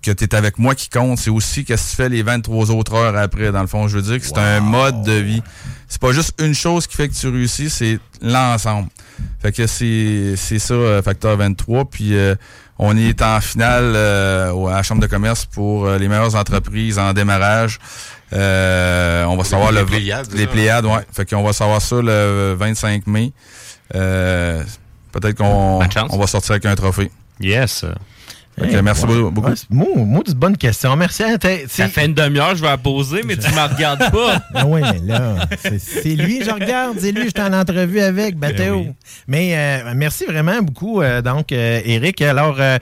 [0.00, 2.70] que tu es avec moi qui compte, c'est aussi qu'est-ce que tu fais les 23
[2.70, 3.50] autres heures après.
[3.50, 5.42] Dans le fond, je veux dire que c'est un mode de vie.
[5.88, 8.88] C'est pas juste une chose qui fait que tu réussis, c'est l'ensemble.
[9.40, 11.86] Fait que c'est c'est ça, euh, facteur 23.
[11.86, 12.34] Puis euh,
[12.78, 16.98] on est en finale euh, à la Chambre de commerce pour euh, les meilleures entreprises
[16.98, 17.78] en démarrage.
[18.34, 20.46] Euh, on va savoir les le Pléiades, les?
[20.46, 21.06] Pléiades, ouais.
[21.12, 23.32] Fait qu'on va savoir ça le 25 mai.
[23.94, 24.62] Euh,
[25.12, 27.10] Peut-être qu'on on va sortir avec un trophée.
[27.40, 27.84] Yes.
[28.82, 29.30] Merci ouais.
[29.30, 29.48] beaucoup.
[29.48, 30.94] Ouais, moi, moi, c'est une bonne question.
[30.96, 31.22] Merci.
[31.24, 31.36] Hein,
[31.68, 34.42] Ça fait une demi-heure, je vais la poser, mais tu me regardes pas.
[34.54, 35.36] Ah oui, mais là,
[35.78, 38.86] c'est- lui, je regarde, c'est lui, j'étais en entrevue avec, Batéo.
[39.28, 42.20] Mais euh, merci vraiment beaucoup, euh, donc, euh, Eric.
[42.22, 42.78] Alors, euh,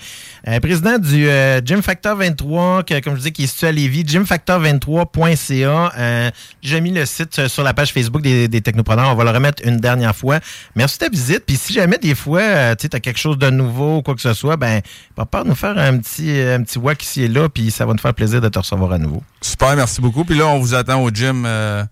[0.48, 3.72] euh, président du euh, Gym Factor 23, que, comme je disais, qui est situé à
[3.72, 5.92] Lévis, gymfactor23.ca.
[5.98, 6.30] Euh,
[6.62, 9.10] J'ai mis le site sur la page Facebook des, des technopreneurs.
[9.10, 10.38] On va le remettre une dernière fois.
[10.74, 11.44] Merci de ta visite.
[11.46, 14.20] Puis si jamais, des fois, euh, tu as quelque chose de nouveau ou quoi que
[14.20, 14.80] ce soit, ben,
[15.14, 17.86] pas peur de nous faire un petit, un petit wack ici et là, puis ça
[17.86, 19.22] va nous faire plaisir de te recevoir à nouveau.
[19.40, 20.24] Super, merci beaucoup.
[20.24, 21.44] Puis là, on vous attend au gym.
[21.46, 21.84] euh,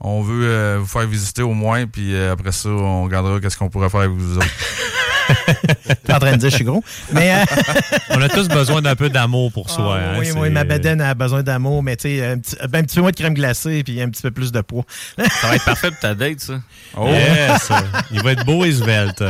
[0.00, 1.86] on veut euh, vous faire visiter au moins.
[1.86, 4.46] Puis euh, après ça, on regardera qu'est-ce qu'on pourrait faire avec vous autres.
[6.04, 6.82] T'es en train de dire que je suis gros.
[7.12, 7.44] Mais, euh,
[8.10, 9.98] On a tous besoin d'un peu d'amour pour soi.
[10.00, 12.80] Ah, hein, oui, oui, ma bedaine a besoin d'amour, mais tu sais, un petit, ben,
[12.80, 14.84] un petit peu moins de crème glacée puis un petit peu plus de poids.
[15.18, 16.54] Ça va être parfait pour ta date, ça.
[16.96, 17.06] Oh.
[17.08, 17.70] Yes.
[18.10, 19.24] Il va être beau et svelte.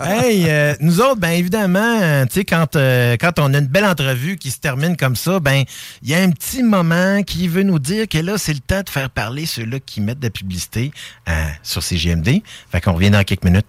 [0.00, 3.66] hey, euh, nous autres, ben évidemment, euh, tu sais, quand, euh, quand on a une
[3.66, 5.62] belle entrevue qui se termine comme ça, ben
[6.02, 8.82] il y a un petit moment qui veut nous dire que là, c'est le temps
[8.82, 10.90] de faire parler ceux-là qui mettent de la publicité
[11.28, 11.32] euh,
[11.62, 12.42] sur CGMD.
[12.70, 13.66] Fait qu'on revient dans quelques minutes.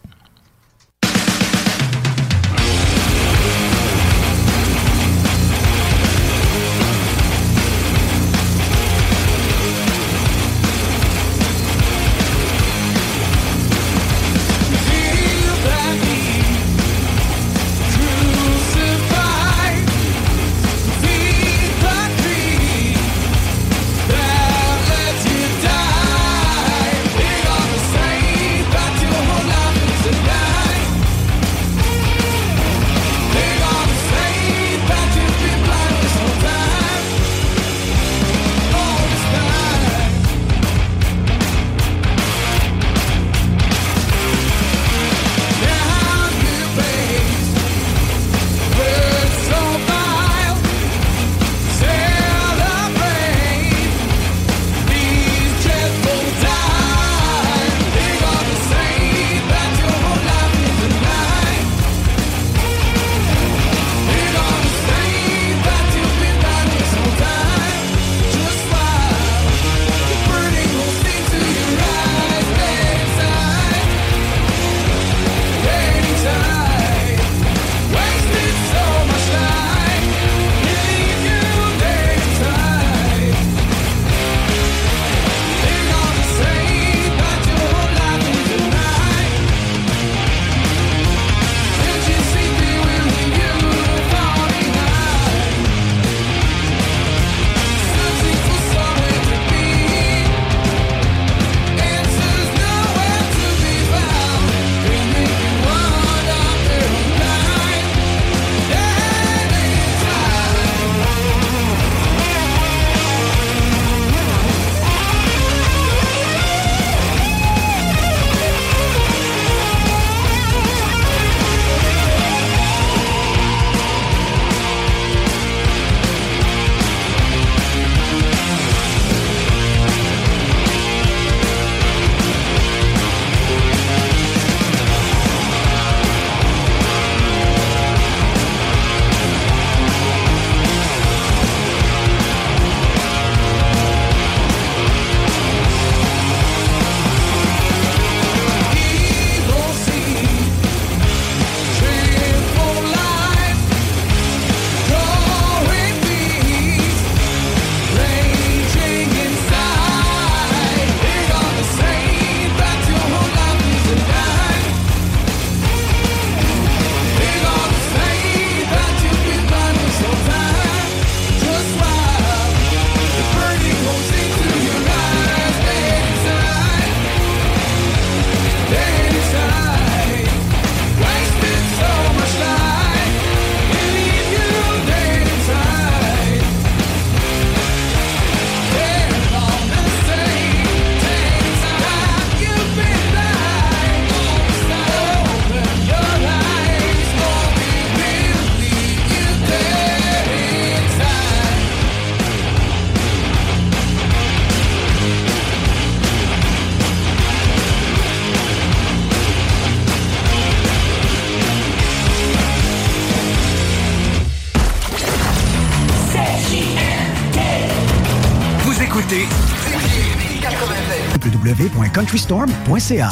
[221.93, 223.09] www.countrystorm.ca.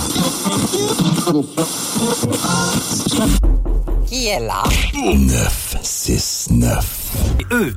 [4.08, 4.64] Qui est là?
[4.94, 6.86] 969.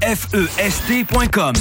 [0.03, 1.53] EFEST.com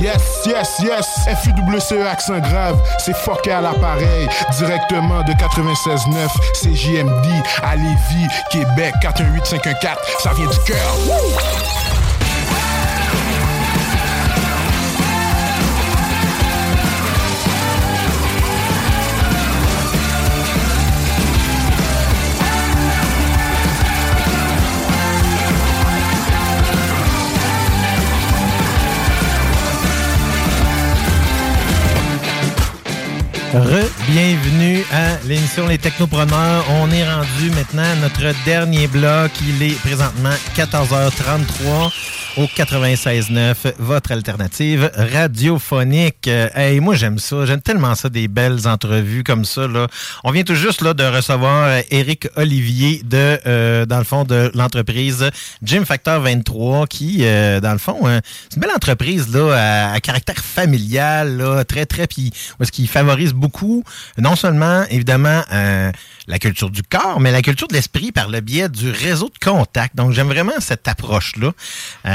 [0.00, 1.06] Yes, yes, yes.
[1.42, 2.80] FUWCE E accent grave.
[2.98, 4.28] C'est fucké à l'appareil.
[4.58, 6.28] Directement de 96.9.
[6.54, 7.26] C'est JMD
[7.62, 8.94] à Lévis, Québec.
[9.02, 9.96] 418-514.
[10.22, 10.96] Ça vient du cœur.
[33.52, 36.64] Re-bienvenue à l'émission Les Technopreneurs.
[36.70, 39.32] On est rendu maintenant à notre dernier bloc.
[39.44, 41.90] Il est présentement 14h33
[42.36, 46.28] au 96.9, votre alternative radiophonique.
[46.28, 47.46] Euh, hey, moi, j'aime ça.
[47.46, 49.66] J'aime tellement ça, des belles entrevues comme ça.
[49.66, 49.88] Là.
[50.24, 54.24] On vient tout juste là, de recevoir euh, Éric Olivier de, euh, dans le fond,
[54.24, 55.30] de l'entreprise
[55.62, 60.38] Gym Factor 23 qui, dans le fond, hein, c'est une belle entreprise là, à, caractère
[60.38, 63.84] familial, là, très, très, puis est-ce qu'il favorise beaucoup,
[64.18, 68.68] non seulement, évidemment, la culture du corps, mais la culture de l'esprit par le biais
[68.68, 69.96] du réseau de contact.
[69.96, 71.52] Donc, j'aime vraiment cette approche-là.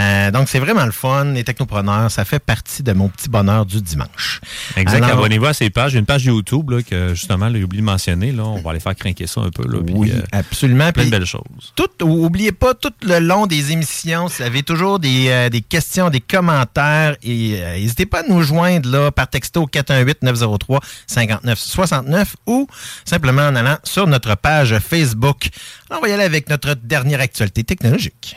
[0.05, 1.25] Euh, donc, c'est vraiment le fun.
[1.33, 4.39] Les technopreneurs, ça fait partie de mon petit bonheur du dimanche.
[4.75, 5.03] Exact.
[5.03, 5.91] Abonnez-vous à ces pages.
[5.93, 8.31] J'ai une page YouTube là, que justement, j'ai oublié de mentionner.
[8.31, 8.43] Là.
[8.43, 9.63] On va aller faire craquer ça un peu.
[9.67, 10.91] Là, Oui, euh, absolument.
[10.91, 11.41] plein de belles choses.
[11.75, 15.49] tout, ou- oubliez pas, tout le long des émissions, si vous avez toujours des, euh,
[15.49, 22.25] des questions, des commentaires, et euh, n'hésitez pas à nous joindre là, par texto 418-903-5969
[22.45, 22.67] ou
[23.05, 25.49] simplement en allant sur notre page Facebook.
[25.89, 28.35] Alors, on va y aller avec notre dernière actualité technologique.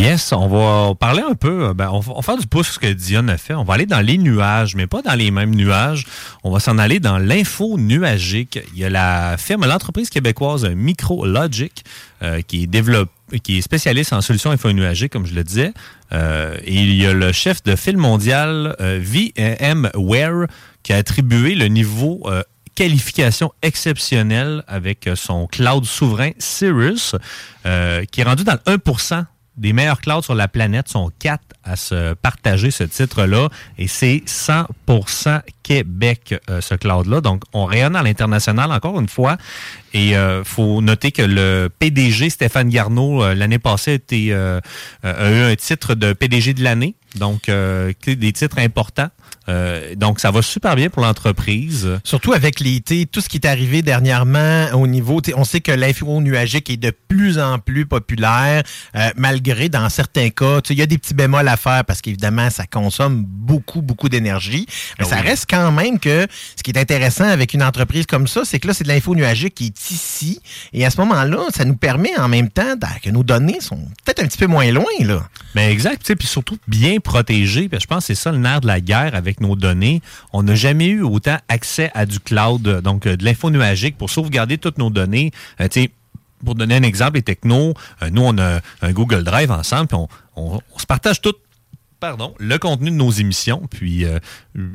[0.00, 2.90] Yes, on va parler un peu, ben, on, va, faire du pouce sur ce que
[2.90, 3.52] Dion a fait.
[3.52, 6.06] On va aller dans les nuages, mais pas dans les mêmes nuages.
[6.42, 8.58] On va s'en aller dans l'info nuagique.
[8.72, 11.84] Il y a la firme, l'entreprise québécoise MicroLogic
[12.22, 13.10] euh, qui développe,
[13.42, 15.74] qui est spécialiste en solutions info-nuagiques, comme je le disais.
[16.14, 20.46] Euh, et il y a le chef de file mondial euh, VMware
[20.82, 22.42] qui a attribué le niveau euh,
[22.80, 27.14] qualification exceptionnelle avec euh, son cloud souverain Cirrus,
[27.66, 28.78] euh, qui est rendu dans le 1
[29.60, 34.22] des meilleurs clouds sur la planète sont quatre à se partager ce titre-là et c'est
[34.26, 37.20] 100% Québec euh, ce cloud-là.
[37.20, 39.36] Donc on rayonne à l'international encore une fois
[39.92, 44.60] et euh, faut noter que le PDG Stéphane Garneau euh, l'année passée euh,
[45.02, 46.94] a eu un titre de PDG de l'année.
[47.16, 49.08] Donc des titres importants.
[49.48, 51.88] Euh, donc ça va super bien pour l'entreprise.
[52.04, 56.20] Surtout avec sais, tout ce qui est arrivé dernièrement au niveau, on sait que l'info
[56.20, 58.62] nuagique est de plus en plus populaire,
[58.94, 62.50] euh, malgré dans certains cas, il y a des petits bémols à faire parce qu'évidemment,
[62.50, 64.66] ça consomme beaucoup, beaucoup d'énergie.
[64.98, 66.26] Mais ça reste quand même que
[66.56, 69.14] ce qui est intéressant avec une entreprise comme ça, c'est que là, c'est de l'info
[69.14, 70.40] nuagique qui est ici.
[70.72, 74.22] Et à ce moment-là, ça nous permet en même temps que nos données sont peut-être
[74.22, 75.22] un petit peu moins loin, là.
[75.54, 77.68] Ben exact, puis surtout bien protégé.
[77.68, 80.02] Puis je pense que c'est ça le nerf de la guerre avec nos données.
[80.32, 84.10] On n'a jamais eu autant accès à du cloud, donc euh, de l'info nuagique pour
[84.10, 85.30] sauvegarder toutes nos données.
[85.60, 85.68] Euh,
[86.44, 89.98] pour donner un exemple, les technos, euh, nous on a un Google Drive ensemble, puis
[90.36, 91.34] on, se partage tout.
[91.98, 93.68] Pardon, le contenu de nos émissions.
[93.70, 94.18] Puis, euh,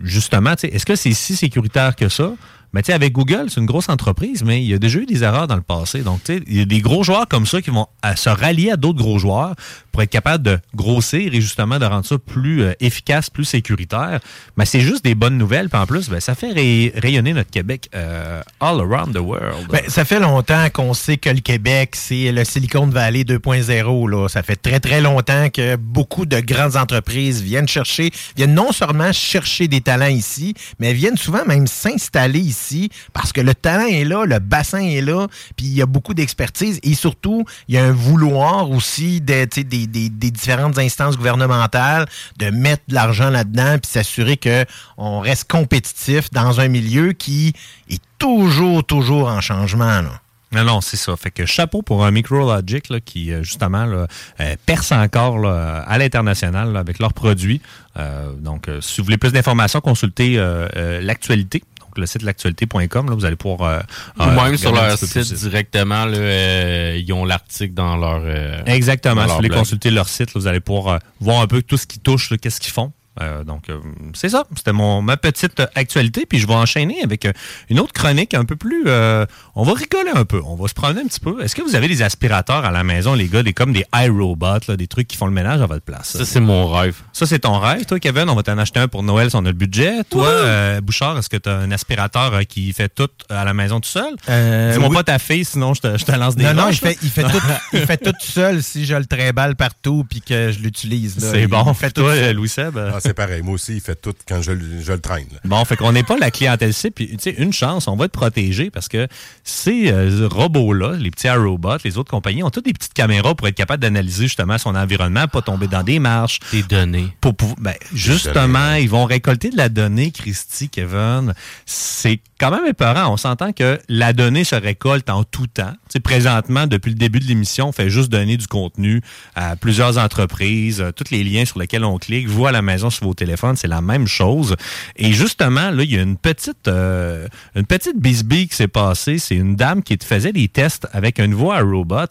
[0.03, 2.34] justement, est-ce que c'est si sécuritaire que ça?
[2.72, 5.23] Mais sais, avec Google, c'est une grosse entreprise, mais il y a déjà eu des
[5.23, 6.01] erreurs dans le passé.
[6.01, 8.77] Donc, il y a des gros joueurs comme ça qui vont à se rallier à
[8.77, 9.55] d'autres gros joueurs
[9.95, 14.19] pour être capables de grossir et justement de rendre ça plus euh, efficace, plus sécuritaire.
[14.57, 15.69] Mais c'est juste des bonnes nouvelles.
[15.69, 19.67] Puis en plus, ben, ça fait ray- rayonner notre Québec euh, all around the world.
[19.69, 24.09] Ben, ça fait longtemps qu'on sait que le Québec, c'est le Silicon Valley 2.0.
[24.09, 24.27] Là.
[24.27, 29.13] Ça fait très, très longtemps que beaucoup de grandes entreprises viennent chercher, viennent non seulement
[29.13, 34.03] chercher des talents ici, mais viennent souvent même s'installer ici parce que le talent est
[34.03, 37.77] là, le bassin est là, puis il y a beaucoup d'expertise et surtout, il y
[37.77, 42.07] a un vouloir aussi des, tu sais, des, différentes instances gouvernementales
[42.38, 47.53] de mettre de l'argent là-dedans puis s'assurer qu'on reste compétitif dans un milieu qui
[47.90, 50.02] est toujours, toujours en changement.
[50.02, 50.22] Là.
[50.52, 51.16] Non, non, c'est ça.
[51.18, 55.98] Fait que chapeau pour un MicroLogic là, qui, euh, justement, euh, perce encore là, à
[55.98, 57.62] l'international avec leurs produits.
[57.98, 61.64] Euh, donc, euh, si vous voulez plus d'informations, consultez euh, euh, l'actualité.
[61.97, 63.61] Le site l'actualité.com, vous allez pouvoir.
[63.69, 63.80] euh,
[64.19, 68.23] Ou euh, même sur leur site directement, là, euh, ils ont l'article dans leur.
[68.67, 69.15] Exactement.
[69.15, 69.59] dans Si leur vous voulez blog.
[69.59, 72.59] consulter leur site, là, vous allez pouvoir voir un peu tout ce qui touche, qu'est-ce
[72.59, 72.91] qu'ils font.
[73.22, 73.80] Euh, donc, euh,
[74.14, 74.44] c'est ça.
[74.56, 76.26] C'était mon ma petite actualité.
[76.26, 77.32] Puis je vais enchaîner avec euh,
[77.70, 78.84] une autre chronique un peu plus.
[78.88, 79.26] euh,
[79.56, 80.42] on va rigoler un peu.
[80.46, 81.42] On va se promener un petit peu.
[81.44, 84.60] Est-ce que vous avez des aspirateurs à la maison, les gars, des comme des iRobots,
[84.68, 86.18] là, des trucs qui font le ménage à votre place?
[86.18, 86.96] Ça, c'est mon rêve.
[87.14, 87.86] Ça, c'est ton rêve.
[87.86, 90.04] Toi, Kevin, on va t'en acheter un pour Noël si on a le budget.
[90.10, 93.54] Toi, euh, Bouchard, est-ce que tu as un aspirateur euh, qui fait tout à la
[93.54, 94.14] maison tout seul?
[94.30, 94.96] Euh, Dis-moi oui.
[94.96, 97.10] pas ta fille, sinon je te, je te lance des Non, non, il fait, il,
[97.10, 97.42] fait tout,
[97.74, 101.18] il fait tout seul si je le trimballe partout puis que je l'utilise.
[101.24, 101.32] là.
[101.32, 101.74] C'est Il bon.
[101.74, 102.36] fait Fait tout toi, seul.
[102.36, 102.78] Louis Seb.
[102.78, 103.41] Ah, c'est pareil.
[103.41, 105.27] Moi aussi, il fait tout quand je, le- je le traîne.
[105.32, 105.40] là.
[105.45, 106.94] Bon, fait qu'on n'est pas la clientèle cible.
[106.94, 109.07] Puis, tu sais, une chance, on va être protégé parce que
[109.44, 113.48] ces euh, robots-là, les petits robots, les autres compagnies, ont toutes des petites caméras pour
[113.48, 116.40] être capables d'analyser justement son environnement, pas tomber dans des marches.
[116.52, 117.07] Des données.
[117.22, 121.34] Pour, pouvoir- ben, justement, ils vont récolter de la donnée, Christy, Kevin.
[121.65, 123.12] C'est quand même épeurant.
[123.12, 125.72] On s'entend que la donnée se récolte en tout temps.
[125.72, 129.02] Tu sais, présentement, depuis le début de l'émission, on fait juste donner du contenu
[129.36, 132.90] à plusieurs entreprises, euh, tous les liens sur lesquels on clique, vous à la maison
[132.90, 134.56] sur vos téléphones, c'est la même chose.
[134.95, 139.18] Et justement, là, il y a une petite, euh, une petite bisbille qui s'est passée.
[139.18, 142.07] C'est une dame qui faisait des tests avec un nouveau robot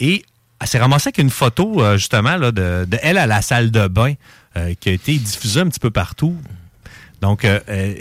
[0.00, 0.24] et
[0.60, 3.70] elle s'est ramassée avec une photo, euh, justement, là, de, de elle à la salle
[3.70, 4.14] de bain,
[4.56, 6.36] euh, qui a été diffusée un petit peu partout.
[7.20, 7.94] Donc, euh, euh,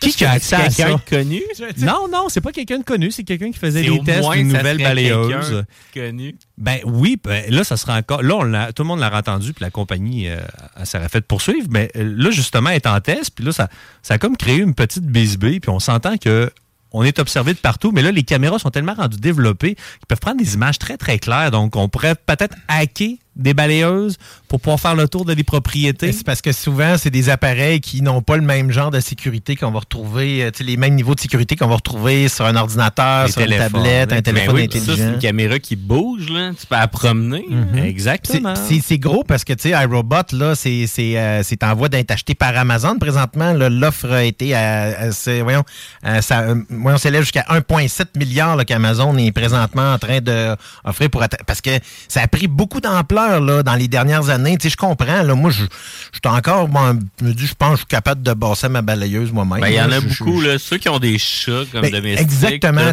[0.00, 0.84] qui qui a accès à ça?
[0.84, 1.42] quelqu'un de connu?
[1.78, 4.78] Non, non, c'est pas quelqu'un de connu, c'est quelqu'un qui faisait des tests d'une nouvelle
[4.78, 5.64] balayeuse.
[5.94, 6.36] Connu.
[6.58, 8.22] Ben oui, ben, là, ça sera encore.
[8.22, 10.38] Là, on l'a- tout le monde l'a entendu, puis la compagnie euh,
[10.84, 11.68] s'est fait poursuivre.
[11.70, 13.68] Mais euh, là, justement, elle est en test, puis là, ça,
[14.02, 16.50] ça a comme créé une petite bisbille, puis on s'entend que.
[16.92, 20.18] On est observé de partout, mais là, les caméras sont tellement rendues développées qu'ils peuvent
[20.18, 21.52] prendre des images très, très claires.
[21.52, 23.10] Donc, on pourrait peut-être hacker
[23.40, 24.16] des balayeuses
[24.48, 26.12] pour pouvoir faire le tour de des propriétés?
[26.12, 29.56] C'est parce que souvent, c'est des appareils qui n'ont pas le même genre de sécurité
[29.56, 32.44] qu'on va retrouver, euh, tu sais, les mêmes niveaux de sécurité qu'on va retrouver sur
[32.46, 35.12] un ordinateur, Les sur une tablette, un ben téléphone oui, Ça, c'est intelligent.
[35.14, 36.50] une caméra qui bouge, là.
[36.58, 37.44] Tu peux la promener.
[37.48, 37.78] Mhm.
[37.84, 38.54] Exactement.
[38.54, 41.74] C'est- C'est c'est gros parce que, tu sais, iRobot, là, c'est c'est, euh, c'est en
[41.74, 43.52] voie d'être acheté par Amazon présentement.
[43.52, 43.68] là.
[43.68, 45.62] L'offre a été, à, à- c'est- voyons,
[46.06, 51.10] euh, ça, euh, voyons, s'élève jusqu'à 1,7 milliard là, qu'Amazon est présentement en train d'offrir
[51.10, 51.22] pour...
[51.22, 51.70] atta- Parce que
[52.08, 54.56] ça a pris beaucoup d'ampleur, là, dans les dernières années.
[54.58, 55.64] Tu sais, je comprends, là, moi, je
[56.12, 58.68] je suis encore, bon, je me dis, je pense que je suis capable de bosser
[58.68, 59.60] ma balayeuse moi-même.
[59.60, 60.58] Ben, il y en a beaucoup, là.
[60.58, 62.20] Ceux qui ont des chats comme ben, domestiques.
[62.20, 62.92] Exactement.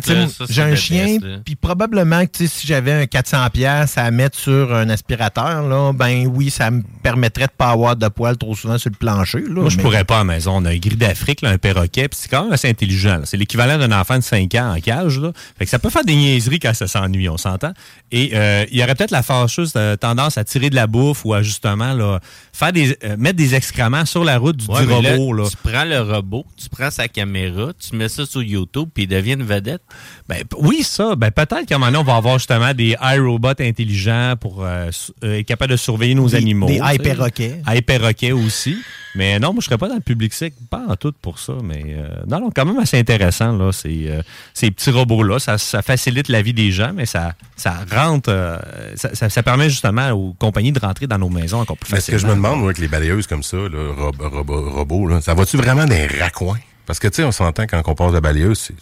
[0.49, 4.37] J'ai un chien, puis probablement que tu sais, si j'avais un 400$ piastres à mettre
[4.37, 8.55] sur un aspirateur, là, ben oui, ça me permettrait de pas avoir de poils trop
[8.55, 9.39] souvent sur le plancher.
[9.39, 10.57] Là, Moi, je pourrais pas à la maison.
[10.57, 13.17] On a un gris d'Afrique, là, un perroquet, puis c'est quand même assez intelligent.
[13.17, 13.21] là.
[13.25, 15.19] C'est l'équivalent d'un enfant de 5 ans en cage.
[15.19, 15.31] Là.
[15.57, 17.73] Fait que ça peut faire des niaiseries quand ça s'ennuie, on s'entend.
[18.11, 21.23] Et euh, il y aurait peut-être la fâcheuse euh, tendance à tirer de la bouffe
[21.23, 22.19] ou à justement là,
[22.51, 25.33] faire des, euh, mettre des excréments sur la route du, Ouais, du mais là, robot.
[25.33, 25.43] Là.
[25.49, 29.07] Tu prends le robot, tu prends sa caméra, tu mets ça sur YouTube, puis il
[29.07, 29.81] devient une vedette.
[30.27, 31.15] Ben, oui, ça.
[31.15, 34.89] Ben, peut-être qu'à un moment donné, on va avoir justement des iRobots intelligents pour euh,
[35.23, 36.67] euh, être capable de surveiller nos Des- animaux.
[36.67, 37.61] des iPerroquets.
[37.67, 38.75] iPerroquets aussi.
[39.15, 41.53] Mais non, moi, je serais pas dans le public sec, pas en tout pour ça.
[41.63, 44.11] Mais euh, non, non, quand même assez intéressant, là, ces,
[44.53, 45.39] ces petits robots-là.
[45.39, 48.29] Ça, ça facilite la vie des gens, mais ça, ça rentre,
[48.95, 51.99] ça, ça- ça permet justement aux compagnies de rentrer dans nos maisons encore plus Mais
[51.99, 52.33] ce que facilement.
[52.35, 55.33] je me demande, moi, avec les balayeuses comme ça, là, rob- robo- robots, là, ça
[55.33, 56.59] va-tu vraiment les raccoins?
[56.85, 58.75] Parce que, tu sais, on s'entend quand on passe de balayeuse, c'est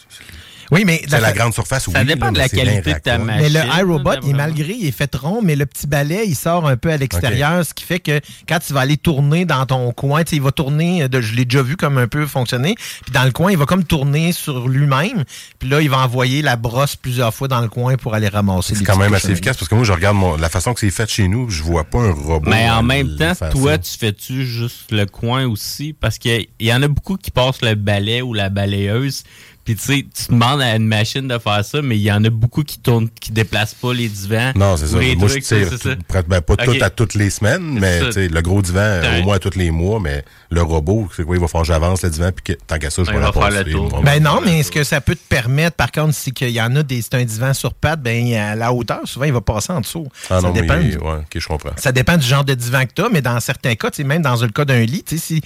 [0.72, 1.94] Oui, mais c'est la grande surface, oui.
[1.94, 3.42] Ça dépend là, de la qualité de ta machine.
[3.44, 6.68] Mais le iRobot, il malgré, il est fait rond, mais le petit balai, il sort
[6.68, 9.92] un peu à l'extérieur, ce qui fait que quand tu vas aller tourner dans ton
[9.92, 12.26] coin, tu sais, il va tourner, euh, de- je l'ai déjà vu comme un peu
[12.26, 15.24] fonctionner, puis dans le coin, il va comme tourner sur lui-même,
[15.60, 18.74] puis là, il va envoyer la brosse plusieurs fois dans le coin pour aller ramasser
[18.74, 20.80] les C'est quand même assez efficace parce que moi, je regarde mon- la façon que
[20.80, 22.50] c'est fait chez nous, je vois pas un robot.
[22.50, 25.94] Mais en même temps, toi, tu fais-tu juste le coin aussi?
[25.94, 29.24] Parce qu'il y en a beaucoup qui passent le balai ou la balayeuse.
[29.66, 32.24] Puis tu sais, tu demandes à une machine de faire ça, mais il y en
[32.24, 34.52] a beaucoup qui tournent, qui déplacent pas les divans.
[34.56, 35.00] Non, c'est ça.
[35.00, 35.96] les Moi, je tire ça.
[35.96, 36.66] tout- ben, pas Ok.
[36.66, 38.06] tout à toutes les semaines, mais ça.
[38.06, 41.36] tu sais, le gros divan, au moins tous les mois, mais le robot, c'est quoi?
[41.36, 43.26] Il va falloir que j'avance le divan, puis que, tant qu'à ça, je vais va
[43.26, 44.04] la faire le passer.
[44.04, 46.76] Ben non, mais ce que ça peut te permettre, par contre, c'est qu'il y en
[46.76, 47.02] a des.
[47.02, 50.08] C'est un divan sur pattes, ben à la hauteur, souvent, il va passer en dessous.
[50.30, 50.76] Ah ça non, mais, dépend.
[50.76, 51.72] ouais, ok, je comprends.
[51.78, 54.04] Ça dépend du genre de divan que tu as, mais dans certains cas, tu sais,
[54.04, 55.42] même dans le cas d'un lit, tu sais, si,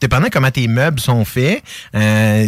[0.00, 1.62] dépendant comment tes meubles sont faits,
[1.96, 2.46] euh,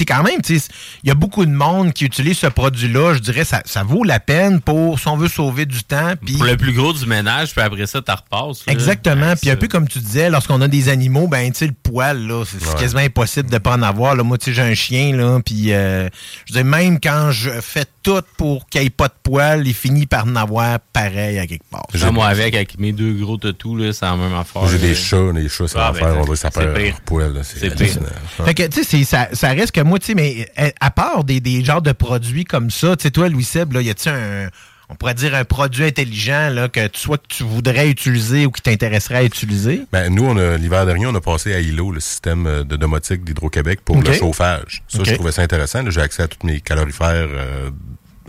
[0.00, 3.14] c'est- quand même, il y a beaucoup de monde qui utilise ce produit-là.
[3.14, 6.14] Je dirais ça, ça vaut la peine pour, si on veut sauver du temps.
[6.36, 8.66] Pour le plus gros du ménage, puis après ça, tu repasses.
[8.66, 8.72] là.
[8.72, 9.34] Exactement.
[9.40, 12.26] Puis un peu comme tu disais, lorsqu'on a des animaux, ben tu sais, le poil,
[12.26, 12.80] là, c'est Ouais.
[12.80, 14.14] quasiment impossible de pas en avoir.
[14.14, 14.22] Là.
[14.22, 16.08] Moi, tu sais, j'ai un chien, là, puis euh,
[16.46, 19.74] je dire, même quand je fais tout pour qu'il n'y ait pas de poil, il
[19.74, 21.86] finit par en avoir pareil à quelque part.
[21.92, 24.66] J'ai moi avec, avec mes deux gros tatous, là, c'est la même affaire.
[24.68, 26.74] J'ai des chats, les chats, ça Ah, va ben, on dirait que ça c'est perd
[26.76, 26.86] pire.
[26.92, 27.32] leur poil.
[27.34, 27.98] là, C'est C'est pire.
[28.44, 30.90] Fait que, tu sais, c'est- ça, ça reste que moi, tu sais, mais euh, à
[30.90, 33.90] part des, des genres de produits comme ça, tu sais, toi, Louis Seb, là, y
[33.90, 34.48] a-tu un.
[34.92, 38.50] on pourrait dire un produit intelligent là, que tu- soit que tu voudrais utiliser ou
[38.50, 39.82] qui t'intéresserait à utiliser?
[39.92, 42.74] Ben, nous, on a- l'hiver dernier, on a passé à ILO, le système euh, de
[42.74, 44.82] domotique d'Hydro-Québec, pour le chauffage.
[44.88, 45.88] Ça, je trouvais ça intéressant.
[45.88, 47.70] J'ai accès à tous mes calorifères euh,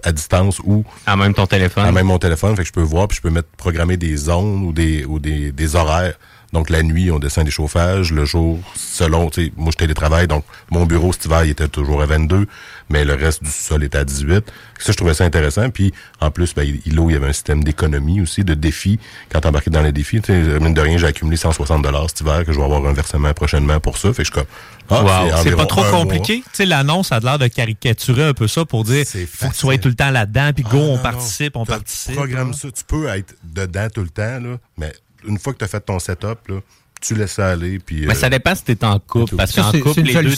[0.04, 0.84] à distance ou...
[1.06, 1.86] À même ton téléphone.
[1.86, 2.56] À même mon téléphone.
[2.56, 5.20] Fait que je peux voir, puis je peux mettre programmer des zones ou des, ou
[5.20, 6.18] des, des horaires.
[6.54, 8.12] Donc, la nuit, on descend des chauffages.
[8.12, 10.28] Le jour, selon, tu sais, moi, je télétravaille.
[10.28, 12.46] Donc, mon bureau, cet hiver, il était toujours à 22,
[12.90, 14.52] mais le reste du sol était à 18.
[14.80, 15.70] Ça, je trouvais ça intéressant.
[15.70, 19.00] Puis, en plus, ben, ILO, il y avait un système d'économie aussi, de défis.
[19.30, 22.46] Quand t'embarquais dans les défis, tu sais, mine de rien, j'ai accumulé 160 cet hiver,
[22.46, 24.14] que je vais avoir un versement prochainement pour ça.
[24.14, 24.46] Fait que je suis comme,
[24.90, 25.44] ah, Wow.
[25.44, 26.38] C'est pas trop compliqué.
[26.38, 29.60] Tu sais, l'annonce a l'air de caricaturer un peu ça pour dire faut que tu
[29.60, 32.16] sois tout le temps là-dedans, puis go, on participe, on participe.
[32.16, 32.70] Programme ça.
[32.72, 34.92] Tu peux être dedans tout le temps, là, mais
[35.28, 36.56] une fois que tu as fait ton setup, là,
[37.02, 37.80] tu laisses ça aller.
[37.80, 39.36] Puis, Mais euh, ça dépend si t'es en couple.
[39.36, 40.36] Parce qu'en couple, les deux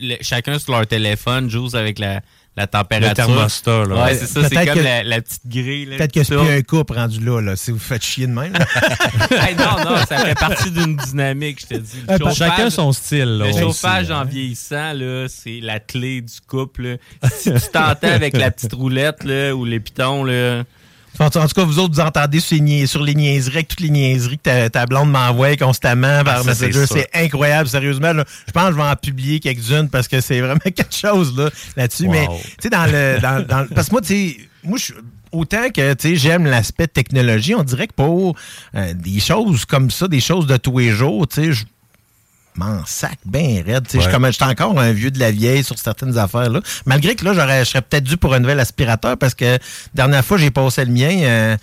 [0.00, 2.20] le- chacun sur leur téléphone joue avec la,
[2.54, 3.08] la température.
[3.08, 4.04] Le thermostat, là.
[4.04, 4.46] Ouais, c'est ça.
[4.46, 5.86] C'est comme que- la, la petite grille.
[5.86, 8.32] là, Peut-être que c'est plus un couple rendu là, là, si vous faites chier de
[8.32, 8.52] même.
[9.30, 11.96] Hey, non, non, ça fait partie d'une dynamique, je te dis.
[12.06, 14.20] Le chauffage- Chacun son style, là, Le aussi, chauffage hein.
[14.20, 16.98] en vieillissant, là, c'est la clé du couple.
[17.22, 17.30] là.
[17.34, 20.64] Si tu t'entends avec la petite roulette là, ou les pitons, là,
[21.18, 23.90] En tout cas, vous autres, vous entendez sur les, sur les niaiseries, avec toutes les
[23.90, 26.86] niaiseries que ta, ta blonde m'envoie constamment par Ah, Messenger.
[26.86, 28.12] c'est incroyable, sérieusement.
[28.12, 28.24] là.
[28.46, 31.50] Je pense que je vais en publier quelques-unes parce que c'est vraiment quelque chose là,
[31.76, 32.06] là-dessus.
[32.06, 32.12] Wow.
[32.12, 33.18] Mais, tu sais, dans le.
[33.20, 34.92] Dans, dans- parce que moi, tu sais, moi, je
[35.34, 38.36] Autant que tu sais, j'aime l'aspect technologie, on dirait que pour
[38.74, 41.64] euh, des choses comme ça, des choses de tous les jours, tu sais, je
[42.56, 43.84] m'en sac bien raide.
[43.88, 44.00] tu sais.
[44.00, 44.12] Je Ouais.
[44.12, 46.50] comme- J'étais encore un vieux de la vieille sur certaines affaires.
[46.50, 46.60] là.
[46.86, 49.58] Malgré que là, j'aurais, je serais peut-être dû pour un nouvel aspirateur parce que
[49.94, 51.22] dernière fois, j'ai passé le mien.
[51.22, 51.56] euh,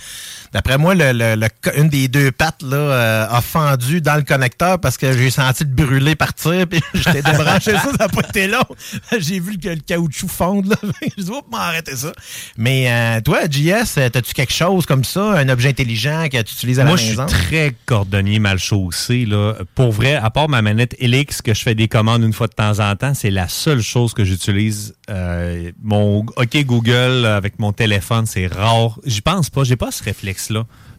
[0.54, 4.16] D'après moi, le, le- le co- une des deux pattes là, euh, a fendu dans
[4.16, 6.66] le connecteur parce que j'ai senti le brûler partir.
[6.68, 8.64] Puis j'étais débranché ça, ça n'a pas été long.
[9.20, 10.76] J'ai vu que le caoutchouc fondre.
[11.18, 12.12] Je dis, oups, m'arrêter ça.
[12.58, 16.80] Mais euh, toi, JS, as-tu quelque chose comme ça, un objet intelligent que tu utilises
[16.80, 17.26] à Moi, la je suis maison?
[17.28, 19.26] très cordonnier mal chaussé.
[19.26, 19.54] Là.
[19.76, 22.54] Pour vrai, à part ma manette Helix que je fais des commandes une fois de
[22.54, 24.96] temps en temps, c'est la seule chose que j'utilise.
[25.10, 29.00] Euh, mon OK Google avec mon téléphone, c'est rare.
[29.06, 29.64] J'y pense pas.
[29.64, 30.04] J'ai pas ce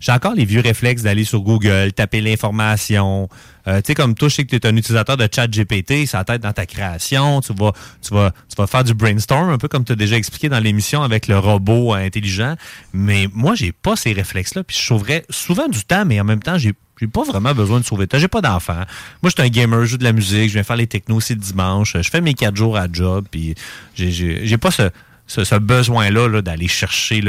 [0.01, 3.29] J'ai encore les vieux réflexes d'aller sur Google, taper l'information.
[3.69, 6.07] Euh, tu sais, comme toi, je sais que tu es un utilisateur de chat GPT,
[6.07, 7.41] ça tête dans ta création.
[7.43, 10.17] Tu vas, tu vas, tu vas faire du brainstorm, un peu comme tu as déjà
[10.17, 12.55] expliqué dans l'émission avec le robot euh, intelligent.
[12.95, 14.65] Mais moi, j'ai pas ces réflexes-là.
[14.65, 17.81] Puis je sauverais souvent du temps, mais en même temps, j'ai j'ai pas vraiment besoin
[17.81, 18.19] de sauver le temps.
[18.19, 18.85] J'ai pas d'enfant.
[19.23, 21.17] Moi, je suis un gamer, je joue de la musique, je viens faire les technos
[21.17, 21.97] aussi le dimanche.
[21.99, 23.55] Je fais mes quatre jours à job, puis
[23.95, 24.91] j'ai pas ce,
[25.31, 27.23] ce, ce besoin-là là, d'aller chercher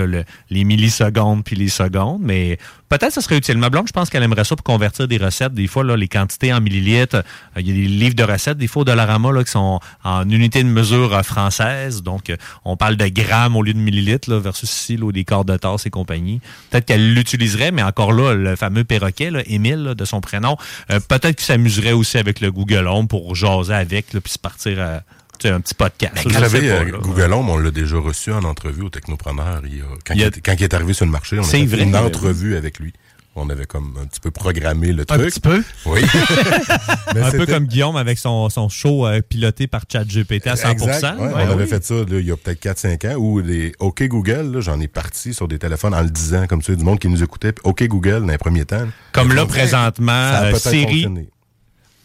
[0.50, 2.58] les millisecondes puis les secondes, mais
[2.90, 3.60] peut-être ça serait utile.
[3.60, 5.54] Ma blonde, je pense qu'elle aimerait ça pour convertir des recettes.
[5.54, 8.58] Des fois, là, les quantités en millilitres, euh, il y a des livres de recettes,
[8.58, 12.02] des fois au Dollarama là, qui sont en unité de mesure euh, française.
[12.02, 15.24] Donc, euh, on parle de grammes au lieu de millilitres là, versus ici, là, des
[15.24, 16.42] quarts de tasse et compagnie.
[16.72, 20.58] Peut-être qu'elle l'utiliserait, mais encore là, le fameux perroquet, là, Émile, de son prénom,
[20.88, 25.02] peut-être qu'il s'amuserait aussi avec le Google Home pour jaser avec, puis se partir à
[25.50, 26.14] un petit podcast.
[26.24, 26.98] Vous Je sais savez, pas, euh, là.
[27.02, 29.62] Google Home, on l'a déjà reçu en entrevue au Technopreneur.
[29.66, 31.42] Il y a- quand, Il a- est, quand il est arrivé sur le marché, on
[31.42, 32.94] a fait vrai, une entrevue avec lui.
[33.34, 35.28] On avait comme un petit peu programmé le Un truc.
[35.34, 35.64] petit peu?
[35.86, 36.02] Oui.
[37.16, 40.72] Mais un peu comme Guillaume avec son, son show euh, piloté par ChatGPT à 100%.
[40.72, 43.40] Exact, ouais, Ouais, on avait fait ça là, il y a peut-être 4-5 ans, où
[43.40, 46.84] les OK Google, j'en ai parti sur des téléphones en le disant, comme ça, du
[46.84, 47.54] monde qui nous écoutait.
[47.64, 48.86] OK Google, dans les premiers temps.
[49.14, 51.30] Comme là, présentement, euh, Siri, fonctionné.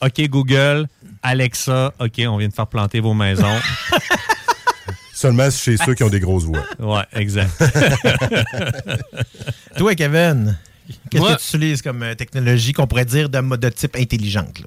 [0.02, 0.86] OK Google,
[1.22, 3.58] Alexa, OK, on vient de faire planter vos maisons.
[5.14, 6.62] Seulement chez ceux qui ont des grosses voix.
[6.78, 7.50] ouais, exact.
[9.76, 10.56] Toi, Kevin,
[11.10, 14.60] qu'est-ce que tu utilises comme euh, technologie qu'on pourrait dire de, de type intelligente?
[14.60, 14.66] là?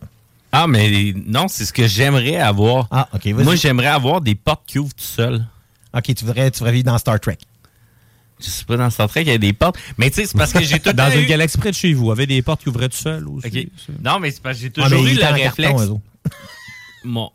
[0.51, 2.87] Ah, mais non, c'est ce que j'aimerais avoir.
[2.89, 3.25] Ah, OK.
[3.27, 5.45] Moi, j'aimerais avoir des portes qui ouvrent tout seul.
[5.93, 7.37] OK, tu voudrais, tu voudrais vivre dans Star Trek.
[8.39, 9.77] Je sais pas, dans Star Trek, il y a des portes.
[9.99, 11.93] Mais tu sais, c'est parce que j'ai tout Dans une eu- galaxie près de chez
[11.93, 13.47] vous, avez des portes qui ouvraient tout seul aussi.
[13.47, 13.91] OK.
[14.03, 15.55] Non, mais c'est parce que j'ai Ah, toujours mais eu le réflexe.
[15.77, 16.01] carton.
[17.03, 17.29] Mon,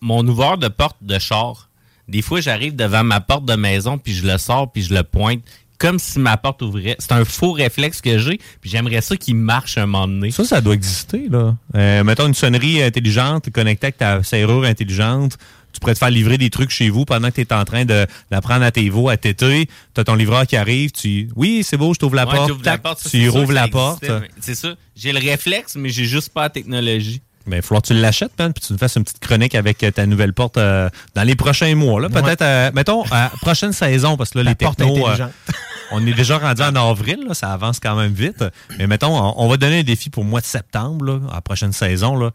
[0.00, 1.68] mon ouvreur de porte de char,
[2.08, 5.02] des fois, j'arrive devant ma porte de maison, puis je le sors, puis je le
[5.02, 5.40] pointe,
[5.78, 6.96] comme si ma porte ouvrait.
[6.98, 10.30] C'est un faux réflexe que j'ai, puis j'aimerais ça qu'il marche un moment donné.
[10.30, 11.56] Ça, ça doit exister, là.
[11.74, 15.36] Euh, mettons une sonnerie intelligente connectée avec ta serrure intelligente.
[15.72, 17.84] Tu pourrais te faire livrer des trucs chez vous pendant que tu es en train
[17.84, 19.66] de- d'apprendre à tes veaux à téter.
[19.94, 20.92] Tu as ton livreur qui arrive.
[20.92, 22.64] Tu Oui, c'est beau, je t'ouvre la Ouais, porte.
[22.64, 24.04] la ça, tu rouvres la porte.
[24.40, 24.74] C'est ça.
[24.94, 27.20] J'ai le réflexe, mais j'ai juste pas la technologie.
[27.46, 29.54] Ben, il va falloir que tu l'achètes, man, puis tu nous fasses une petite chronique
[29.54, 32.00] avec euh, ta nouvelle porte euh, dans les prochains mois.
[32.00, 32.08] Là.
[32.08, 35.16] Peut-être, euh, mettons, à prochaine saison, parce que là, les technos, euh,
[35.90, 38.42] on est déjà rendu en avril, là, ça avance quand même vite.
[38.78, 41.34] Mais mettons, on, on va donner un défi pour le mois de septembre, là, à
[41.34, 42.16] la prochaine saison.
[42.16, 42.30] Là.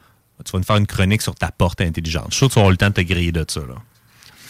[0.45, 2.27] Tu vas nous faire une chronique sur ta porte intelligente.
[2.29, 3.61] Je suis sûr que tu avoir le temps de te griller de ça.
[3.61, 3.75] Là.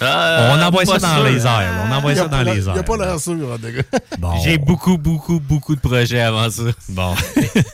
[0.02, 1.24] Euh, on envoie ça dans sûr.
[1.26, 1.86] les airs.
[1.88, 2.84] On envoie ça dans les Il n'y a airs.
[2.86, 3.82] pas l'air sûr, hein.
[4.18, 4.34] Bon.
[4.44, 6.64] J'ai beaucoup, beaucoup, beaucoup de projets avant ça.
[6.90, 7.14] Bon.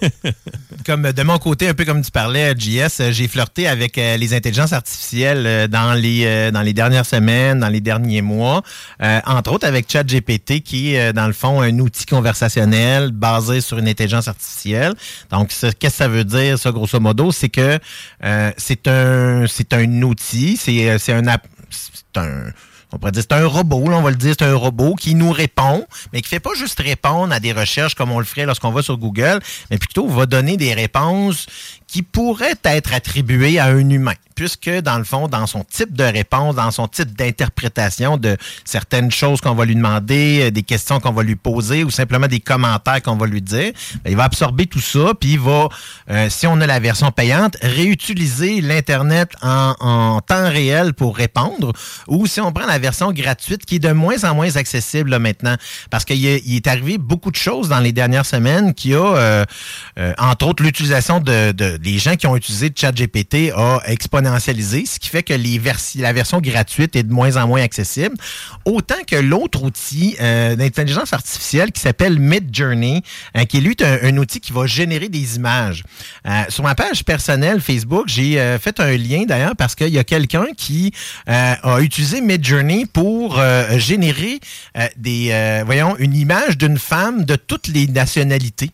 [0.86, 4.18] comme de mon côté, un peu comme tu parlais, JS, euh, j'ai flirté avec euh,
[4.18, 8.62] les intelligences artificielles dans les euh, dans les dernières semaines, dans les derniers mois,
[9.02, 13.62] Euh, entre autres avec ChatGPT, qui est euh, dans le fond un outil conversationnel basé
[13.62, 14.94] sur une intelligence artificielle.
[15.32, 17.80] Donc, qu'est-ce que ça veut dire, ça, grosso modo, c'est que
[18.24, 21.48] euh, c'est un c'est un outil, c'est c'est un app-
[21.94, 22.52] c'est un
[22.92, 25.86] on pourrait c'est un robot, on va le dire, c'est un robot qui nous répond,
[26.14, 28.82] mais qui fait pas juste répondre à des recherches comme on le ferait lorsqu'on va
[28.82, 29.40] sur Google,
[29.70, 31.48] mais plutôt va donner des réponses
[31.88, 36.04] qui pourraient être attribuées à un humain, puisque dans le fond, dans son type de
[36.04, 41.00] réponse, dans son type d'interprétation de certaines choses qu'on va lui demander, euh, des questions
[41.00, 43.72] qu'on va lui poser ou simplement des commentaires qu'on va lui dire,
[44.04, 45.70] ben, il va absorber tout ça, puis il va,
[46.10, 51.72] euh, si on a la version payante, réutiliser l'Internet en, en temps réel pour répondre,
[52.08, 55.20] ou si on prend la version gratuite qui est de moins en moins accessible là,
[55.20, 55.56] maintenant,
[55.90, 58.98] parce qu'il est, il est arrivé beaucoup de choses dans les dernières semaines qui a,
[58.98, 59.46] euh,
[59.98, 65.00] euh, entre autres, l'utilisation de, de les gens qui ont utilisé ChatGPT a exponentialisé, ce
[65.00, 65.60] qui fait que les
[65.96, 68.16] la version gratuite est de moins en moins accessible,
[68.66, 73.02] autant que l'autre outil euh, d'intelligence artificielle qui s'appelle Midjourney,
[73.36, 75.84] euh, qui est lui un, outil qui va générer des images.
[76.28, 80.04] Euh, sur ma page personnelle Facebook, j'ai fait un lien d'ailleurs parce qu'il y a
[80.04, 80.94] quelqu'un qui
[81.28, 83.42] a utilisé Midjourney pour
[83.78, 84.40] générer
[84.98, 88.72] des, voyons, une image d'une femme de toutes les nationalités.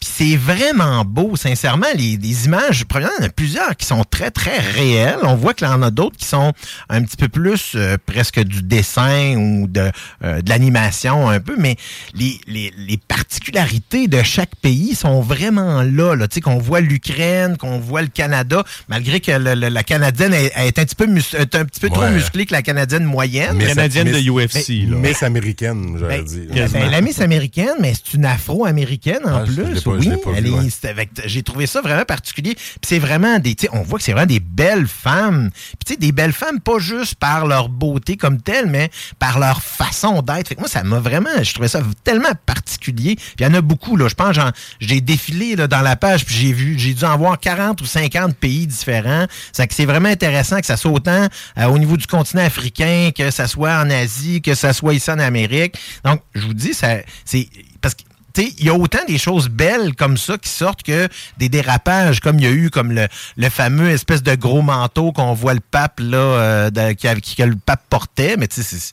[0.00, 1.86] Puis c'est vraiment beau, sincèrement.
[1.94, 5.18] Les, les images, premièrement, il y en a plusieurs qui sont très, très réelles.
[5.24, 6.52] On voit qu'il y en a d'autres qui sont
[6.88, 9.90] un petit peu plus euh, presque du dessin ou de,
[10.24, 11.76] euh, de l'animation un peu, mais
[12.14, 16.14] les, les, les particularités de chaque pays sont vraiment là.
[16.14, 16.28] là.
[16.28, 20.32] Tu sais, qu'on voit l'Ukraine, qu'on voit le Canada, malgré que le- le- la Canadienne
[20.32, 23.04] est, est un petit peu, mus- est un petit peu trop musclée que la Canadienne
[23.04, 23.56] moyenne.
[23.56, 24.96] Miss- Canadienne de Miss- UFC, là.
[24.96, 26.48] Miss américaine, j'aurais Ben, dit.
[26.72, 29.80] ben, la Miss américaine, mais c'est une afro-américaine en Ah, plus.
[29.90, 30.68] Pas- je oui, l'ai pas elle vu, est- ouais.
[30.70, 32.54] c'est avec- j'ai trouvé ça vraiment particulier.
[32.54, 35.50] Puis c'est vraiment des, tu sais, on voit que c'est vraiment des belles femmes.
[35.52, 39.38] Puis tu sais, des belles femmes pas juste par leur beauté comme telle, mais par
[39.38, 40.48] leur façon d'être.
[40.48, 43.16] Fait que moi, ça m'a vraiment, je trouvais ça tellement particulier.
[43.16, 44.08] Puis il y en a beaucoup là.
[44.08, 44.50] Je pense, j'en-
[44.80, 47.86] j'ai défilé là, dans la page, puis j'ai vu, j'ai dû en voir 40 ou
[47.86, 49.26] 50 pays différents.
[49.52, 51.26] C'est que c'est vraiment intéressant que ça soit autant
[51.58, 55.10] euh, au niveau du continent africain, que ça soit en Asie, que ça soit ici
[55.10, 55.74] en Amérique.
[56.04, 57.48] Donc, je vous dis, ça, c'est
[57.80, 58.02] parce que
[58.38, 61.08] il y a autant des choses belles comme ça qui sortent que
[61.38, 65.12] des dérapages, comme il y a eu comme le, le fameux espèce de gros manteau
[65.12, 68.90] qu'on voit le pape là, euh, qui, avait- que le pape portait, mais tu sais,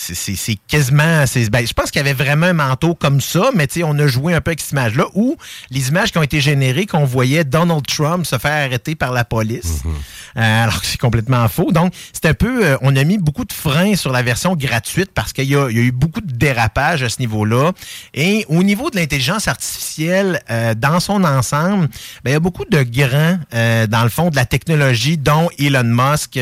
[0.00, 1.26] c'est- quasiment.
[1.26, 3.84] c'est- ben, je pense qu'il y avait vraiment un manteau comme ça, mais tu sais,
[3.84, 5.36] on a joué un peu avec cette image-là, ou
[5.70, 9.24] les images qui ont été générées, qu'on voyait Donald Trump se faire arrêter par la
[9.24, 9.82] police,
[10.36, 11.70] euh, alors que c'est complètement faux.
[11.72, 12.64] Donc, c'est un peu.
[12.64, 15.56] euh, on a mis beaucoup de freins sur la version gratuite parce qu'il y, y
[15.56, 17.72] a eu beaucoup de dérapages à ce niveau-là.
[18.14, 21.88] Et au niveau de l'intelligence artificielle, euh, dans son ensemble,
[22.24, 23.38] ben, il y a beaucoup de grands,
[23.88, 26.38] dans le fond, de la technologie, dont Elon Musk,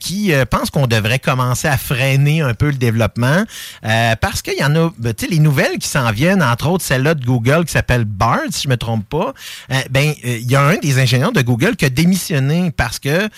[0.00, 3.44] qui pense qu'on devrait commencer à freiner un peu le développement.
[3.84, 6.84] euh, parce qu'il y en a, ben, tu les nouvelles qui s'en viennent, entre autres
[6.84, 9.32] celle-là de Google qui s'appelle BART, si je me trompe pas,
[9.70, 12.98] euh, ben, euh, il y a un des ingénieurs de Google qui a démissionné parce
[12.98, 13.28] que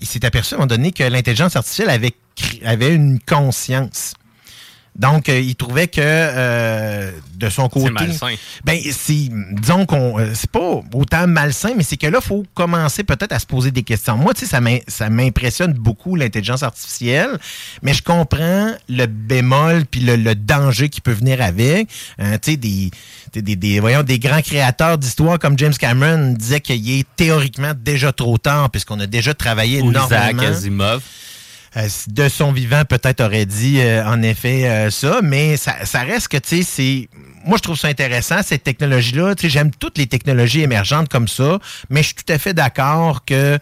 [0.00, 2.14] il s'est aperçu à un moment donné que l'intelligence artificielle avait,
[2.64, 4.14] avait une conscience.
[4.98, 7.90] Donc, euh, il trouvait que euh, de son côté.
[7.90, 8.34] malsain.
[8.64, 12.44] Ben, c'est, disons qu'on, euh, c'est pas autant malsain, mais c'est que là, il faut
[12.54, 14.16] commencer peut-être à se poser des questions.
[14.16, 17.38] Moi, tu sais, ça m'impressionne beaucoup l'intelligence artificielle,
[17.82, 21.88] mais je comprends le bémol puis le, le danger qui peut venir avec.
[22.20, 27.06] Euh, tu sais, des, voyons, des grands créateurs d'histoire comme James Cameron disaient qu'il est
[27.14, 30.42] théoriquement déjà trop tard puisqu'on a déjà travaillé Ou Isaac énormément.
[30.42, 31.02] Asimov.
[31.76, 36.28] Euh, de son vivant, peut-être aurait dit euh, en effet euh, ça, mais ça, reste
[36.28, 37.08] que, tu sais, c'est.
[37.44, 39.34] Moi, je trouve ça intéressant, cette technologie-là.
[39.34, 41.58] Tu sais, j'aime toutes les technologies émergentes comme ça,
[41.88, 43.58] mais je suis tout à fait d'accord que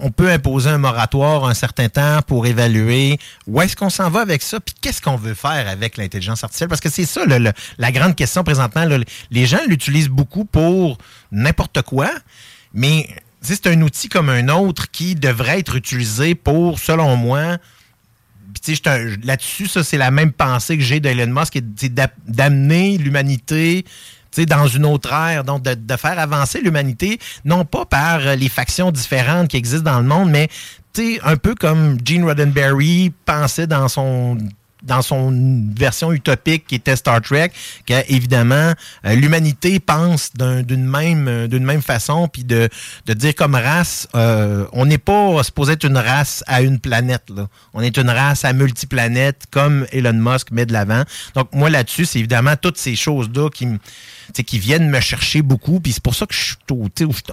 [0.00, 4.20] on peut imposer un moratoire un certain temps pour évaluer où est-ce qu'on s'en va
[4.20, 6.68] avec ça, puis qu'est-ce qu'on veut faire avec l'intelligence artificielle.
[6.68, 8.86] Parce que c'est ça, le- la grande question présentement.
[9.30, 10.98] les gens l'utilisent beaucoup pour
[11.32, 12.10] n'importe quoi,
[12.72, 13.08] mais
[13.44, 17.58] c'est un outil comme un autre qui devrait être utilisé pour, selon moi,
[19.22, 21.58] là-dessus, ça, c'est la même pensée que j'ai d'Elon Musk,
[22.26, 23.84] d'amener l'humanité
[24.48, 28.48] dans une autre ère, donc de, de faire avancer l'humanité, non pas par euh, les
[28.48, 30.48] factions différentes qui existent dans le monde, mais
[31.22, 34.38] un peu comme Gene Roddenberry pensait dans son
[34.84, 35.32] dans son
[35.76, 37.50] version utopique qui était Star Trek,
[37.86, 38.72] que évidemment
[39.06, 42.68] euh, l'humanité pense d'un- d'une même euh, d'une même façon, puis de,
[43.06, 47.24] de dire comme race, euh, on n'est pas supposé être une race à une planète.
[47.34, 47.48] Là.
[47.72, 51.02] On est une race à multiplanètes, comme Elon Musk met de l'avant.
[51.34, 53.78] Donc moi là-dessus, c'est évidemment toutes ces choses là qui me
[54.44, 55.80] qui viennent me chercher beaucoup.
[55.80, 56.56] Puis c'est pour ça que je suis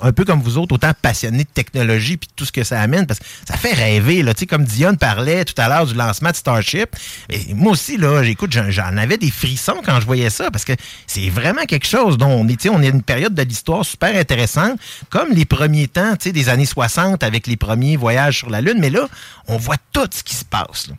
[0.01, 3.05] un peu comme vous autres, autant passionné de technologie puis tout ce que ça amène,
[3.05, 4.23] parce que ça fait rêver.
[4.23, 6.95] Là, comme Dion parlait tout à l'heure du lancement de Starship.
[7.29, 10.73] Et moi aussi, là, j'écoute, j'en- avais des frissons quand je voyais ça, parce que
[11.07, 14.79] c'est vraiment quelque chose dont on est, on est une période de l'histoire super intéressante,
[15.09, 18.77] comme les premiers temps des années 60 avec les premiers voyages sur la Lune.
[18.79, 19.07] Mais là,
[19.47, 20.87] on voit tout ce qui se passe.
[20.89, 20.95] là.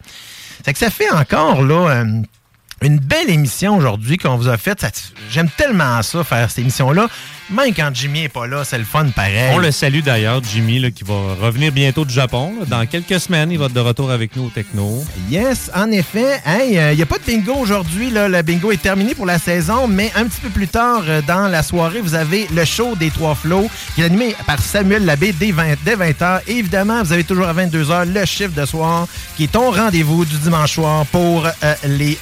[0.64, 1.88] Fait que ça fait encore là.
[1.90, 2.22] euh,
[2.82, 4.84] une belle émission aujourd'hui qu'on vous a faite.
[5.30, 7.08] J'aime tellement ça, faire cette émission-là.
[7.50, 9.50] Même quand Jimmy est pas là, c'est le fun pareil.
[9.52, 12.54] On le salue d'ailleurs, Jimmy, là, qui va revenir bientôt du Japon.
[12.58, 12.66] là.
[12.66, 15.04] Dans quelques semaines, il va être de retour avec nous au Techno.
[15.28, 16.40] Yes, en effet.
[16.46, 18.10] Hey, il n'y a pas de bingo aujourd'hui.
[18.10, 21.48] Le bingo est terminé pour la saison, mais un petit peu plus tard euh, dans
[21.48, 25.32] la soirée, vous avez le show des Trois Flots qui est animé par Samuel Labbé
[25.32, 26.40] dès 20, dès 20h.
[26.46, 29.06] Et évidemment, vous avez toujours à 22h le chiffre de soir
[29.36, 32.18] qui est ton rendez-vous du dimanche soir pour euh, les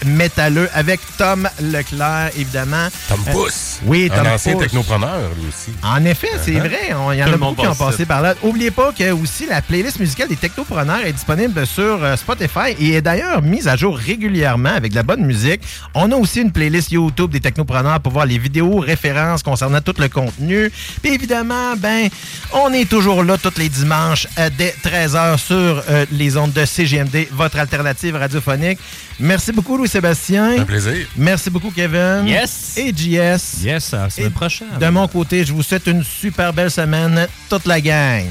[0.75, 2.89] avec Tom Leclerc, évidemment.
[3.09, 3.81] Tom Euh, Pousse.
[3.85, 4.63] oui, Tom Un ancien Pousse.
[4.65, 5.71] technopreneur, lui aussi.
[5.83, 6.61] En effet, c'est Uh-huh.
[6.61, 6.95] vrai.
[6.95, 8.07] On- Il y en Tout a le monde beaucoup qui ont passé ça.
[8.07, 8.35] par là.
[8.43, 12.95] Oubliez pas que aussi la playlist musicale des technopreneurs est disponible sur euh, Spotify et
[12.95, 15.61] est d'ailleurs mise à jour régulièrement avec de la bonne musique.
[15.95, 19.95] On a aussi une playlist YouTube des technopreneurs pour voir les vidéos, références concernant tout
[19.99, 20.71] le contenu.
[21.03, 22.09] Puis évidemment, ben,
[22.53, 26.65] on est toujours là tous les dimanches euh, dès 13h sur euh, les ondes de
[26.65, 28.79] CGMD, votre alternative radiophonique.
[29.21, 30.61] Merci beaucoup, Louis-Sébastien.
[30.61, 31.07] Un plaisir.
[31.17, 32.25] Merci beaucoup, Kevin.
[32.27, 32.75] Yes.
[32.77, 33.63] Et JS.
[33.63, 34.69] Yes, à la semaine prochaine.
[34.81, 38.27] De mon côté, je vous souhaite une super belle semaine, toute la gang.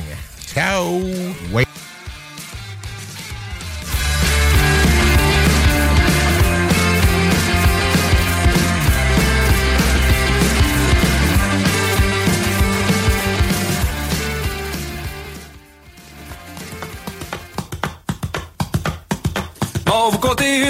[0.53, 1.02] Ciao.
[1.53, 1.69] Oui.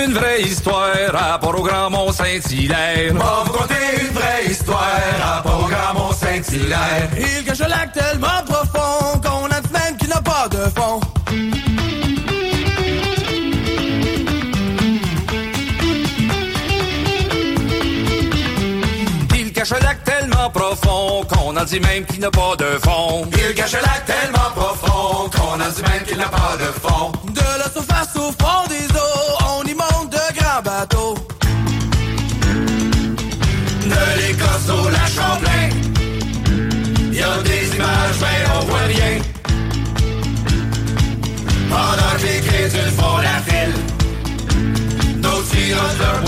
[0.09, 3.13] Une vraie histoire à rapport au Grand Mont-Saint-Hilaire.
[3.13, 7.09] On vous conter une vraie histoire à rapport au Grand Mont-Saint-Hilaire.
[7.17, 10.99] Il cache un lac tellement profond qu'on a même qui n'a pas de fond.
[19.35, 23.27] Il cache un lac tellement profond qu'on en dit même qu'il n'a pas de fond.
[23.31, 27.11] Il cache un lac tellement profond qu'on en dit même qu'il n'a pas de fond.
[30.79, 30.95] De
[34.17, 35.69] l'Écosse au lac Champlain,
[37.11, 39.21] y a des images mais on voit rien.
[41.69, 43.73] Pendant que les crédules font la file,
[45.21, 46.19] d'autres sirotent leur.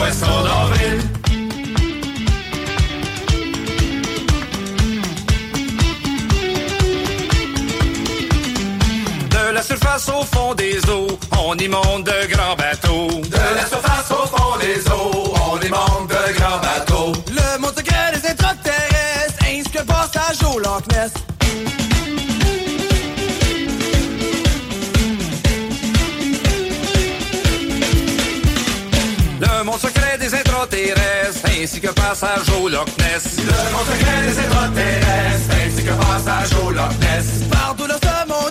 [9.30, 13.31] De la surface au fond des eaux, on y monte de grands bateaux.
[13.82, 17.14] Surface au fond des eaux, on y monte de grands bateaux.
[17.28, 21.12] Le monde secret des extraterrestres, ainsi que le passage au Loch Ness.
[29.40, 33.38] Le monde secret des intraterrestres, ainsi que passage au Loch Ness.
[33.38, 37.48] Le monde secret des intraterrestres, ainsi que passage au Loch Ness.
[37.50, 38.51] Partout dans ce monde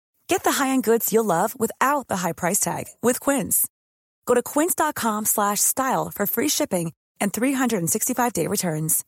[0.31, 3.67] Get the high-end goods you'll love without the high price tag with Quince.
[4.25, 9.03] Go to quince.com slash style for free shipping and 365-day returns.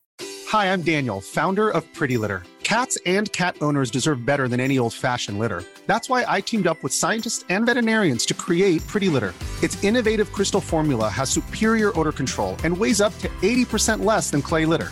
[0.47, 2.43] Hi, I'm Daniel, founder of Pretty Litter.
[2.63, 5.63] Cats and cat owners deserve better than any old fashioned litter.
[5.87, 9.33] That's why I teamed up with scientists and veterinarians to create Pretty Litter.
[9.63, 14.41] Its innovative crystal formula has superior odor control and weighs up to 80% less than
[14.41, 14.91] clay litter.